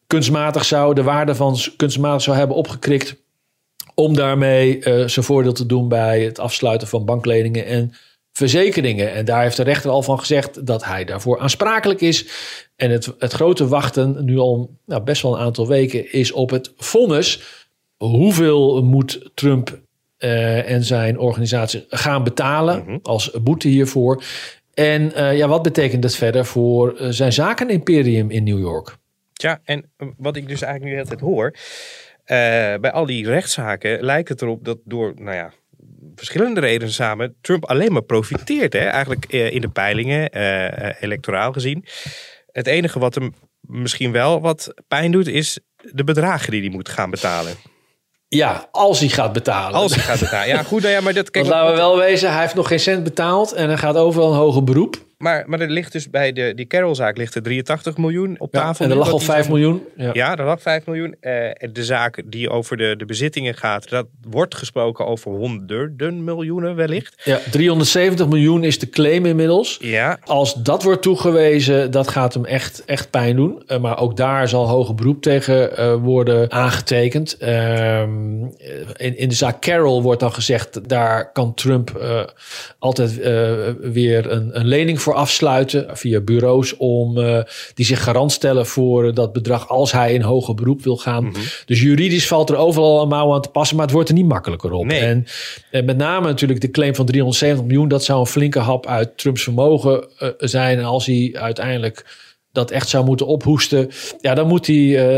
kunstmatig 0.07 0.65
zou, 0.65 0.93
de 0.93 1.03
waarde 1.03 1.35
van 1.35 1.57
kunstmatig 1.75 2.21
zou 2.21 2.37
hebben 2.37 2.55
opgekrikt 2.55 3.15
om 3.99 4.15
daarmee 4.15 4.77
uh, 4.77 4.83
zijn 5.07 5.25
voordeel 5.25 5.53
te 5.53 5.65
doen 5.65 5.87
bij 5.87 6.21
het 6.21 6.39
afsluiten 6.39 6.87
van 6.87 7.05
bankleningen 7.05 7.65
en 7.65 7.93
verzekeringen. 8.31 9.13
En 9.13 9.25
daar 9.25 9.41
heeft 9.41 9.57
de 9.57 9.63
rechter 9.63 9.89
al 9.89 10.01
van 10.01 10.19
gezegd 10.19 10.65
dat 10.65 10.85
hij 10.85 11.05
daarvoor 11.05 11.39
aansprakelijk 11.39 12.01
is. 12.01 12.27
En 12.75 12.91
het, 12.91 13.13
het 13.17 13.33
grote 13.33 13.67
wachten, 13.67 14.25
nu 14.25 14.37
al 14.37 14.77
nou, 14.85 15.03
best 15.03 15.21
wel 15.21 15.33
een 15.33 15.41
aantal 15.41 15.67
weken, 15.67 16.11
is 16.13 16.31
op 16.31 16.49
het 16.49 16.73
vonnis. 16.77 17.41
Hoeveel 17.97 18.83
moet 18.83 19.29
Trump 19.33 19.79
uh, 20.19 20.71
en 20.71 20.83
zijn 20.83 21.19
organisatie 21.19 21.85
gaan 21.89 22.23
betalen 22.23 22.79
mm 22.79 22.85
-hmm. 22.85 22.99
als 23.03 23.31
boete 23.41 23.67
hiervoor? 23.67 24.23
En 24.73 25.11
uh, 25.15 25.37
ja, 25.37 25.47
wat 25.47 25.61
betekent 25.61 26.01
dat 26.01 26.15
verder 26.15 26.45
voor 26.45 26.95
zijn 27.09 27.33
zakenimperium 27.33 28.29
in 28.29 28.43
New 28.43 28.59
York? 28.59 28.97
Ja, 29.33 29.59
en 29.63 29.91
wat 30.17 30.35
ik 30.35 30.47
dus 30.47 30.61
eigenlijk 30.61 30.83
nu 30.83 30.89
de 30.89 30.95
hele 30.95 31.17
tijd 31.17 31.21
hoor 31.21 31.53
bij 32.81 32.91
al 32.91 33.05
die 33.05 33.25
rechtszaken 33.25 34.03
lijkt 34.03 34.29
het 34.29 34.41
erop 34.41 34.65
dat 34.65 34.77
door, 34.83 35.13
nou 35.15 35.35
ja, 35.35 35.51
verschillende 36.15 36.59
redenen 36.59 36.93
samen 36.93 37.35
Trump 37.41 37.65
alleen 37.65 37.91
maar 37.91 38.01
profiteert. 38.01 38.73
Hè? 38.73 38.79
Eigenlijk 38.79 39.33
uh, 39.33 39.51
in 39.51 39.61
de 39.61 39.69
peilingen, 39.69 40.37
uh, 40.37 41.01
electoraal 41.01 41.51
gezien. 41.51 41.85
Het 42.51 42.67
enige 42.67 42.99
wat 42.99 43.15
hem 43.15 43.33
misschien 43.59 44.11
wel 44.11 44.41
wat 44.41 44.73
pijn 44.87 45.11
doet, 45.11 45.27
is 45.27 45.59
de 45.75 46.03
bedragen 46.03 46.51
die 46.51 46.61
hij 46.61 46.69
moet 46.69 46.89
gaan 46.89 47.09
betalen. 47.09 47.53
Ja, 48.27 48.67
als 48.71 48.99
hij 48.99 49.09
gaat 49.09 49.33
betalen. 49.33 49.79
Als 49.79 49.95
hij 49.95 50.03
gaat 50.03 50.19
betalen. 50.19 50.47
Ja, 50.47 50.63
goed, 50.63 50.81
nou 50.81 50.93
ja, 50.93 51.01
maar 51.01 51.13
dat... 51.13 51.31
Kijk, 51.31 51.45
laten 51.45 51.71
we 51.71 51.77
wel 51.77 51.97
wezen, 51.97 52.31
hij 52.31 52.41
heeft 52.41 52.55
nog 52.55 52.67
geen 52.67 52.79
cent 52.79 53.03
betaald 53.03 53.53
en 53.53 53.67
hij 53.67 53.77
gaat 53.77 53.95
overal 53.95 54.31
een 54.31 54.37
hoger 54.37 54.63
beroep. 54.63 55.07
Maar, 55.19 55.43
maar 55.47 55.59
er 55.59 55.69
ligt 55.69 55.91
dus 55.91 56.09
bij 56.09 56.33
de, 56.33 56.51
die 56.55 56.67
Carroll-zaak 56.67 57.17
ligt 57.17 57.35
er 57.35 57.41
83 57.41 57.97
miljoen 57.97 58.35
op 58.37 58.51
tafel. 58.51 58.85
en 58.85 58.91
er 58.91 58.97
lag 58.97 59.11
al 59.11 59.19
5 59.19 59.47
miljoen. 59.47 59.83
Ja. 59.95 60.09
ja, 60.13 60.37
er 60.37 60.45
lag 60.45 60.61
5 60.61 60.85
miljoen. 60.85 61.15
Uh, 61.21 61.31
de 61.71 61.83
zaak 61.83 62.21
die 62.25 62.49
over 62.49 62.77
de, 62.77 62.95
de 62.97 63.05
bezittingen 63.05 63.55
gaat, 63.55 63.89
dat 63.89 64.07
wordt 64.21 64.55
gesproken 64.55 65.05
over 65.05 65.31
honderden 65.31 66.23
miljoenen 66.23 66.75
wellicht. 66.75 67.21
Ja, 67.23 67.39
370 67.51 68.27
miljoen 68.27 68.63
is 68.63 68.79
de 68.79 68.89
claim 68.89 69.25
inmiddels. 69.25 69.77
Ja. 69.81 70.19
Als 70.23 70.53
dat 70.53 70.83
wordt 70.83 71.01
toegewezen, 71.01 71.91
dat 71.91 72.07
gaat 72.07 72.33
hem 72.33 72.45
echt, 72.45 72.85
echt 72.85 73.09
pijn 73.09 73.35
doen. 73.35 73.63
Uh, 73.67 73.79
maar 73.79 73.99
ook 73.99 74.17
daar 74.17 74.47
zal 74.47 74.67
hoger 74.67 74.95
beroep 74.95 75.21
tegen 75.21 75.79
uh, 75.79 75.93
worden 75.93 76.51
aangetekend. 76.51 77.37
Ehm, 77.37 78.43
in, 78.95 79.17
in 79.17 79.29
de 79.29 79.35
zaak 79.35 79.61
Carroll 79.61 80.01
wordt 80.01 80.19
dan 80.19 80.33
gezegd, 80.33 80.89
daar 80.89 81.31
kan 81.31 81.53
Trump 81.53 82.03
altijd 82.79 83.15
weer 83.79 84.31
een, 84.31 84.59
een 84.59 84.65
lening 84.65 85.01
voor 85.01 85.08
voor 85.09 85.17
afsluiten 85.17 85.97
via 85.97 86.19
bureaus 86.19 86.77
om 86.77 87.17
uh, 87.17 87.39
die 87.73 87.85
zich 87.85 88.03
garant 88.03 88.31
stellen 88.31 88.65
voor 88.65 89.13
dat 89.13 89.33
bedrag 89.33 89.69
als 89.69 89.91
hij 89.91 90.13
in 90.13 90.21
hoger 90.21 90.55
beroep 90.55 90.83
wil 90.83 90.97
gaan. 90.97 91.23
Mm 91.23 91.33
-hmm. 91.33 91.43
Dus 91.65 91.81
juridisch 91.81 92.27
valt 92.27 92.49
er 92.49 92.55
overal 92.55 93.01
een 93.01 93.07
mouw 93.07 93.33
aan 93.33 93.41
te 93.41 93.49
passen, 93.49 93.75
maar 93.75 93.85
het 93.85 93.93
wordt 93.93 94.09
er 94.09 94.15
niet 94.15 94.27
makkelijker 94.27 94.71
op. 94.71 94.85
Nee. 94.85 94.99
En, 94.99 95.25
en, 95.71 95.85
met 95.85 95.97
name 95.97 96.27
natuurlijk 96.27 96.61
de 96.61 96.71
claim 96.71 96.95
van 96.95 97.05
370 97.05 97.65
miljoen, 97.65 97.87
dat 97.87 98.03
zou 98.03 98.19
een 98.19 98.25
flinke 98.25 98.59
hap 98.59 98.85
uit 98.85 99.17
Trumps 99.17 99.43
vermogen 99.43 100.07
uh, 100.19 100.29
zijn. 100.37 100.77
En 100.77 100.83
als 100.83 101.05
hij 101.05 101.35
uiteindelijk 101.39 102.05
dat 102.51 102.71
echt 102.71 102.89
zou 102.89 103.05
moeten 103.05 103.27
ophoesten, 103.27 103.89
ja, 104.21 104.33
dan 104.33 104.47
moet 104.47 104.67
hij 104.67 104.75
uh, 104.75 105.13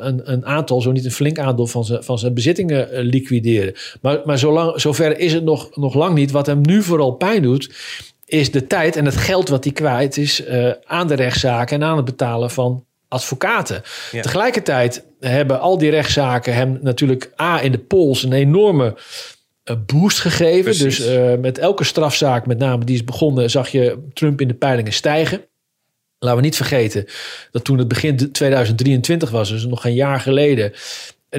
een, 0.00 0.32
een, 0.32 0.46
aantal, 0.46 0.80
zo 0.80 0.92
niet 0.92 1.04
een 1.04 1.10
flink 1.10 1.38
aantal 1.38 1.66
van 1.66 1.84
zijn, 1.84 2.02
van 2.02 2.18
zijn 2.18 2.34
bezittingen 2.34 2.88
liquideren. 2.92 3.74
Maar, 4.00 4.20
maar 4.24 4.38
zolang, 4.38 4.80
zover 4.80 5.18
is 5.18 5.32
het 5.32 5.44
nog, 5.44 5.76
nog 5.76 5.94
lang 5.94 6.14
niet. 6.14 6.30
Wat 6.30 6.46
hem 6.46 6.60
nu 6.60 6.82
vooral 6.82 7.12
pijn 7.12 7.42
doet, 7.42 7.70
is 8.32 8.50
de 8.50 8.66
tijd 8.66 8.96
en 8.96 9.04
het 9.04 9.16
geld 9.16 9.48
wat 9.48 9.64
hij 9.64 9.72
kwijt 9.72 10.16
is 10.16 10.46
aan 10.84 11.08
de 11.08 11.14
rechtszaken 11.14 11.80
en 11.80 11.88
aan 11.88 11.96
het 11.96 12.04
betalen 12.04 12.50
van 12.50 12.84
advocaten. 13.08 13.82
Tegelijkertijd 14.10 15.04
hebben 15.20 15.60
al 15.60 15.78
die 15.78 15.90
rechtszaken 15.90 16.54
hem 16.54 16.78
natuurlijk 16.82 17.32
A 17.40 17.62
in 17.62 17.72
de 17.72 17.78
pols 17.78 18.22
een 18.22 18.32
enorme 18.32 18.94
boost 19.86 20.20
gegeven. 20.20 20.78
Dus 20.78 21.08
uh, 21.08 21.34
met 21.34 21.58
elke 21.58 21.84
strafzaak, 21.84 22.46
met 22.46 22.58
name 22.58 22.84
die 22.84 22.94
is 22.94 23.04
begonnen, 23.04 23.50
zag 23.50 23.68
je 23.68 24.08
Trump 24.12 24.40
in 24.40 24.48
de 24.48 24.54
peilingen 24.54 24.92
stijgen. 24.92 25.44
Laten 26.18 26.38
we 26.38 26.44
niet 26.44 26.56
vergeten 26.56 27.06
dat 27.50 27.64
toen 27.64 27.78
het 27.78 27.88
begin 27.88 28.32
2023 28.32 29.30
was, 29.30 29.48
dus 29.48 29.66
nog 29.66 29.84
een 29.84 29.94
jaar 29.94 30.20
geleden, 30.20 30.72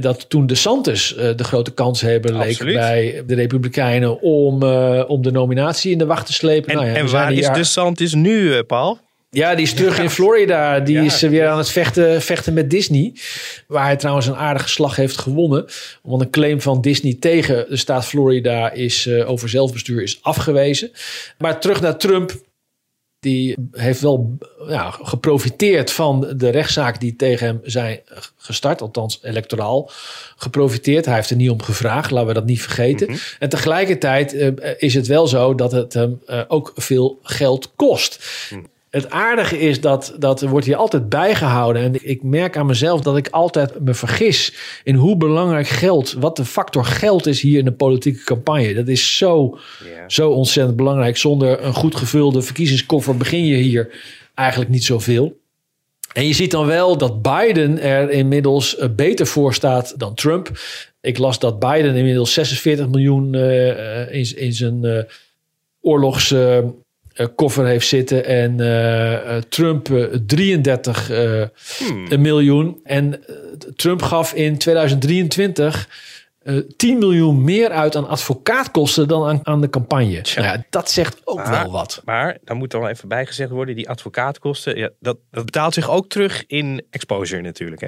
dat 0.01 0.29
toen 0.29 0.47
de 0.47 0.55
Santos 0.55 1.15
uh, 1.17 1.35
de 1.35 1.43
grote 1.43 1.71
kans 1.71 2.01
hebben 2.01 2.37
leek 2.37 2.63
bij 2.63 3.23
de 3.27 3.35
Republikeinen 3.35 4.21
om, 4.21 4.63
uh, 4.63 5.03
om 5.07 5.21
de 5.21 5.31
nominatie 5.31 5.91
in 5.91 5.97
de 5.97 6.05
wacht 6.05 6.25
te 6.25 6.33
slepen. 6.33 6.69
En, 6.69 6.75
nou 6.75 6.87
ja, 6.87 6.95
en 6.95 7.11
waar 7.11 7.33
is 7.33 7.39
jaar... 7.39 7.53
de 7.53 7.63
Santos 7.63 8.13
nu, 8.13 8.63
Paul? 8.63 8.99
Ja, 9.29 9.55
die 9.55 9.65
is 9.65 9.73
terug 9.73 9.99
in 9.99 10.09
Florida. 10.09 10.79
Die 10.79 10.99
is 10.99 11.21
weer 11.21 11.47
aan 11.47 11.57
het 11.57 11.69
vechten, 11.69 12.21
vechten 12.21 12.53
met 12.53 12.69
Disney. 12.69 13.13
Waar 13.67 13.85
hij 13.85 13.95
trouwens 13.95 14.27
een 14.27 14.35
aardige 14.35 14.69
slag 14.69 14.95
heeft 14.95 15.17
gewonnen. 15.17 15.65
Want 16.01 16.21
een 16.21 16.29
claim 16.29 16.61
van 16.61 16.81
Disney 16.81 17.17
tegen 17.19 17.65
de 17.69 17.77
staat 17.77 18.05
Florida 18.05 18.71
is 18.71 19.05
uh, 19.05 19.29
over 19.29 19.49
zelfbestuur 19.49 20.03
is 20.03 20.19
afgewezen. 20.21 20.91
Maar 21.37 21.59
terug 21.59 21.81
naar 21.81 21.97
Trump. 21.97 22.31
Die 23.23 23.55
heeft 23.71 24.01
wel 24.01 24.37
ja, 24.67 24.91
geprofiteerd 24.91 25.91
van 25.91 26.33
de 26.37 26.49
rechtszaak 26.49 26.99
die 26.99 27.15
tegen 27.15 27.47
hem 27.47 27.59
zijn 27.63 27.99
gestart. 28.37 28.81
Althans, 28.81 29.19
electoraal 29.21 29.89
geprofiteerd. 30.35 31.05
Hij 31.05 31.15
heeft 31.15 31.29
er 31.29 31.35
niet 31.35 31.49
om 31.49 31.61
gevraagd, 31.61 32.11
laten 32.11 32.27
we 32.27 32.33
dat 32.33 32.45
niet 32.45 32.61
vergeten. 32.61 33.07
Mm 33.07 33.13
-hmm. 33.13 33.23
En 33.39 33.49
tegelijkertijd 33.49 34.33
uh, 34.33 34.51
is 34.77 34.93
het 34.93 35.07
wel 35.07 35.27
zo 35.27 35.55
dat 35.55 35.71
het 35.71 35.93
hem 35.93 36.21
uh, 36.27 36.41
ook 36.47 36.71
veel 36.75 37.19
geld 37.23 37.71
kost. 37.75 38.19
Mm 38.51 38.71
het 38.93 39.09
aardige 39.09 39.59
is 39.59 39.81
dat 39.81 40.15
dat 40.19 40.41
wordt 40.41 40.65
hier 40.65 40.75
altijd 40.75 41.09
bijgehouden. 41.09 41.81
En 41.81 42.09
ik 42.09 42.23
merk 42.23 42.57
aan 42.57 42.65
mezelf 42.65 43.01
dat 43.01 43.17
ik 43.17 43.27
altijd 43.27 43.79
me 43.79 43.93
vergis 43.93 44.53
in 44.83 44.95
hoe 44.95 45.17
belangrijk 45.17 45.67
geld, 45.67 46.13
wat 46.19 46.35
de 46.35 46.45
factor 46.45 46.85
geld 46.85 47.25
is 47.25 47.41
hier 47.41 47.59
in 47.59 47.65
de 47.65 47.71
politieke 47.71 48.23
campagne. 48.23 48.73
Dat 48.73 48.87
is 48.87 49.17
zo, 49.17 49.57
yeah. 49.83 50.03
zo 50.07 50.29
ontzettend 50.29 50.77
belangrijk. 50.77 51.17
Zonder 51.17 51.63
een 51.63 51.73
goed 51.73 51.95
gevulde 51.95 52.41
verkiezingskoffer 52.41 53.17
begin 53.17 53.45
je 53.45 53.55
hier 53.55 53.89
eigenlijk 54.33 54.71
niet 54.71 54.83
zoveel. 54.83 55.39
En 56.13 56.27
je 56.27 56.33
ziet 56.33 56.51
dan 56.51 56.65
wel 56.65 56.97
dat 56.97 57.21
Biden 57.21 57.79
er 57.79 58.09
inmiddels 58.09 58.77
beter 58.95 59.27
voor 59.27 59.53
staat 59.53 59.99
dan 59.99 60.13
Trump. 60.13 60.51
Ik 61.01 61.17
las 61.17 61.39
dat 61.39 61.59
Biden 61.59 61.95
inmiddels 61.95 62.33
46 62.33 62.87
miljoen 62.87 63.33
uh, 63.33 64.13
in, 64.13 64.37
in 64.37 64.53
zijn 64.53 64.79
uh, 64.83 64.99
oorlogs. 65.81 66.31
Uh, 66.31 66.57
koffer 67.35 67.65
heeft 67.65 67.87
zitten. 67.87 68.25
En 68.25 68.59
uh, 68.59 69.37
Trump 69.49 69.89
33 70.25 71.07
hmm. 71.07 72.21
miljoen. 72.21 72.79
En 72.83 73.23
Trump 73.75 74.01
gaf 74.01 74.33
in 74.33 74.57
2023 74.57 75.87
10 76.77 76.97
miljoen 76.97 77.43
meer 77.43 77.69
uit 77.69 77.95
aan 77.95 78.07
advocaatkosten 78.07 79.07
dan 79.07 79.27
aan, 79.27 79.39
aan 79.43 79.61
de 79.61 79.69
campagne. 79.69 80.21
Nou 80.35 80.47
ja, 80.47 80.63
dat 80.69 80.91
zegt 80.91 81.21
ook 81.23 81.37
maar, 81.37 81.49
wel 81.49 81.71
wat. 81.71 82.01
Maar 82.05 82.37
dan 82.43 82.57
moet 82.57 82.73
er 82.73 82.79
wel 82.79 82.89
even 82.89 83.07
bijgezegd 83.07 83.49
worden: 83.49 83.75
die 83.75 83.89
advocaatkosten, 83.89 84.77
ja, 84.77 84.89
dat, 84.99 85.17
dat 85.31 85.45
betaalt 85.45 85.73
zich 85.73 85.89
ook 85.89 86.09
terug 86.09 86.43
in 86.47 86.85
exposure 86.89 87.41
natuurlijk. 87.41 87.81
Hè? 87.81 87.87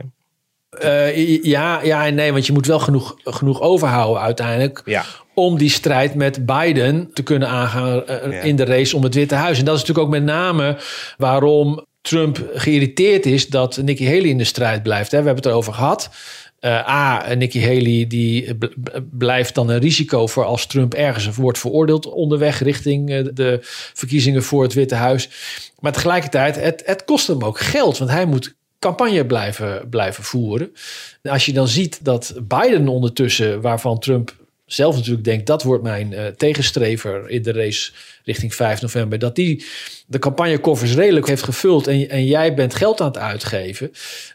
Uh, 0.83 1.43
ja, 1.43 1.79
ja 1.83 2.05
en 2.05 2.15
nee, 2.15 2.31
want 2.31 2.45
je 2.45 2.53
moet 2.53 2.65
wel 2.65 2.79
genoeg, 2.79 3.15
genoeg 3.23 3.61
overhouden 3.61 4.21
uiteindelijk. 4.21 4.81
Ja. 4.85 5.05
Om 5.33 5.57
die 5.57 5.69
strijd 5.69 6.15
met 6.15 6.45
Biden 6.45 7.09
te 7.13 7.23
kunnen 7.23 7.47
aangaan 7.47 8.03
uh, 8.09 8.31
ja. 8.31 8.41
in 8.41 8.55
de 8.55 8.65
race 8.65 8.95
om 8.95 9.03
het 9.03 9.13
Witte 9.15 9.35
Huis. 9.35 9.59
En 9.59 9.65
dat 9.65 9.75
is 9.75 9.79
natuurlijk 9.79 10.07
ook 10.07 10.13
met 10.13 10.23
name 10.23 10.77
waarom 11.17 11.85
Trump 12.01 12.49
geïrriteerd 12.53 13.25
is 13.25 13.47
dat 13.47 13.77
Nikki 13.77 14.05
Haley 14.05 14.29
in 14.29 14.37
de 14.37 14.43
strijd 14.43 14.83
blijft. 14.83 15.11
Hè. 15.11 15.19
We 15.19 15.25
hebben 15.25 15.43
het 15.43 15.51
erover 15.51 15.73
gehad. 15.73 16.09
Uh, 16.61 16.89
A, 16.89 17.33
Nikki 17.33 17.61
Haley 17.61 18.05
die 18.07 18.57
blijft 19.11 19.55
dan 19.55 19.69
een 19.69 19.79
risico 19.79 20.27
voor 20.27 20.45
als 20.45 20.65
Trump 20.65 20.93
ergens 20.93 21.35
wordt 21.35 21.59
veroordeeld 21.59 22.05
onderweg 22.05 22.59
richting 22.59 23.29
de 23.33 23.59
verkiezingen 23.93 24.43
voor 24.43 24.63
het 24.63 24.73
Witte 24.73 24.95
Huis. 24.95 25.29
Maar 25.79 25.91
tegelijkertijd, 25.91 26.55
het, 26.55 26.83
het 26.85 27.03
kost 27.03 27.27
hem 27.27 27.43
ook 27.43 27.59
geld, 27.59 27.97
want 27.97 28.11
hij 28.11 28.25
moet 28.25 28.55
campagne 28.85 29.25
blijven, 29.25 29.89
blijven 29.89 30.23
voeren. 30.23 30.71
En 31.21 31.31
als 31.31 31.45
je 31.45 31.53
dan 31.53 31.67
ziet 31.67 32.05
dat 32.05 32.35
Biden 32.47 32.87
ondertussen, 32.87 33.61
waarvan 33.61 33.99
Trump 33.99 34.35
zelf 34.65 34.95
natuurlijk 34.95 35.25
denkt 35.25 35.47
dat 35.47 35.63
wordt 35.63 35.83
mijn 35.83 36.11
uh, 36.11 36.25
tegenstrever 36.25 37.29
in 37.29 37.41
de 37.41 37.51
race 37.51 37.91
richting 38.23 38.55
5 38.55 38.81
november, 38.81 39.19
dat 39.19 39.35
die 39.35 39.65
de 40.07 40.19
campagnekoffers 40.19 40.93
redelijk 40.93 41.27
heeft 41.27 41.43
gevuld 41.43 41.87
en, 41.87 42.09
en 42.09 42.25
jij 42.25 42.53
bent 42.53 42.75
geld 42.75 43.01
aan 43.01 43.07
het 43.07 43.17
uitgeven 43.17 43.91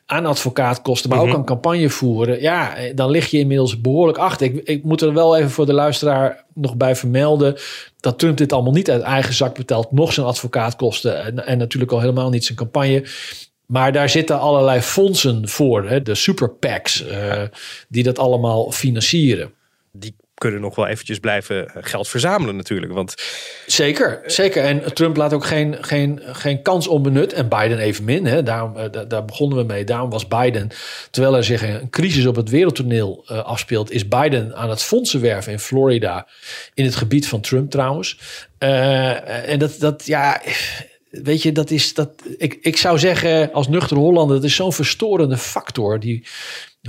aan 0.06 0.26
advocaatkosten, 0.26 1.10
maar 1.10 1.18
mm 1.18 1.24
-hmm. 1.24 1.32
ook 1.32 1.38
aan 1.38 1.46
campagne 1.46 1.90
voeren, 1.90 2.40
ja, 2.40 2.74
dan 2.94 3.10
lig 3.10 3.30
je 3.30 3.38
inmiddels 3.38 3.80
behoorlijk 3.80 4.18
achter. 4.18 4.46
Ik, 4.46 4.68
ik 4.68 4.84
moet 4.84 5.00
er 5.00 5.14
wel 5.14 5.36
even 5.36 5.50
voor 5.50 5.66
de 5.66 5.72
luisteraar 5.72 6.44
nog 6.54 6.76
bij 6.76 6.96
vermelden 6.96 7.56
dat 8.00 8.18
Trump 8.18 8.36
dit 8.36 8.52
allemaal 8.52 8.72
niet 8.72 8.90
uit 8.90 9.02
eigen 9.02 9.34
zak 9.34 9.54
betaalt, 9.54 9.92
nog 9.92 10.12
zijn 10.12 10.26
advocaatkosten 10.26 11.24
en, 11.24 11.46
en 11.46 11.58
natuurlijk 11.58 11.92
al 11.92 12.00
helemaal 12.00 12.30
niet 12.30 12.44
zijn 12.44 12.58
campagne. 12.58 13.04
Maar 13.70 13.92
daar 13.92 14.08
zitten 14.08 14.38
allerlei 14.38 14.80
fondsen 14.80 15.48
voor, 15.48 15.88
hè, 15.88 16.02
de 16.02 16.14
super 16.14 16.50
PACs, 16.50 17.04
uh, 17.06 17.42
die 17.88 18.02
dat 18.02 18.18
allemaal 18.18 18.72
financieren. 18.72 19.52
Die 19.92 20.14
kunnen 20.34 20.60
nog 20.60 20.74
wel 20.74 20.86
eventjes 20.86 21.18
blijven 21.18 21.68
eh, 21.68 21.76
geld 21.80 22.08
verzamelen 22.08 22.56
natuurlijk. 22.56 22.92
Want... 22.92 23.14
Zeker, 23.66 24.20
zeker. 24.26 24.64
En 24.64 24.94
Trump 24.94 25.16
laat 25.16 25.32
ook 25.32 25.44
geen, 25.44 25.76
geen, 25.80 26.20
geen 26.24 26.62
kans 26.62 26.86
onbenut. 26.86 27.32
En 27.32 27.48
Biden 27.48 27.78
evenmin. 27.78 28.26
Hè. 28.26 28.42
Daarom, 28.42 28.74
daar 29.08 29.24
begonnen 29.24 29.58
we 29.58 29.64
mee. 29.64 29.84
Daarom 29.84 30.10
was 30.10 30.28
Biden, 30.28 30.68
terwijl 31.10 31.36
er 31.36 31.44
zich 31.44 31.62
een 31.62 31.90
crisis 31.90 32.26
op 32.26 32.36
het 32.36 32.48
wereldtoneel 32.48 33.24
uh, 33.30 33.38
afspeelt... 33.38 33.90
is 33.90 34.08
Biden 34.08 34.56
aan 34.56 34.70
het 34.70 34.82
fondsen 34.82 35.20
werven 35.20 35.52
in 35.52 35.58
Florida. 35.58 36.26
In 36.74 36.84
het 36.84 36.96
gebied 36.96 37.28
van 37.28 37.40
Trump 37.40 37.70
trouwens. 37.70 38.18
en 38.58 39.58
dat, 39.58 39.76
dat 39.78 40.06
ja 40.06 40.40
weet 41.10 41.42
je, 41.42 41.52
dat 41.52 41.70
is 41.70 41.94
dat. 41.94 42.10
Ik, 42.36 42.58
ik 42.60 42.76
zou 42.76 42.98
zeggen, 42.98 43.52
als 43.52 43.68
nuchter 43.68 43.96
Hollander, 43.96 44.36
dat 44.36 44.44
is 44.44 44.54
zo'n 44.54 44.72
verstorende 44.72 45.36
factor. 45.36 46.00
Die, 46.00 46.24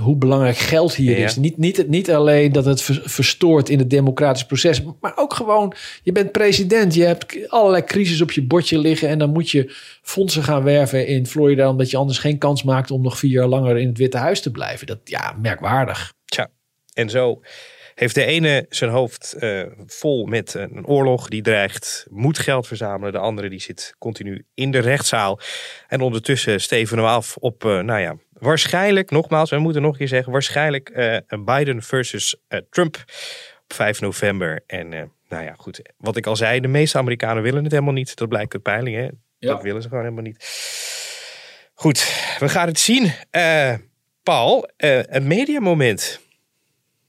hoe 0.00 0.16
belangrijk 0.16 0.56
geld 0.56 0.94
hier 0.94 1.18
ja. 1.18 1.24
is. 1.24 1.36
Niet, 1.36 1.56
niet, 1.56 1.88
niet 1.88 2.10
alleen 2.10 2.52
dat 2.52 2.64
het 2.64 2.82
verstoort 3.04 3.68
in 3.68 3.78
het 3.78 3.90
democratisch 3.90 4.46
proces, 4.46 4.82
maar 5.00 5.12
ook 5.16 5.34
gewoon, 5.34 5.74
je 6.02 6.12
bent 6.12 6.32
president, 6.32 6.94
je 6.94 7.04
hebt 7.04 7.48
allerlei 7.48 7.84
crisis 7.84 8.20
op 8.20 8.32
je 8.32 8.46
bordje 8.46 8.78
liggen 8.78 9.08
en 9.08 9.18
dan 9.18 9.30
moet 9.30 9.50
je 9.50 9.74
fondsen 10.02 10.42
gaan 10.42 10.62
werven 10.62 11.06
in 11.06 11.26
Florida, 11.26 11.68
omdat 11.68 11.90
je 11.90 11.96
anders 11.96 12.18
geen 12.18 12.38
kans 12.38 12.62
maakt 12.62 12.90
om 12.90 13.02
nog 13.02 13.18
vier 13.18 13.30
jaar 13.30 13.46
langer 13.46 13.78
in 13.78 13.88
het 13.88 13.98
Witte 13.98 14.18
Huis 14.18 14.40
te 14.40 14.50
blijven. 14.50 14.86
Dat 14.86 14.98
ja, 15.04 15.36
merkwaardig. 15.40 16.12
Tja, 16.24 16.50
en 16.92 17.10
zo 17.10 17.40
heeft 17.94 18.14
de 18.14 18.24
ene 18.24 18.66
zijn 18.68 18.90
hoofd 18.90 19.34
uh, 19.38 19.62
vol 19.86 20.26
met 20.26 20.54
een 20.54 20.86
oorlog 20.86 21.28
die 21.28 21.42
dreigt, 21.42 22.06
moet 22.10 22.38
geld 22.38 22.66
verzamelen. 22.66 23.12
De 23.12 23.18
andere 23.18 23.48
die 23.48 23.60
zit 23.60 23.94
continu 23.98 24.44
in 24.54 24.70
de 24.70 24.78
rechtszaal. 24.78 25.40
En 25.88 26.00
ondertussen 26.00 26.60
steven 26.60 26.96
we 26.96 27.02
af 27.02 27.36
op, 27.36 27.64
uh, 27.64 27.80
nou 27.80 28.00
ja, 28.00 28.16
waarschijnlijk, 28.32 29.10
nogmaals, 29.10 29.50
we 29.50 29.58
moeten 29.58 29.82
nog 29.82 29.92
een 29.92 29.98
keer 29.98 30.08
zeggen, 30.08 30.32
waarschijnlijk 30.32 30.90
uh, 30.94 31.16
Biden 31.44 31.82
versus 31.82 32.36
Trump 32.70 32.96
op 33.62 33.72
5 33.72 34.00
november. 34.00 34.62
En 34.66 34.88
nou 35.28 35.44
ja, 35.44 35.54
goed, 35.56 35.80
wat 35.96 36.16
ik 36.16 36.26
al 36.26 36.36
zei, 36.36 36.60
de 36.60 36.68
meeste 36.68 36.98
Amerikanen 36.98 37.42
willen 37.42 37.62
het 37.62 37.72
helemaal 37.72 37.92
niet. 37.92 38.16
Dat 38.16 38.28
blijkt 38.28 38.54
uit 38.54 38.62
peilingen. 38.62 39.22
Ja. 39.38 39.48
Dat 39.48 39.62
willen 39.62 39.82
ze 39.82 39.88
gewoon 39.88 40.04
helemaal 40.04 40.24
niet. 40.24 40.44
Goed, 41.74 41.98
we 42.38 42.48
gaan 42.48 42.66
het 42.66 42.78
zien. 42.78 43.12
Paul, 44.22 44.68
een 44.76 45.26
mediamoment. 45.26 46.20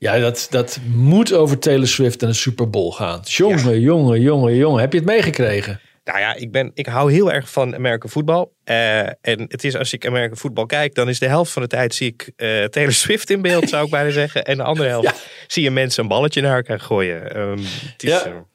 Ja, 0.04 0.20
dat, 0.20 0.48
dat 0.50 0.80
moet 0.94 1.34
over 1.34 1.60
Taylor 1.60 1.88
Swift 1.88 2.22
en 2.22 2.28
de 2.28 2.34
Super 2.34 2.70
Bowl 2.70 2.92
gaan. 2.92 3.20
Jongen, 3.24 3.74
ja. 3.74 3.78
jongen, 3.78 4.22
jongen, 4.22 4.56
jongen. 4.56 4.82
Heb 4.82 4.92
je 4.92 4.98
het 4.98 5.08
meegekregen? 5.08 5.80
Nou 6.04 6.20
ja, 6.20 6.36
ik, 6.36 6.52
ben, 6.52 6.72
ik 6.74 6.86
hou 6.86 7.12
heel 7.12 7.32
erg 7.32 7.50
van 7.50 7.76
American 7.76 8.10
voetbal. 8.10 8.54
Uh, 8.66 9.00
en 9.00 9.46
het 9.48 9.64
is 9.64 9.76
als 9.76 9.94
ik 9.94 10.06
American 10.08 10.38
voetbal 10.38 10.66
kijk, 10.66 10.96
dan 10.96 11.10
is 11.10 11.20
de 11.20 11.28
helft 11.28 11.52
van 11.52 11.62
de 11.62 11.68
tijd 11.68 11.96
zie 11.96 12.08
ik 12.08 12.32
uh, 12.38 12.64
Taylor 12.64 12.94
Swift 12.94 13.30
in 13.30 13.42
beeld, 13.42 13.70
zou 13.70 13.86
ik 13.86 13.92
bijna 13.92 14.10
zeggen. 14.10 14.44
En 14.44 14.58
de 14.58 14.64
andere 14.64 14.90
helft 14.90 15.08
ja. 15.14 15.16
zie 15.48 15.64
je 15.64 15.72
mensen 15.72 16.04
een 16.04 16.10
balletje 16.10 16.42
naar 16.42 16.56
elkaar 16.56 16.80
gooien. 16.80 17.40
Um, 17.40 17.58
het 17.92 18.04
is, 18.04 18.10
ja. 18.10 18.46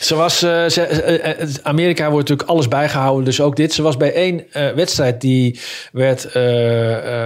Ze 0.00 0.14
was, 0.14 0.42
uh, 0.42 0.66
ze, 0.66 1.38
uh, 1.38 1.54
Amerika 1.62 2.10
wordt 2.10 2.28
natuurlijk 2.28 2.48
alles 2.48 2.68
bijgehouden, 2.68 3.24
dus 3.24 3.40
ook 3.40 3.56
dit. 3.56 3.72
Ze 3.72 3.82
was 3.82 3.96
bij 3.96 4.12
één 4.12 4.44
uh, 4.52 4.70
wedstrijd 4.70 5.20
die 5.20 5.60
werd 5.92 6.32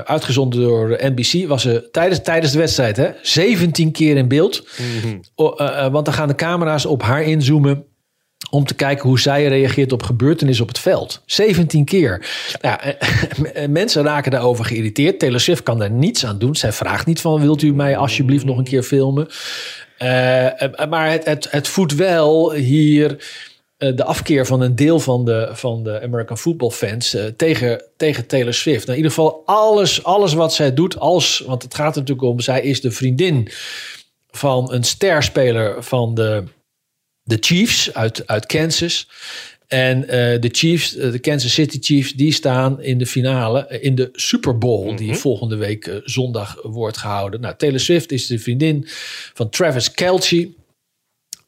uitgezonden 0.04 0.60
door 0.60 0.98
NBC. 1.00 1.48
Was 1.48 1.62
ze 1.62 1.88
tijdens, 1.90 2.22
tijdens 2.22 2.52
de 2.52 2.58
wedstrijd, 2.58 2.96
hè, 2.96 3.10
17 3.22 3.92
keer 3.92 4.16
in 4.16 4.28
beeld. 4.28 4.66
Mm 4.78 5.00
-hmm. 5.00 5.20
o, 5.34 5.54
want 5.90 6.04
dan 6.04 6.14
gaan 6.14 6.28
de 6.28 6.34
camera's 6.34 6.84
op 6.84 7.02
haar 7.02 7.22
inzoomen 7.22 7.84
om 8.52 8.64
te 8.64 8.74
kijken 8.74 9.08
hoe 9.08 9.20
zij 9.20 9.46
reageert 9.46 9.92
op 9.92 10.02
gebeurtenissen 10.02 10.64
op 10.64 10.70
het 10.70 10.78
veld. 10.78 11.22
17 11.26 11.84
keer. 11.84 12.26
Ja, 12.60 12.80
eh, 12.80 13.68
mensen 13.68 14.02
raken 14.02 14.30
daarover 14.30 14.64
geïrriteerd. 14.64 15.18
Taylor 15.18 15.40
Swift 15.40 15.62
kan 15.62 15.78
daar 15.78 15.90
niets 15.90 16.26
aan 16.26 16.38
doen. 16.38 16.56
Zij 16.56 16.72
vraagt 16.72 17.06
niet 17.06 17.20
van, 17.20 17.40
wilt 17.40 17.62
u 17.62 17.74
mij 17.74 17.96
alsjeblieft 17.96 18.44
nog 18.44 18.58
een 18.58 18.64
keer 18.64 18.82
filmen? 18.82 19.28
Eh, 20.02 20.62
eh, 20.62 20.88
maar 20.88 21.10
het, 21.10 21.24
het, 21.24 21.50
het 21.50 21.68
voedt 21.68 21.94
wel 21.94 22.52
hier 22.52 23.24
eh, 23.76 23.96
de 23.96 24.04
afkeer 24.04 24.46
van 24.46 24.60
een 24.60 24.76
deel 24.76 25.00
van 25.00 25.24
de, 25.24 25.48
van 25.52 25.82
de 25.82 26.00
American 26.00 26.38
football 26.38 26.70
fans 26.70 27.16
tegen, 27.36 27.84
tegen 27.96 28.26
Taylor 28.26 28.54
Swift. 28.54 28.86
Nou, 28.86 28.98
in 28.98 29.04
ieder 29.04 29.10
geval 29.10 29.42
alles, 29.44 30.04
alles 30.04 30.32
wat 30.32 30.54
zij 30.54 30.74
doet, 30.74 30.98
als, 30.98 31.42
want 31.46 31.62
het 31.62 31.74
gaat 31.74 31.94
er 31.94 32.00
natuurlijk 32.00 32.28
om, 32.28 32.40
zij 32.40 32.62
is 32.62 32.80
de 32.80 32.90
vriendin 32.90 33.48
van 34.30 34.72
een 34.72 34.84
sterspeler 34.84 35.82
van 35.82 36.14
de, 36.14 36.44
de 37.22 37.36
Chiefs 37.40 37.94
uit, 37.94 38.26
uit 38.26 38.46
Kansas. 38.46 39.08
En 39.72 40.08
eh, 40.08 40.40
de 40.40 40.48
Chiefs, 40.52 40.96
eh, 40.96 41.10
de 41.12 41.18
Kansas 41.18 41.52
City 41.52 41.78
Chiefs, 41.80 42.12
die 42.12 42.32
staan 42.32 42.82
in 42.82 42.98
de 42.98 43.06
finale 43.06 43.66
eh, 43.66 43.84
in 43.84 43.94
de 43.94 44.08
Super 44.12 44.58
Bowl, 44.58 44.96
die 44.96 45.14
volgende 45.14 45.56
week 45.56 46.00
zondag 46.04 46.56
wordt 46.62 46.96
gehouden. 46.96 47.40
Nou, 47.40 47.54
Taylor 47.56 47.80
Swift 47.80 48.12
is 48.12 48.26
de 48.26 48.38
vriendin 48.38 48.84
van 49.34 49.48
Travis 49.50 49.90
Kelce. 49.90 50.48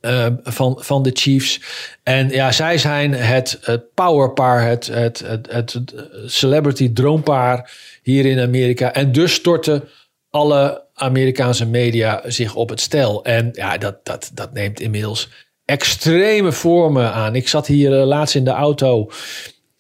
eh, 0.00 0.26
van, 0.42 0.76
van 0.80 1.02
de 1.02 1.10
Chiefs. 1.12 1.60
En 2.02 2.28
ja, 2.28 2.52
zij 2.52 2.78
zijn 2.78 3.12
het, 3.12 3.58
het 3.60 3.94
powerpaar, 3.94 4.68
het, 4.68 4.86
het, 4.86 5.18
het, 5.26 5.52
het, 5.52 5.72
het 5.72 5.92
celebrity 6.26 6.92
droompaar 6.92 7.70
hier 8.02 8.26
in 8.26 8.40
Amerika. 8.40 8.92
En 8.92 9.12
dus 9.12 9.32
storten 9.34 9.88
alle 10.30 10.82
Amerikaanse 10.94 11.66
media 11.66 12.22
zich 12.26 12.54
op 12.54 12.68
het 12.68 12.80
stel. 12.80 13.24
En 13.24 13.48
ja, 13.52 13.78
dat, 13.78 14.04
dat, 14.04 14.30
dat 14.34 14.52
neemt 14.52 14.80
inmiddels 14.80 15.28
extreme 15.64 16.52
vormen 16.52 17.12
aan. 17.12 17.34
Ik 17.34 17.48
zat 17.48 17.66
hier 17.66 18.00
eh, 18.00 18.06
laatst 18.06 18.34
in 18.34 18.44
de 18.44 18.50
auto 18.50 19.10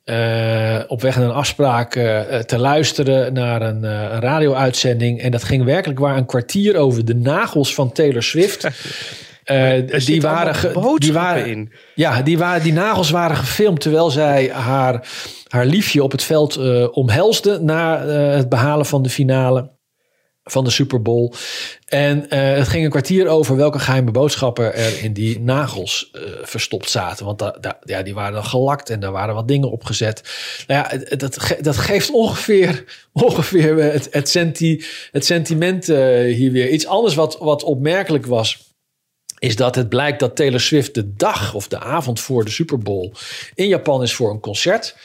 eh, 0.04 0.80
op 0.86 1.00
weg 1.00 1.16
naar 1.16 1.24
een 1.24 1.30
afspraak 1.30 1.94
eh, 1.94 2.38
te 2.38 2.58
luisteren 2.58 3.32
naar 3.32 3.62
een, 3.62 3.82
een 3.82 4.20
radio-uitzending. 4.20 5.20
En 5.20 5.30
dat 5.30 5.44
ging 5.44 5.64
werkelijk 5.64 6.00
waar 6.00 6.16
een 6.16 6.26
kwartier 6.26 6.76
over 6.76 7.04
de 7.04 7.14
nagels 7.14 7.74
van 7.74 7.92
Taylor 7.92 8.22
Swift. 8.22 8.66
Die 10.04 10.20
waren, 10.20 10.72
die 10.98 11.12
waren 11.12 11.46
in. 11.46 11.72
Ja, 11.94 12.22
die, 12.22 12.38
waren, 12.38 12.62
die 12.62 12.72
nagels 12.72 13.10
waren 13.10 13.36
gefilmd 13.36 13.80
terwijl 13.80 14.10
zij 14.10 14.50
haar, 14.52 15.08
haar 15.48 15.66
liefje 15.66 16.02
op 16.02 16.12
het 16.12 16.22
veld 16.22 16.56
omhelsde 16.90 17.60
na 17.60 18.06
het 18.06 18.48
behalen 18.48 18.86
van 18.86 19.02
de 19.02 19.08
finale 19.08 19.73
van 20.44 20.64
de 20.64 20.70
Super 20.70 21.02
Bowl. 21.02 21.32
En 21.86 22.30
eh, 22.30 22.56
het 22.56 22.68
ging 22.68 22.84
een 22.84 22.90
kwartier 22.90 23.28
over 23.28 23.56
welke 23.56 23.78
geheime 23.78 24.10
boodschappen 24.10 24.74
er 24.74 25.02
in 25.02 25.12
die 25.12 25.40
nagels 25.40 26.10
eh, 26.12 26.22
verstopt 26.42 26.90
zaten. 26.90 27.24
Want 27.26 27.50
ja, 27.84 28.02
die 28.02 28.14
waren 28.14 28.32
dan 28.32 28.44
gelakt 28.44 28.90
en 28.90 29.00
daar 29.00 29.12
waren 29.12 29.34
wat 29.34 29.48
dingen 29.48 29.70
op 29.70 29.84
gezet. 29.84 30.22
Nou 30.66 30.86
ja, 30.88 31.16
dat, 31.16 31.56
dat 31.60 31.76
geeft 31.76 32.10
ongeveer, 32.10 32.84
ongeveer 33.12 33.76
het, 33.76 34.08
het 35.10 35.24
sentiment 35.24 35.88
eh, 35.88 36.34
hier 36.34 36.52
weer. 36.52 36.68
Iets 36.68 36.86
anders 36.86 37.14
wat, 37.14 37.38
wat 37.38 37.62
opmerkelijk 37.62 38.26
was 38.26 38.72
is 39.38 39.56
dat 39.56 39.74
het 39.74 39.88
blijkt 39.88 40.20
dat 40.20 40.36
Taylor 40.36 40.60
Swift 40.60 40.94
de 40.94 41.14
dag 41.14 41.54
of 41.54 41.68
de 41.68 41.80
avond 41.80 42.20
voor 42.20 42.44
de 42.44 42.50
Super 42.50 42.78
Bowl 42.78 43.12
in 43.54 43.68
Japan 43.68 44.02
is 44.02 44.14
voor 44.14 44.30
een 44.30 44.40
concert. 44.40 44.96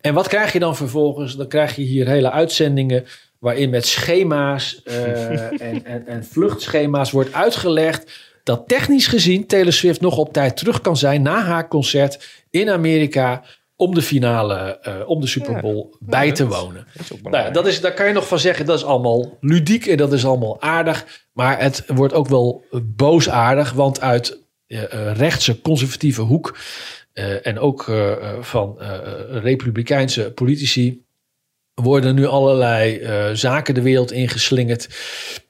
En 0.00 0.14
wat 0.14 0.28
krijg 0.28 0.52
je 0.52 0.58
dan 0.58 0.76
vervolgens? 0.76 1.36
Dan 1.36 1.48
krijg 1.48 1.76
je 1.76 1.82
hier 1.82 2.06
hele 2.06 2.30
uitzendingen 2.30 3.04
waarin 3.44 3.70
met 3.70 3.86
schema's 3.86 4.82
eh, 4.82 5.50
en, 5.70 5.84
en, 5.84 6.06
en 6.06 6.24
vluchtschema's 6.24 7.10
wordt 7.10 7.32
uitgelegd 7.32 8.12
dat 8.42 8.68
technisch 8.68 9.06
gezien 9.06 9.46
Taylor 9.46 9.72
Swift 9.72 10.00
nog 10.00 10.16
op 10.16 10.32
tijd 10.32 10.56
terug 10.56 10.80
kan 10.80 10.96
zijn 10.96 11.22
na 11.22 11.42
haar 11.42 11.68
concert 11.68 12.42
in 12.50 12.70
Amerika 12.70 13.44
om 13.76 13.94
de 13.94 14.02
finale, 14.02 14.78
eh, 14.82 14.94
om 15.06 15.20
de 15.20 15.26
Super 15.26 15.60
Bowl 15.60 15.96
bij 16.00 16.32
te 16.32 16.46
wonen. 16.46 16.86
Nou, 17.22 17.36
ja, 17.36 17.50
dat 17.50 17.66
is, 17.66 17.80
daar 17.80 17.94
kan 17.94 18.06
je 18.06 18.12
nog 18.12 18.28
van 18.28 18.38
zeggen, 18.38 18.66
dat 18.66 18.78
is 18.78 18.84
allemaal 18.84 19.38
ludiek 19.40 19.86
en 19.86 19.96
dat 19.96 20.12
is 20.12 20.26
allemaal 20.26 20.60
aardig. 20.60 21.26
Maar 21.32 21.60
het 21.60 21.84
wordt 21.86 22.14
ook 22.14 22.28
wel 22.28 22.64
boosaardig, 22.82 23.72
want 23.72 24.00
uit 24.00 24.42
eh, 24.66 25.12
rechtse 25.16 25.60
conservatieve 25.60 26.22
hoek 26.22 26.58
en 27.42 27.58
ook 27.58 27.92
van 28.40 28.78
republikeinse 29.30 30.32
politici 30.32 31.03
worden 31.74 32.14
nu 32.14 32.26
allerlei 32.26 32.98
eh, 32.98 33.30
zaken 33.32 33.74
de 33.74 33.82
wereld 33.82 34.12
ingeslingerd 34.12 34.88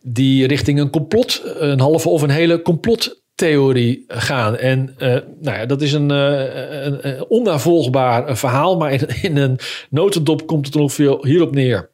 die 0.02 0.46
richting 0.46 0.78
een 0.78 0.90
complot, 0.90 1.42
een 1.58 1.80
halve 1.80 2.08
of 2.08 2.22
een 2.22 2.30
hele 2.30 2.62
complottheorie 2.62 4.04
gaan. 4.08 4.56
En 4.56 4.94
eh, 4.98 5.08
nou 5.40 5.58
ja, 5.58 5.66
dat 5.66 5.82
is 5.82 5.92
een, 5.92 6.10
eh, 6.10 6.84
een, 6.84 7.08
een 7.08 7.24
onnavolgbaar 7.28 8.36
verhaal, 8.36 8.76
maar 8.76 8.92
in, 8.92 9.08
in 9.22 9.36
een 9.36 9.58
notendop 9.90 10.46
komt 10.46 10.66
het 10.66 10.74
er 10.74 10.80
ongeveer 10.80 11.26
hierop 11.26 11.54
neer. 11.54 11.92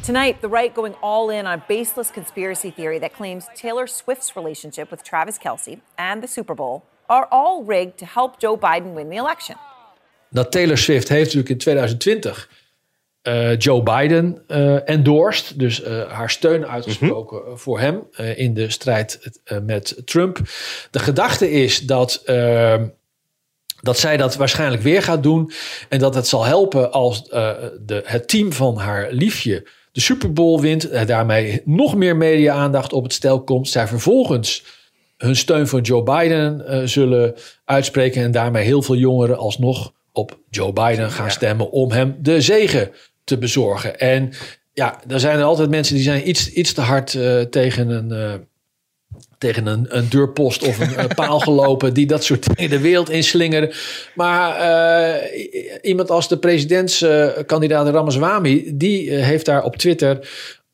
Tonight, 0.00 0.40
the 0.40 0.48
right 0.48 0.74
going 0.74 0.94
all 1.00 1.30
in 1.30 1.46
on 1.46 1.52
a 1.52 1.64
baseless 1.68 2.10
conspiracy 2.12 2.72
theory 2.72 2.98
that 2.98 3.12
claims 3.12 3.46
Taylor 3.60 3.88
Swift's 3.88 4.34
relationship 4.34 4.90
with 4.90 5.02
Travis 5.02 5.38
Kelsey 5.38 5.78
and 5.94 6.22
the 6.22 6.28
Super 6.28 6.54
Bowl 6.54 6.82
are 7.06 7.26
all 7.30 7.64
rigged 7.66 7.98
to 7.98 8.06
help 8.14 8.38
Joe 8.38 8.56
Biden 8.58 8.94
win 8.94 9.08
the 9.08 9.16
election. 9.16 9.56
dat 10.30 10.52
Taylor 10.52 10.78
Swift 10.78 11.08
heeft 11.08 11.24
natuurlijk 11.24 11.48
in 11.48 11.58
2020 11.58 12.48
eh, 13.26 13.58
Joe 13.58 13.82
Biden 13.82 14.42
eh, 14.46 14.88
endorsed. 14.88 15.58
Dus 15.58 15.82
eh, 15.82 16.10
haar 16.10 16.30
steun 16.30 16.66
uitgesproken 16.66 17.58
voor 17.58 17.80
hem 17.80 18.02
in 18.36 18.54
de 18.54 18.70
strijd 18.70 19.40
met 19.62 20.02
Trump. 20.04 20.40
De 20.90 20.98
gedachte 20.98 21.50
is 21.50 21.80
dat, 21.80 22.22
eh, 22.24 22.82
dat 23.80 23.98
zij 23.98 24.16
dat 24.16 24.36
waarschijnlijk 24.36 24.82
weer 24.82 25.02
gaat 25.02 25.22
doen. 25.22 25.50
En 25.88 25.98
dat 25.98 26.14
het 26.14 26.26
zal 26.26 26.44
helpen 26.44 26.92
als 26.92 27.24
de, 27.24 28.02
het 28.04 28.28
team 28.28 28.52
van 28.52 28.76
haar 28.76 29.08
liefje 29.10 29.68
de 29.92 30.00
Super 30.00 30.32
Bowl 30.32 30.60
wint. 30.60 30.88
En 30.88 31.06
daarmee 31.06 31.62
nog 31.64 31.94
meer 31.94 32.16
media-aandacht 32.16 32.92
op 32.92 33.02
het 33.02 33.12
stel 33.12 33.44
komt. 33.44 33.68
Zij 33.68 33.86
vervolgens 33.86 34.64
hun 35.16 35.36
steun 35.36 35.68
voor 35.68 35.80
Joe 35.80 36.02
Biden 36.02 36.88
zullen 36.88 37.34
uitspreken. 37.64 38.22
En 38.22 38.30
daarmee 38.30 38.64
heel 38.64 38.82
veel 38.82 38.96
jongeren 38.96 39.38
alsnog 39.38 39.92
op 40.12 40.38
Joe 40.50 40.72
Biden 40.72 41.10
gaan 41.10 41.30
stemmen 41.30 41.70
om 41.70 41.90
hem 41.90 42.16
de 42.20 42.40
zegen 42.40 42.90
te 43.26 43.38
bezorgen. 43.38 43.98
En 43.98 44.32
ja, 44.72 45.00
er 45.08 45.20
zijn 45.20 45.38
er 45.38 45.44
altijd 45.44 45.70
mensen 45.70 45.94
die 45.94 46.04
zijn 46.04 46.28
iets, 46.28 46.52
iets 46.52 46.72
te 46.72 46.80
hard 46.80 47.14
eh, 47.14 47.40
tegen 47.40 47.88
een. 47.88 48.12
eh, 48.12 48.34
tegen 49.38 49.66
een, 49.66 49.86
een 49.88 50.08
deurpost 50.08 50.62
of 50.62 50.78
een, 50.78 51.14
paal 51.14 51.40
gelopen 51.48 51.94
die 51.94 52.06
dat 52.06 52.24
soort 52.24 52.56
dingen 52.56 52.70
de 52.70 52.80
wereld 52.80 53.10
inslingeren. 53.10 53.72
Maar 54.14 54.56
eh, 54.56 55.46
iemand 55.82 56.10
als 56.10 56.28
de 56.28 56.38
presidentskandidaat 56.38 57.88
Ramaswamy, 57.88 58.70
die 58.74 59.14
heeft 59.14 59.46
daar 59.46 59.64
op 59.64 59.76
Twitter 59.76 60.28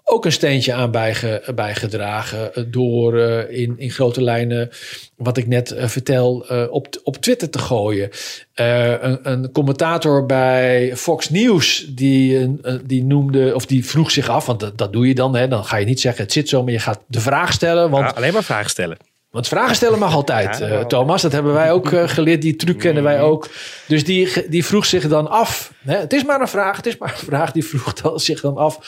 ook 0.05 0.25
een 0.25 0.33
steentje 0.33 0.73
aan 0.73 0.91
bijge, 0.91 1.43
bijgedragen 1.55 2.55
eh, 2.55 2.65
door 2.67 3.19
eh, 3.19 3.61
in, 3.61 3.75
in 3.79 3.91
grote 3.91 4.23
lijnen 4.23 4.71
wat 5.17 5.37
ik 5.37 5.47
net 5.47 5.71
eh, 5.71 5.89
vertel 5.89 6.47
op, 6.71 7.01
op 7.03 7.17
Twitter 7.17 7.51
te 7.51 7.59
gooien. 7.59 8.11
Een, 8.55 9.31
een 9.31 9.53
commentator 9.53 10.27
bij 10.27 10.97
Fox 10.97 11.31
News 11.31 11.87
die, 11.95 12.57
die 12.85 13.05
noemde 13.05 13.55
of 13.55 13.67
die 13.67 13.87
vroeg 13.87 14.11
zich 14.11 14.29
af, 14.29 14.47
want 14.47 14.79
dat, 14.79 14.93
doe 14.93 15.09
je 15.09 15.15
dan, 15.15 15.37
hè, 15.37 15.49
dan 15.49 15.65
ga 15.65 15.77
je 15.77 15.87
niet 15.87 16.01
zeggen 16.01 16.23
het 16.23 16.33
zit 16.33 16.49
zo, 16.49 16.63
maar 16.63 16.73
je 16.73 16.79
gaat 16.79 17.01
de 17.07 17.21
vraag 17.21 17.53
stellen, 17.53 17.91
want 17.91 18.15
alleen 18.15 18.33
maar 18.33 18.45
vragen 18.45 18.71
stellen. 18.71 19.12
Want 19.33 19.49
vragen 19.49 19.77
stellen 19.77 19.99
mag 19.99 20.15
altijd, 20.15 20.59
Ja, 20.59 20.69
eh. 20.69 20.85
Thomas. 20.85 21.23
Dat 21.23 21.33
hebben 21.33 21.53
wij 21.53 21.73
ook 21.73 21.93
eh, 21.93 22.09
geleerd. 22.09 22.43
Die 22.43 22.57
truc 22.57 22.79
kennen 22.79 23.03
wij 23.03 23.21
ook. 23.21 23.49
Dus 23.87 24.05
die, 24.05 24.49
die 24.49 24.65
vroeg 24.65 24.87
zich 24.87 25.09
dan 25.09 25.31
af. 25.31 25.73
Hè, 25.85 25.97
het 25.97 26.13
is 26.13 26.25
maar 26.25 26.41
een 26.41 26.49
vraag. 26.49 26.77
Het 26.77 26.87
is 26.87 26.99
maar 26.99 27.11
een 27.11 27.27
vraag. 27.27 27.53
Die 27.53 27.65
vroeg 27.65 27.93
dan, 27.93 28.21
zich 28.21 28.41
dan 28.41 28.57
af 28.57 28.79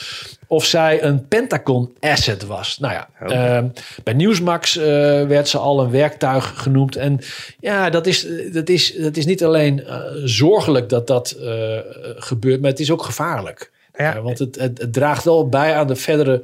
of 0.47 0.65
zij 0.65 1.03
een 1.03 1.27
Pentagon 1.27 1.95
asset 1.99 2.45
was. 2.45 2.77
Nou 2.79 2.93
ja, 2.93 3.09
ehm, 3.19 3.67
bij 4.03 4.13
Newsmax 4.13 4.77
eh, 4.77 4.85
werd 5.27 5.47
ze 5.47 5.57
al 5.57 5.79
een 5.79 5.91
werktuig 5.91 6.53
genoemd. 6.55 6.95
En 6.95 7.19
ja, 7.59 7.89
dat 7.89 8.07
is, 8.07 8.27
dat 8.51 8.69
is, 8.69 8.95
dat 8.95 9.17
is 9.17 9.25
niet 9.25 9.43
alleen 9.43 9.83
zorgelijk 10.23 10.89
dat 10.89 11.07
dat 11.07 11.37
gebeurt, 12.15 12.61
maar 12.61 12.69
het 12.69 12.79
is 12.79 12.91
ook 12.91 13.03
gevaarlijk. 13.03 13.71
Ja. 13.97 14.21
Want 14.21 14.39
het, 14.39 14.55
het, 14.55 14.77
het 14.77 14.93
draagt 14.93 15.23
wel 15.23 15.49
bij 15.49 15.75
aan 15.75 15.87
de 15.87 15.95
verdere 15.95 16.43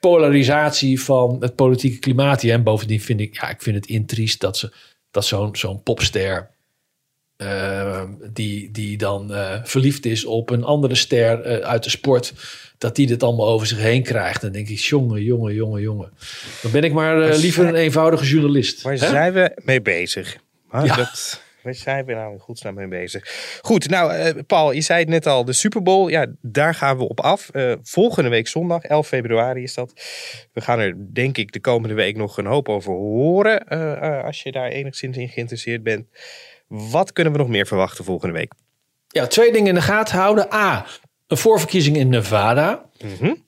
polarisatie 0.00 1.00
van 1.00 1.36
het 1.40 1.54
politieke 1.54 1.98
klimaat 1.98 2.40
hier. 2.40 2.52
En 2.52 2.62
bovendien 2.62 3.00
vind 3.00 3.20
ik, 3.20 3.34
ja, 3.40 3.48
ik 3.48 3.62
vind 3.62 3.76
het 3.76 3.86
intriest 3.86 4.40
dat, 4.40 4.56
ze, 4.56 4.72
dat 5.10 5.24
zo'n 5.24 5.56
zo'n 5.56 5.82
popster... 5.82 6.50
eh, 7.36 8.02
die, 8.32 8.70
die 8.70 8.96
dan 8.98 9.34
eh, 9.34 9.60
verliefd 9.64 10.06
is 10.06 10.24
op 10.24 10.50
een 10.50 10.64
andere 10.64 10.94
ster 10.94 11.40
eh, 11.42 11.68
uit 11.68 11.84
de 11.84 11.90
sport... 11.90 12.32
dat 12.78 12.96
die 12.96 13.06
dit 13.06 13.22
allemaal 13.22 13.48
over 13.48 13.66
zich 13.66 13.78
heen 13.78 14.02
krijgt. 14.02 14.40
Dan 14.40 14.52
denk 14.52 14.68
ik, 14.68 14.78
jongen, 14.78 15.22
jongen, 15.22 15.54
jongen, 15.54 15.80
jongen. 15.82 16.10
Dan 16.62 16.70
ben 16.70 16.82
ik 16.84 16.92
maar 16.92 17.16
Maar 17.16 17.36
liever 17.36 17.66
een 17.66 17.74
eenvoudige 17.74 18.24
journalist. 18.26 18.82
Waar 18.82 18.98
zijn 18.98 19.32
we 19.32 19.60
mee 19.64 19.82
bezig? 19.82 20.36
Maar 20.70 20.84
Ja. 20.84 20.96
dat, 20.96 21.42
zijn 21.74 22.04
we 22.04 22.12
nou 22.12 22.32
in 22.32 22.38
godsnaam 22.38 22.74
mee 22.74 22.88
bezig? 22.88 23.58
Goed, 23.62 23.88
nou 23.88 24.12
eh, 24.12 24.34
Paul, 24.46 24.72
je 24.72 24.80
zei 24.80 25.00
het 25.00 25.08
net 25.08 25.26
al, 25.26 25.44
de 25.44 25.52
Super 25.52 25.82
Bowl, 25.82 26.08
ja, 26.08 26.26
daar 26.40 26.74
gaan 26.74 26.96
we 26.98 27.08
op 27.08 27.20
af. 27.20 27.48
Eh, 27.48 27.72
volgende 27.82 28.30
week 28.30 28.48
zondag, 28.48 28.82
11 28.82 29.06
februari 29.06 29.62
is 29.62 29.74
dat. 29.74 29.92
We 30.52 30.60
gaan 30.60 30.78
er 30.78 30.94
denk 31.14 31.38
ik 31.38 31.52
de 31.52 31.60
komende 31.60 31.94
week 31.94 32.16
nog 32.16 32.38
een 32.38 32.46
hoop 32.46 32.68
over 32.68 32.92
horen, 32.92 33.66
eh, 33.66 34.24
als 34.24 34.42
je 34.42 34.52
daar 34.52 34.68
enigszins 34.68 35.16
in 35.16 35.28
geïnteresseerd 35.28 35.82
bent. 35.82 36.06
Wat 36.66 37.12
kunnen 37.12 37.32
we 37.32 37.38
nog 37.38 37.48
meer 37.48 37.66
verwachten 37.66 38.04
volgende 38.04 38.34
week? 38.34 38.52
Ja, 39.08 39.26
twee 39.26 39.52
dingen 39.52 39.68
in 39.68 39.74
de 39.74 39.80
gaten 39.80 40.18
houden. 40.18 40.52
A, 40.52 40.86
een 41.26 41.36
voorverkiezing 41.36 41.96
in 41.96 42.08
Nevada. 42.08 42.84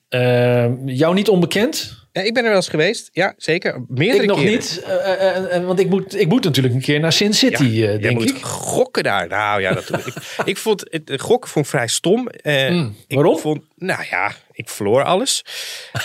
Eh, 0.08 0.86
jou 0.86 1.14
niet 1.14 1.28
onbekend? 1.28 1.99
Ja, 2.12 2.22
ik 2.22 2.34
ben 2.34 2.42
er 2.42 2.48
wel 2.48 2.58
eens 2.58 2.68
geweest, 2.68 3.10
ja 3.12 3.34
zeker. 3.36 3.84
Meerdere 3.88 4.22
ik 4.22 4.28
nog 4.28 4.38
keren. 4.38 4.52
niet, 4.52 4.82
eh, 4.86 4.94
eh, 4.94 5.36
eh, 5.36 5.56
eh, 5.56 5.64
want 5.66 5.80
ik 5.80 5.88
moet, 5.88 6.20
ik 6.20 6.28
moet 6.28 6.44
natuurlijk 6.44 6.74
een 6.74 6.80
keer 6.80 7.00
naar 7.00 7.12
Sin 7.12 7.34
City, 7.34 7.62
eh, 7.62 7.74
Jij 7.78 7.98
denk 7.98 8.18
moet 8.18 8.30
ik. 8.30 8.42
gokken 8.42 9.02
daar. 9.02 9.28
Nou 9.28 9.60
ja, 9.60 9.72
dat 9.72 9.86
doe 9.86 9.98
ik. 9.98 10.14
ik 10.44 10.56
vond 10.56 10.84
het 10.90 11.10
eh, 11.10 11.18
gokken 11.18 11.50
vond 11.50 11.64
ik 11.64 11.70
vrij 11.70 11.86
stom. 11.88 12.28
Eh, 12.28 12.68
Mm, 12.70 12.96
ik 13.06 13.16
waarom? 13.16 13.38
Vond, 13.38 13.62
nou 13.76 14.04
ja, 14.10 14.32
ik 14.52 14.68
verloor 14.68 15.02
alles. 15.04 15.44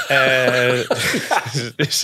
Eh, 0.07 0.79
dus 1.75 2.03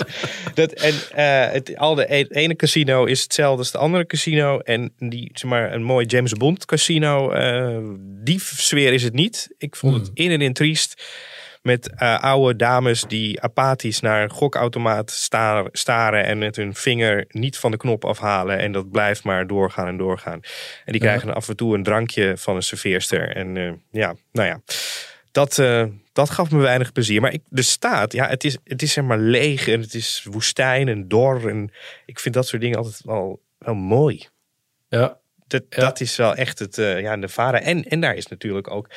dat, 0.54 0.72
en 0.72 0.94
eh, 1.14 1.52
het, 1.52 1.76
al 1.76 1.94
de 1.94 2.14
e- 2.14 2.26
ene 2.28 2.56
casino 2.56 3.04
is 3.04 3.22
hetzelfde 3.22 3.58
als 3.58 3.70
de 3.70 3.78
andere 3.78 4.06
casino. 4.06 4.58
En 4.58 4.92
die, 4.98 5.30
zeg 5.34 5.50
maar, 5.50 5.72
een 5.74 5.82
mooi 5.82 6.06
James 6.06 6.32
Bond 6.32 6.64
casino, 6.64 7.30
eh, 7.30 7.78
die 8.24 8.40
sfeer 8.40 8.92
is 8.92 9.02
het 9.02 9.14
niet. 9.14 9.48
Ik 9.58 9.76
vond 9.76 9.94
het 9.96 10.10
in 10.14 10.30
en 10.30 10.40
in 10.40 10.52
triest. 10.52 11.02
Met 11.62 11.90
eh, 11.94 12.20
oude 12.22 12.56
dames 12.56 13.02
die 13.02 13.40
apathisch 13.40 14.00
naar 14.00 14.22
een 14.22 14.30
gokautomaat 14.30 15.10
sta- 15.10 15.68
staren 15.72 16.24
en 16.24 16.38
met 16.38 16.56
hun 16.56 16.74
vinger 16.74 17.24
niet 17.28 17.56
van 17.58 17.70
de 17.70 17.76
knop 17.76 18.04
afhalen. 18.04 18.58
En 18.58 18.72
dat 18.72 18.90
blijft 18.90 19.24
maar 19.24 19.46
doorgaan 19.46 19.86
en 19.86 19.96
doorgaan. 19.96 20.40
En 20.84 20.92
die 20.92 21.00
krijgen 21.00 21.34
af 21.34 21.48
en 21.48 21.56
toe 21.56 21.74
een 21.74 21.82
drankje 21.82 22.36
van 22.36 22.56
een 22.56 22.62
serveerster. 22.62 23.36
En 23.36 23.56
eh, 23.56 23.72
ja, 23.90 24.14
nou 24.32 24.48
ja, 24.48 24.60
dat, 25.32 25.58
eh, 25.58 25.84
dat 26.12 26.30
gaf 26.30 26.50
me 26.50 26.60
weinig 26.60 26.92
plezier. 26.92 27.20
Maar 27.20 27.32
ik, 27.32 27.42
de 27.48 27.62
staat, 27.62 28.12
ja, 28.12 28.28
het 28.28 28.44
is, 28.44 28.56
het 28.64 28.82
is 28.82 28.92
zeg 28.92 29.04
maar 29.04 29.18
leeg 29.18 29.68
en 29.68 29.80
het 29.80 29.94
is 29.94 30.26
woestijn 30.30 30.88
en 30.88 31.08
dor. 31.08 31.48
En 31.48 31.72
ik 32.06 32.20
vind 32.20 32.34
dat 32.34 32.46
soort 32.46 32.62
dingen 32.62 32.78
altijd 32.78 33.00
wel, 33.04 33.40
wel 33.58 33.74
mooi. 33.74 34.28
Ja. 34.88 35.20
Dat, 35.46 35.62
dat 35.68 36.00
is 36.00 36.16
wel 36.16 36.34
echt 36.34 36.58
het, 36.58 36.76
ja, 36.76 37.14
Nevada. 37.16 37.60
En, 37.60 37.84
en 37.84 38.00
daar 38.00 38.14
is 38.14 38.26
natuurlijk 38.26 38.70
ook 38.70 38.88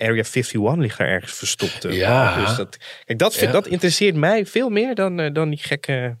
Area 0.00 0.22
51 0.24 0.76
ligt 0.76 0.98
daar 0.98 1.08
ergens 1.08 1.32
verstopt. 1.32 1.84
eh, 1.84 1.96
Ja. 1.96 2.44
Dus 2.44 2.56
dat, 2.56 2.76
kijk, 3.04 3.18
dat, 3.18 3.32
vind, 3.34 3.46
Ja. 3.46 3.52
dat 3.52 3.66
interesseert 3.66 4.14
mij 4.16 4.46
veel 4.46 4.68
meer 4.68 4.94
dan, 4.94 5.20
eh, 5.20 5.32
dan 5.32 5.48
die 5.48 5.58
gekke, 5.58 6.16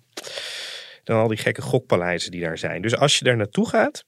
dan 1.04 1.18
al 1.20 1.28
die 1.28 1.38
gekke 1.38 1.62
gokpaleizen 1.62 2.30
die 2.30 2.40
daar 2.40 2.58
zijn. 2.58 2.82
Dus 2.82 2.96
als 2.96 3.18
je 3.18 3.24
daar 3.24 3.36
naartoe 3.36 3.68
gaat, 3.68 4.04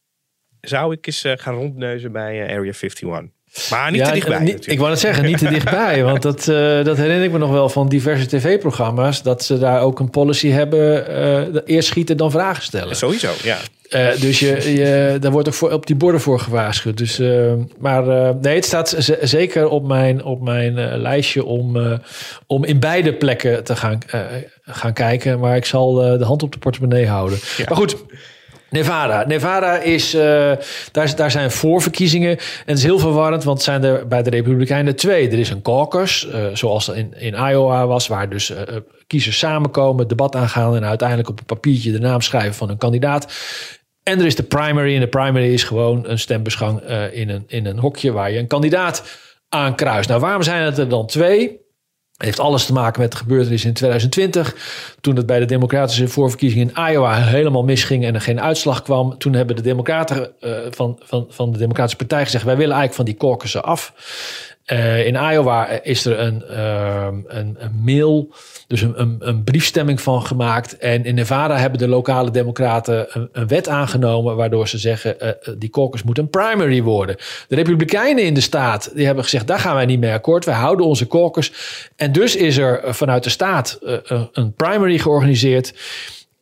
zou 0.60 0.92
ik 0.92 1.06
eens 1.06 1.24
eh, 1.24 1.32
gaan 1.36 1.54
rondneuzen 1.54 2.12
bij 2.12 2.42
Area 2.42 2.46
51. 2.72 3.30
Maar 3.70 3.90
niet 3.90 4.00
Ja, 4.00 4.06
te 4.06 4.12
dichtbij 4.12 4.38
niet- 4.38 4.70
ik 4.70 4.78
wou 4.78 4.90
het 4.90 5.00
zeggen, 5.00 5.24
niet 5.24 5.38
te 5.38 5.48
dichtbij. 5.56 6.04
Want 6.04 6.22
dat, 6.22 6.38
eh, 6.48 6.84
dat 6.84 6.96
herinner 6.96 7.24
ik 7.24 7.32
me 7.32 7.38
nog 7.38 7.50
wel 7.50 7.68
van 7.68 7.88
diverse 7.88 8.26
tv-programma's. 8.26 9.22
Dat 9.22 9.44
ze 9.44 9.58
daar 9.58 9.80
ook 9.80 10.00
een 10.00 10.10
policy 10.10 10.48
hebben. 10.48 11.06
eh, 11.06 11.60
eerst 11.64 11.88
schieten 11.88 12.16
dan 12.16 12.30
vragen 12.30 12.62
stellen. 12.62 12.96
Sowieso, 12.96 13.30
ja. 13.42 13.56
Eh, 13.88 14.20
dus 14.20 14.38
je, 14.38 14.72
je, 14.74 15.16
daar 15.20 15.30
wordt 15.32 15.48
ook 15.48 15.54
voor, 15.54 15.72
op 15.72 15.86
die 15.86 15.96
borden 15.96 16.20
voor 16.20 16.40
gewaarschuwd. 16.40 16.98
Dus, 16.98 17.20
maar 17.78 18.34
nee, 18.40 18.54
het 18.54 18.64
staat 18.64 18.96
zeker 19.20 19.68
op 19.68 19.86
mijn, 19.86 20.24
op 20.24 20.42
mijn 20.42 20.96
lijstje 21.00 21.44
om, 21.44 21.98
om 22.46 22.64
in 22.64 22.80
beide 22.80 23.12
plekken 23.14 23.64
te 23.64 23.76
gaan, 23.76 23.98
gaan 24.62 24.92
kijken. 24.92 25.38
Maar 25.38 25.56
ik 25.56 25.64
zal 25.64 25.92
de 25.94 26.24
hand 26.24 26.42
op 26.42 26.52
de 26.52 26.58
portemonnee 26.58 27.06
houden. 27.06 27.38
Maar 27.68 27.76
goed, 27.76 27.96
Nevada. 28.72 29.24
Nevada 29.26 29.78
is, 29.78 30.14
eh, 30.14 30.52
daar, 30.92 31.16
daar 31.16 31.30
zijn 31.30 31.50
voorverkiezingen. 31.50 32.30
En 32.30 32.64
het 32.66 32.78
is 32.78 32.84
heel 32.84 32.98
verwarrend, 32.98 33.44
want 33.44 33.62
zijn 33.62 33.84
er 33.84 34.08
bij 34.08 34.22
de 34.22 34.30
Republikeinen 34.30 34.96
twee. 34.96 35.30
Er 35.30 35.38
is 35.38 35.50
een 35.50 35.62
caucus, 35.62 36.28
eh, 36.28 36.46
zoals 36.52 36.88
in, 36.88 37.14
in 37.18 37.34
Iowa 37.34 37.86
was, 37.86 38.06
waar 38.06 38.28
dus 38.28 38.50
eh, 38.50 38.76
kiezers 39.06 39.38
samenkomen, 39.38 40.08
debat 40.08 40.36
aangaan 40.36 40.76
en 40.76 40.84
uiteindelijk 40.84 41.28
op 41.28 41.38
een 41.38 41.44
papiertje 41.44 41.92
de 41.92 41.98
naam 41.98 42.20
schrijven 42.20 42.54
van 42.54 42.70
een 42.70 42.78
kandidaat. 42.78 43.32
En 44.02 44.18
er 44.18 44.26
is 44.26 44.36
de 44.36 44.42
primary. 44.42 44.94
En 44.94 45.00
de 45.00 45.06
primary 45.06 45.52
is 45.52 45.64
gewoon 45.64 46.08
een 46.08 46.18
stembusgang 46.18 46.80
in, 47.12 47.28
een, 47.28 47.44
in 47.46 47.66
een 47.66 47.78
hokje 47.78 48.12
waar 48.12 48.30
je 48.30 48.38
een 48.38 48.46
kandidaat 48.46 49.02
aankruist. 49.48 50.08
Nou, 50.08 50.20
waarom 50.20 50.42
zijn 50.42 50.62
het 50.62 50.78
er 50.78 50.88
dan 50.88 51.06
twee? 51.06 51.61
Heeft 52.22 52.40
alles 52.40 52.66
te 52.66 52.72
maken 52.72 53.00
met 53.00 53.10
de 53.10 53.16
gebeurtenis 53.16 53.64
in 53.64 53.72
2020. 53.72 54.54
Toen 55.00 55.16
het 55.16 55.26
bij 55.26 55.38
de 55.38 55.44
democratische 55.44 56.08
voorverkiezingen 56.08 56.70
in 56.74 56.92
Iowa 56.92 57.14
helemaal 57.14 57.64
misging 57.64 58.04
en 58.04 58.14
er 58.14 58.20
geen 58.20 58.40
uitslag 58.40 58.82
kwam. 58.82 59.18
Toen 59.18 59.32
hebben 59.32 59.56
de 59.56 59.62
democraten 59.62 60.30
eh, 60.40 60.52
van, 60.70 60.98
van, 61.02 61.26
van 61.28 61.52
de 61.52 61.58
democratische 61.58 61.96
partij 61.96 62.24
gezegd... 62.24 62.44
wij 62.44 62.56
willen 62.56 62.76
eigenlijk 62.76 62.96
van 62.96 63.04
die 63.04 63.28
caucussen 63.28 63.64
af. 63.64 63.92
Eh, 64.64 65.06
in 65.06 65.14
Iowa 65.14 65.68
is 65.68 66.04
er 66.04 66.18
een, 66.18 66.44
ehm, 66.44 67.14
een, 67.26 67.56
een 67.58 67.80
mail, 67.84 68.34
dus 68.66 68.80
een, 68.80 69.00
een, 69.00 69.16
een 69.18 69.44
briefstemming 69.44 70.00
van 70.00 70.26
gemaakt. 70.26 70.76
En 70.76 71.04
in 71.04 71.14
Nevada 71.14 71.56
hebben 71.56 71.78
de 71.78 71.88
lokale 71.88 72.30
democraten 72.30 73.06
een, 73.08 73.28
een 73.32 73.48
wet 73.48 73.68
aangenomen... 73.68 74.36
waardoor 74.36 74.68
ze 74.68 74.78
zeggen, 74.78 75.20
eh, 75.20 75.54
die 75.58 75.70
caucus 75.70 76.02
moet 76.02 76.18
een 76.18 76.30
primary 76.30 76.82
worden. 76.82 77.16
De 77.48 77.54
republikeinen 77.54 78.24
in 78.24 78.34
de 78.34 78.40
staat 78.40 78.90
die 78.94 79.06
hebben 79.06 79.24
gezegd... 79.24 79.46
daar 79.46 79.58
gaan 79.58 79.74
wij 79.74 79.86
niet 79.86 80.00
mee 80.00 80.12
akkoord, 80.12 80.44
wij 80.44 80.54
houden 80.54 80.86
onze 80.86 81.06
caucus. 81.06 81.52
En 81.96 82.12
dus 82.12 82.36
is 82.36 82.56
er 82.56 82.94
vanuit 82.94 83.24
de 83.24 83.30
staat 83.30 83.78
een 84.32 84.54
primary 84.54 84.98
georganiseerd... 84.98 85.74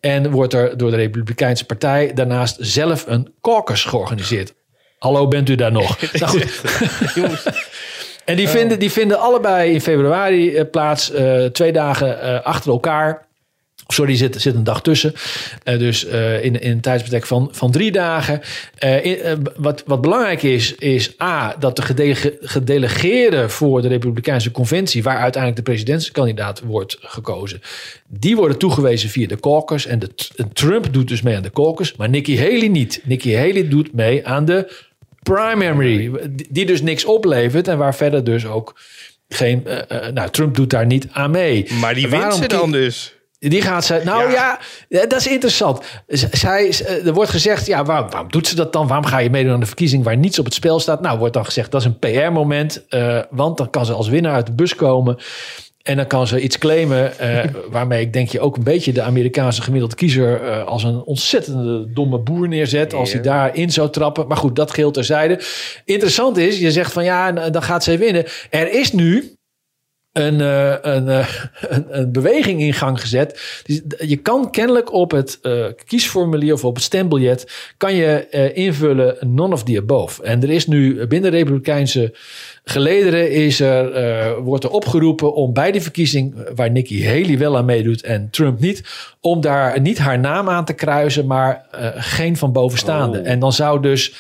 En 0.01 0.31
wordt 0.31 0.55
er 0.55 0.77
door 0.77 0.91
de 0.91 0.97
Republikeinse 0.97 1.65
Partij 1.65 2.13
daarnaast 2.15 2.57
zelf 2.59 3.05
een 3.07 3.35
caucus 3.41 3.85
georganiseerd. 3.85 4.55
Hallo, 4.99 5.29
bent 5.29 5.49
u 5.49 5.55
daar 5.55 5.73
nog? 5.73 5.99
nou 6.13 6.31
goed. 6.31 6.61
En 8.31 8.37
die 8.37 8.49
vinden, 8.49 8.79
die 8.79 8.91
vinden 8.91 9.19
allebei 9.19 9.73
in 9.73 9.81
februari 9.81 10.55
eh, 10.55 10.65
plaats, 10.71 11.13
eh, 11.13 11.45
twee 11.45 11.73
dagen 11.73 12.21
eh, 12.21 12.41
achter 12.43 12.71
elkaar. 12.71 13.29
Sorry, 13.87 14.17
zit, 14.17 14.41
zit 14.41 14.55
een 14.55 14.65
dag 14.65 14.83
tussen. 14.83 15.13
Dus 15.65 16.05
in, 16.05 16.61
in 16.61 16.71
een 16.71 16.81
tijdsbestek 16.81 17.27
van, 17.27 17.49
van 17.53 17.71
drie 17.71 17.93
dagen. 17.93 18.41
In- 19.03 19.19
wat, 19.57 19.83
wat 19.87 20.01
belangrijk 20.01 20.43
is, 20.43 20.75
is 20.75 21.21
A, 21.23 21.57
dat 21.59 21.77
de 21.77 21.83
gedele- 21.83 22.37
gedelegeerden 22.41 23.51
voor 23.51 23.83
de 23.83 23.89
Republikeinse 23.89 24.51
Conventie, 24.51 25.03
waar 25.03 25.19
uiteindelijk 25.19 25.65
de 25.65 25.71
presidentskandidaat 25.73 26.61
wordt 26.61 26.97
gekozen, 27.01 27.61
die 28.09 28.37
worden 28.37 28.59
toegewezen 28.59 29.09
via 29.09 29.27
de 29.27 29.41
caucus. 29.41 29.87
En, 29.87 29.99
de, 29.99 30.11
Trump 30.53 30.93
doet 30.93 31.09
dus 31.09 31.23
mee 31.23 31.37
aan 31.37 31.43
de 31.43 31.53
caucus, 31.53 31.97
maar 31.97 32.09
Nikki 32.09 32.39
Haley 32.39 32.69
niet. 32.69 33.01
Nikki 33.05 33.37
Haley 33.37 33.69
doet 33.69 33.93
mee 33.95 34.27
aan 34.27 34.45
de 34.45 34.89
primary, 35.23 36.11
die- 36.31 36.47
die 36.51 36.67
dus 36.67 36.83
niks 36.83 37.05
oplevert 37.05 37.69
en 37.69 37.79
waar 37.79 37.95
verder 37.95 38.25
dus 38.25 38.47
ook 38.47 38.81
geen. 39.29 39.67
eh, 39.67 40.07
eh, 40.07 40.13
nou, 40.13 40.31
Trump 40.31 40.55
doet 40.57 40.71
daar 40.71 40.87
niet 40.87 41.07
aan 41.13 41.31
mee. 41.31 41.67
Maar 41.81 41.95
die 41.95 42.09
wint 42.09 42.35
ze 42.35 42.47
dan 42.49 42.73
dus. 42.73 43.15
die 43.39 43.63
gaat 43.63 43.85
ze. 43.85 44.01
Nou 44.05 44.31
ja, 44.31 44.59
ja, 44.89 45.07
dat 45.07 45.21
is 45.21 45.27
interessant. 45.27 45.81
Zij, 46.31 46.69
eh, 46.87 47.07
er 47.07 47.13
wordt 47.13 47.31
gezegd, 47.31 47.67
ja, 47.67 47.85
waarom, 47.85 48.11
waarom 48.11 48.31
doet 48.31 48.47
ze 48.47 48.55
dat 48.55 48.73
dan? 48.73 48.87
Waarom 48.87 49.07
ga 49.07 49.19
je 49.19 49.31
meedoen 49.31 49.53
aan 49.53 49.61
de 49.61 49.67
verkiezing 49.67 50.05
waar 50.05 50.17
niets 50.17 50.39
op 50.39 50.45
het 50.45 50.55
spel 50.55 50.81
staat? 50.81 51.01
Nou, 51.01 51.19
wordt 51.19 51.35
dan 51.35 51.45
gezegd, 51.45 51.71
dat 51.71 51.81
is 51.81 51.87
een 51.87 51.99
PR-moment. 51.99 52.85
eh, 52.89 53.19
want 53.31 53.57
dan 53.57 53.71
kan 53.71 53.87
ze 53.87 53.93
als 53.93 54.09
winnaar 54.09 54.35
uit 54.35 54.47
de 54.47 54.53
bus 54.53 54.75
komen. 54.75 55.17
En 55.83 55.97
dan 55.97 56.07
kan 56.07 56.27
ze 56.27 56.41
iets 56.41 56.59
claimen 56.59 57.19
eh, 57.19 57.45
waarmee 57.71 58.01
ik 58.01 58.13
denk 58.13 58.29
je 58.29 58.41
ook 58.41 58.57
een 58.57 58.63
beetje 58.63 58.93
de 58.93 59.03
Amerikaanse 59.03 59.63
gemiddelde 59.63 59.95
kiezer 59.95 60.43
eh, 60.43 60.65
als 60.65 60.85
een 60.85 61.03
ontzettende 61.03 61.93
domme 61.93 62.19
boer 62.19 62.49
neerzet. 62.49 62.95
Als 62.95 63.13
hij 63.13 63.23
daarin 63.23 63.71
zou 63.71 63.91
trappen. 63.91 64.27
Maar 64.27 64.37
goed, 64.37 64.57
dat 64.57 64.71
geldt 64.71 64.95
terzijde. 64.95 65.41
Interessant 65.85 66.37
is, 66.37 66.59
je 66.59 66.73
zegt 66.73 66.93
van 66.93 67.05
ja, 67.05 67.33
dan 67.33 67.63
gaat 67.63 67.85
zij 67.85 67.99
winnen. 67.99 68.25
Er 68.51 68.73
is 68.73 68.93
nu 68.93 69.35
een, 70.13 70.41
eh, 70.41 70.75
een, 70.83 71.09
eh, 71.09 71.29
een, 71.69 71.87
een 71.99 72.13
beweging 72.13 72.61
in 72.61 72.73
gang 72.73 73.01
gezet. 73.01 73.63
Je 73.99 74.17
kan 74.17 74.51
kennelijk 74.51 74.93
op 74.93 75.11
het 75.11 75.39
eh, 75.43 75.65
kiesformulier 75.87 76.53
of 76.53 76.65
op 76.65 76.75
het 76.75 76.85
stembiljet... 76.85 77.73
kan 77.77 77.95
je 77.95 78.29
invullen 78.55 79.17
none 79.21 79.55
of 79.55 79.63
the 79.65 79.79
above. 79.79 80.23
En 80.23 80.43
er 80.43 80.51
is 80.51 80.67
nu 80.67 81.07
binnen 81.07 81.31
de 81.31 81.37
Republikeinse 81.37 82.15
gelederen... 82.65 83.31
Is 83.31 83.61
er, 83.61 84.43
wordt 84.43 84.65
er 84.65 84.71
opgeroepen 84.71 85.35
om 85.35 85.53
bij 85.53 85.73
die 85.73 85.83
verkiezing... 85.83 86.35
waar 86.55 86.71
Nikki 86.71 87.07
Haley 87.07 87.39
wel 87.39 87.57
aan 87.57 87.65
meedoet 87.65 88.03
en 88.03 88.31
Trump 88.31 88.61
niet... 88.61 88.83
om 89.21 89.41
daar 89.41 89.81
niet 89.81 89.99
haar 89.99 90.19
naam 90.19 90.49
aan 90.49 90.65
te 90.65 90.73
kruisen... 90.73 91.27
maar 91.27 91.67
geen 91.95 92.37
van 92.37 92.53
bovenstaande. 92.53 93.19
En 93.19 93.39
dan 93.39 93.53
zou 93.53 93.83
dus... 93.83 94.15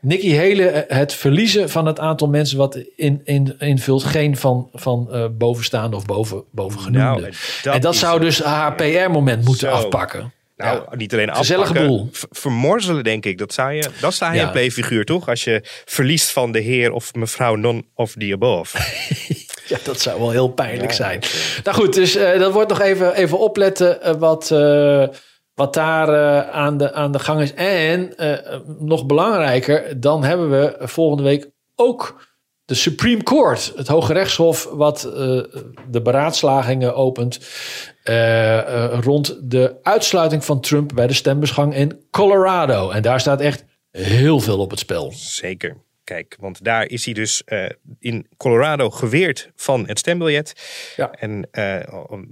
Nikki 0.00 0.34
Hele 0.34 0.64
eh, 0.66 0.98
het 0.98 1.14
verliezen 1.14 1.70
van 1.70 1.86
het 1.86 1.98
aantal 1.98 2.28
mensen 2.28 2.58
wat 2.58 2.78
in, 2.96 3.20
in, 3.24 3.54
invult, 3.58 4.04
geen 4.04 4.36
van, 4.36 4.68
van 4.72 5.08
eh, 5.12 5.24
bovenstaande 5.32 5.96
of 5.96 6.06
boven, 6.06 6.44
bovengenoemde. 6.50 7.20
Nou, 7.20 7.24
en 7.24 7.34
dat 7.62 7.74
en 7.74 7.80
dat 7.80 7.96
zou 7.96 8.20
dus 8.20 8.42
haar 8.42 8.74
PR-moment 8.74 9.44
moeten 9.44 9.68
Zo. 9.68 9.74
afpakken. 9.74 10.32
Nou, 10.56 10.96
niet 10.96 11.12
alleen 11.12 11.34
Gezellige 11.34 11.68
afpakken, 11.68 11.96
boel. 11.96 12.08
Vermorzelen, 12.30 13.04
denk 13.04 13.24
ik. 13.26 13.38
Dat 13.38 13.52
zou 13.52 13.72
je, 13.72 13.88
dan 14.00 14.12
sta 14.12 14.32
je 14.32 14.38
Ja. 14.38 14.46
een 14.46 14.52
playfiguur, 14.52 15.04
toch? 15.04 15.28
Als 15.28 15.44
je 15.44 15.60
verliest 15.84 16.30
van 16.30 16.52
de 16.52 16.58
heer 16.60 16.92
of 16.92 17.14
mevrouw 17.14 17.54
non 17.54 17.86
of 17.94 18.12
the 18.18 18.30
above. 18.32 18.78
Ja, 19.70 19.78
dat 19.82 20.00
zou 20.00 20.20
wel 20.20 20.30
heel 20.30 20.48
pijnlijk 20.48 20.92
zijn. 20.92 21.20
Nou 21.64 21.76
goed, 21.76 21.94
dus 21.94 22.16
eh, 22.16 22.38
dat 22.38 22.52
wordt 22.52 22.68
nog 22.68 22.80
even, 22.80 23.14
even 23.14 23.38
opletten 23.38 24.02
eh, 24.02 24.14
wat, 24.14 24.50
eh, 24.50 25.04
wat 25.60 25.74
daar 25.74 26.08
uh, 26.08 26.50
aan, 26.50 26.76
de, 26.76 26.92
aan 26.92 27.12
de 27.12 27.18
gang 27.18 27.40
is. 27.40 27.54
En 27.54 28.12
uh, 28.16 28.36
nog 28.78 29.06
belangrijker, 29.06 30.00
dan 30.00 30.24
hebben 30.24 30.50
we 30.50 30.76
volgende 30.78 31.22
week 31.22 31.50
ook 31.74 32.28
de 32.64 32.74
Supreme 32.74 33.22
Court, 33.22 33.72
het 33.76 33.88
Hoge 33.88 34.12
Rechtshof, 34.12 34.68
wat 34.72 35.04
uh, 35.06 35.12
de 35.88 36.02
beraadslagingen 36.02 36.94
opent 36.94 37.40
rond 39.00 39.50
de 39.50 39.76
uitsluiting 39.82 40.44
van 40.44 40.60
Trump 40.60 40.94
bij 40.94 41.06
de 41.06 41.14
stembusgang 41.14 41.74
in 41.74 42.00
Colorado. 42.10 42.90
En 42.90 43.02
daar 43.02 43.20
staat 43.20 43.40
echt 43.40 43.64
heel 43.90 44.40
veel 44.40 44.58
op 44.58 44.70
het 44.70 44.78
spel. 44.78 45.12
Zeker. 45.14 45.76
Kijk, 46.10 46.36
want 46.40 46.64
daar 46.64 46.86
is 46.86 47.04
hij 47.04 47.14
dus 47.14 47.42
uh, 47.46 47.68
in 47.98 48.26
Colorado 48.36 48.90
geweerd 48.90 49.50
van 49.56 49.86
het 49.86 49.98
stembiljet. 49.98 50.52
Ja. 50.96 51.10
En 51.10 51.48
uh, 51.52 51.76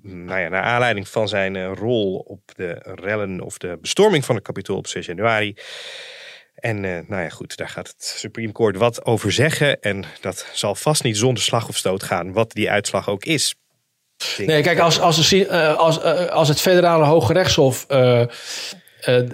nou 0.03 0.41
ja, 0.41 0.49
naar 0.49 0.63
aanleiding 0.63 1.09
van 1.09 1.29
zijn 1.29 1.55
uh, 1.55 1.71
rol 1.75 2.17
op 2.17 2.41
de 2.57 2.95
rellen 3.01 3.41
of 3.41 3.59
de 3.59 3.79
bestorming 3.81 4.25
van 4.25 4.35
het 4.35 4.45
kapitool 4.45 4.77
op 4.77 4.87
6 4.87 5.07
januari. 5.07 5.55
En 6.55 6.81
nou 6.81 7.23
ja, 7.23 7.29
goed, 7.29 7.57
daar 7.57 7.69
gaat 7.69 7.89
het 7.89 8.05
Supreme 8.05 8.53
Court 8.53 8.77
wat 8.77 9.05
over 9.05 9.33
zeggen. 9.33 9.81
En 9.81 10.05
dat 10.21 10.47
zal 10.53 10.75
vast 10.75 11.03
niet 11.03 11.17
zonder 11.17 11.43
slag 11.43 11.69
of 11.69 11.77
stoot 11.77 12.03
gaan, 12.03 12.33
wat 12.33 12.53
die 12.53 12.71
uitslag 12.71 13.09
ook 13.09 13.25
is. 13.25 13.55
Nee, 14.39 14.63
kijk, 14.63 14.79
als, 14.79 15.01
als, 15.01 15.49
als, 15.77 16.03
als 16.31 16.49
het 16.49 16.61
federale 16.61 17.05
Hoge 17.05 17.33
Rechtshof 17.33 17.87
uh, 17.89 18.23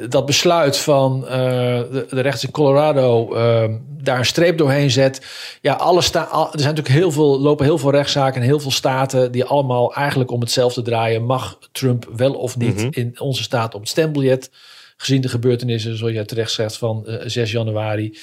dat 0.09 0.27
besluit 0.27 0.77
van 0.77 1.23
uh, 1.25 1.31
de, 1.31 2.07
de 2.11 2.21
rechts 2.21 2.45
in 2.45 2.51
Colorado 2.51 3.37
uh, 3.37 3.75
daar 4.03 4.19
een 4.19 4.25
streep 4.25 4.59
doorheen 4.59 4.91
zet. 4.91 5.27
Ja, 5.61 5.73
alle 5.73 6.03
sta 6.03 6.23
al, 6.23 6.53
er 6.53 6.61
zijn 6.61 6.75
natuurlijk 6.75 7.01
heel 7.01 7.12
veel, 7.12 7.41
lopen 7.41 7.65
heel 7.65 7.79
veel 7.79 7.91
rechtszaken 7.91 8.41
in 8.41 8.47
heel 8.47 8.61
veel 8.61 8.71
staten 8.71 9.33
die 9.33 9.45
allemaal 9.45 9.95
eigenlijk 9.95 10.31
om 10.31 10.41
hetzelfde 10.41 10.83
draaien. 10.83 11.25
Mag 11.25 11.59
Trump 11.73 12.09
wel 12.17 12.33
of 12.33 12.57
niet 12.57 12.75
mm 12.77 12.83
-hmm. 12.83 12.91
in 12.91 13.21
onze 13.21 13.43
staat 13.43 13.75
op 13.75 13.81
het 13.81 13.89
stembiljet? 13.89 14.51
Gezien 14.97 15.21
de 15.21 15.29
gebeurtenissen, 15.29 15.97
zoals 15.97 16.12
jij 16.12 16.25
terecht 16.25 16.53
zegt, 16.53 16.77
van 16.77 17.07
6 17.25 17.51
januari 17.51 18.19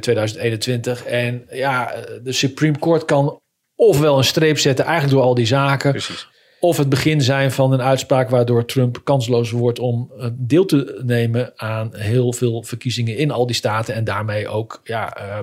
2021. 0.00 1.04
En 1.04 1.46
ja, 1.50 1.94
de 2.22 2.32
Supreme 2.32 2.78
Court 2.78 3.04
kan 3.04 3.40
ofwel 3.74 4.18
een 4.18 4.24
streep 4.24 4.58
zetten, 4.58 4.84
eigenlijk 4.84 5.14
door 5.14 5.24
al 5.24 5.34
die 5.34 5.46
zaken. 5.46 5.90
Precies. 5.90 6.28
Of 6.60 6.76
het 6.76 6.88
begin 6.88 7.20
zijn 7.20 7.52
van 7.52 7.72
een 7.72 7.82
uitspraak 7.82 8.30
waardoor 8.30 8.64
Trump 8.64 9.00
kansloos 9.04 9.50
wordt 9.50 9.78
om 9.78 10.12
deel 10.32 10.64
te 10.64 11.02
nemen 11.04 11.52
aan 11.56 11.90
heel 11.96 12.32
veel 12.32 12.62
verkiezingen 12.62 13.16
in 13.16 13.30
al 13.30 13.46
die 13.46 13.56
staten. 13.56 13.94
En 13.94 14.04
daarmee 14.04 14.48
ook 14.48 14.80
ja, 14.84 15.18
uh, 15.18 15.38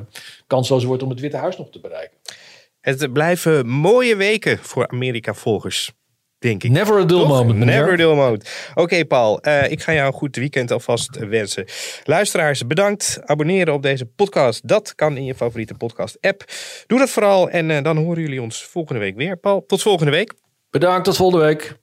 kansloos 0.47 0.83
wordt 0.83 1.03
om 1.03 1.09
het 1.09 1.19
Witte 1.19 1.37
Huis 1.37 1.57
nog 1.57 1.69
te 1.69 1.79
bereiken. 1.79 2.17
Het 2.81 3.13
blijven 3.13 3.67
mooie 3.67 4.15
weken 4.15 4.57
voor 4.57 4.87
Amerika-volgers. 4.87 5.91
Denk 6.39 6.63
ik. 6.63 6.71
Never 6.71 6.99
a 6.99 7.03
dull 7.03 7.19
Toch? 7.19 7.27
moment. 7.27 7.59
Never 7.59 7.91
a 7.91 7.95
dull 7.95 8.15
moment. 8.15 8.49
Oké, 8.69 8.81
okay, 8.81 9.05
Paul. 9.05 9.39
Uh, 9.41 9.71
ik 9.71 9.81
ga 9.81 9.93
jou 9.93 10.07
een 10.07 10.13
goed 10.13 10.35
weekend 10.35 10.71
alvast 10.71 11.17
wensen. 11.17 11.65
Luisteraars, 12.03 12.67
bedankt. 12.67 13.19
Abonneren 13.25 13.73
op 13.73 13.81
deze 13.81 14.05
podcast. 14.05 14.67
Dat 14.67 14.95
kan 14.95 15.17
in 15.17 15.25
je 15.25 15.35
favoriete 15.35 15.73
podcast-app. 15.73 16.43
Doe 16.87 16.99
dat 16.99 17.09
vooral. 17.09 17.49
En 17.49 17.69
uh, 17.69 17.83
dan 17.83 17.97
horen 17.97 18.21
jullie 18.21 18.41
ons 18.41 18.63
volgende 18.63 19.01
week 19.01 19.15
weer. 19.15 19.37
Paul, 19.37 19.65
tot 19.65 19.81
volgende 19.81 20.11
week. 20.11 20.33
Bedankt, 20.79 21.03
tot 21.03 21.15
volgende 21.15 21.45
week. 21.45 21.77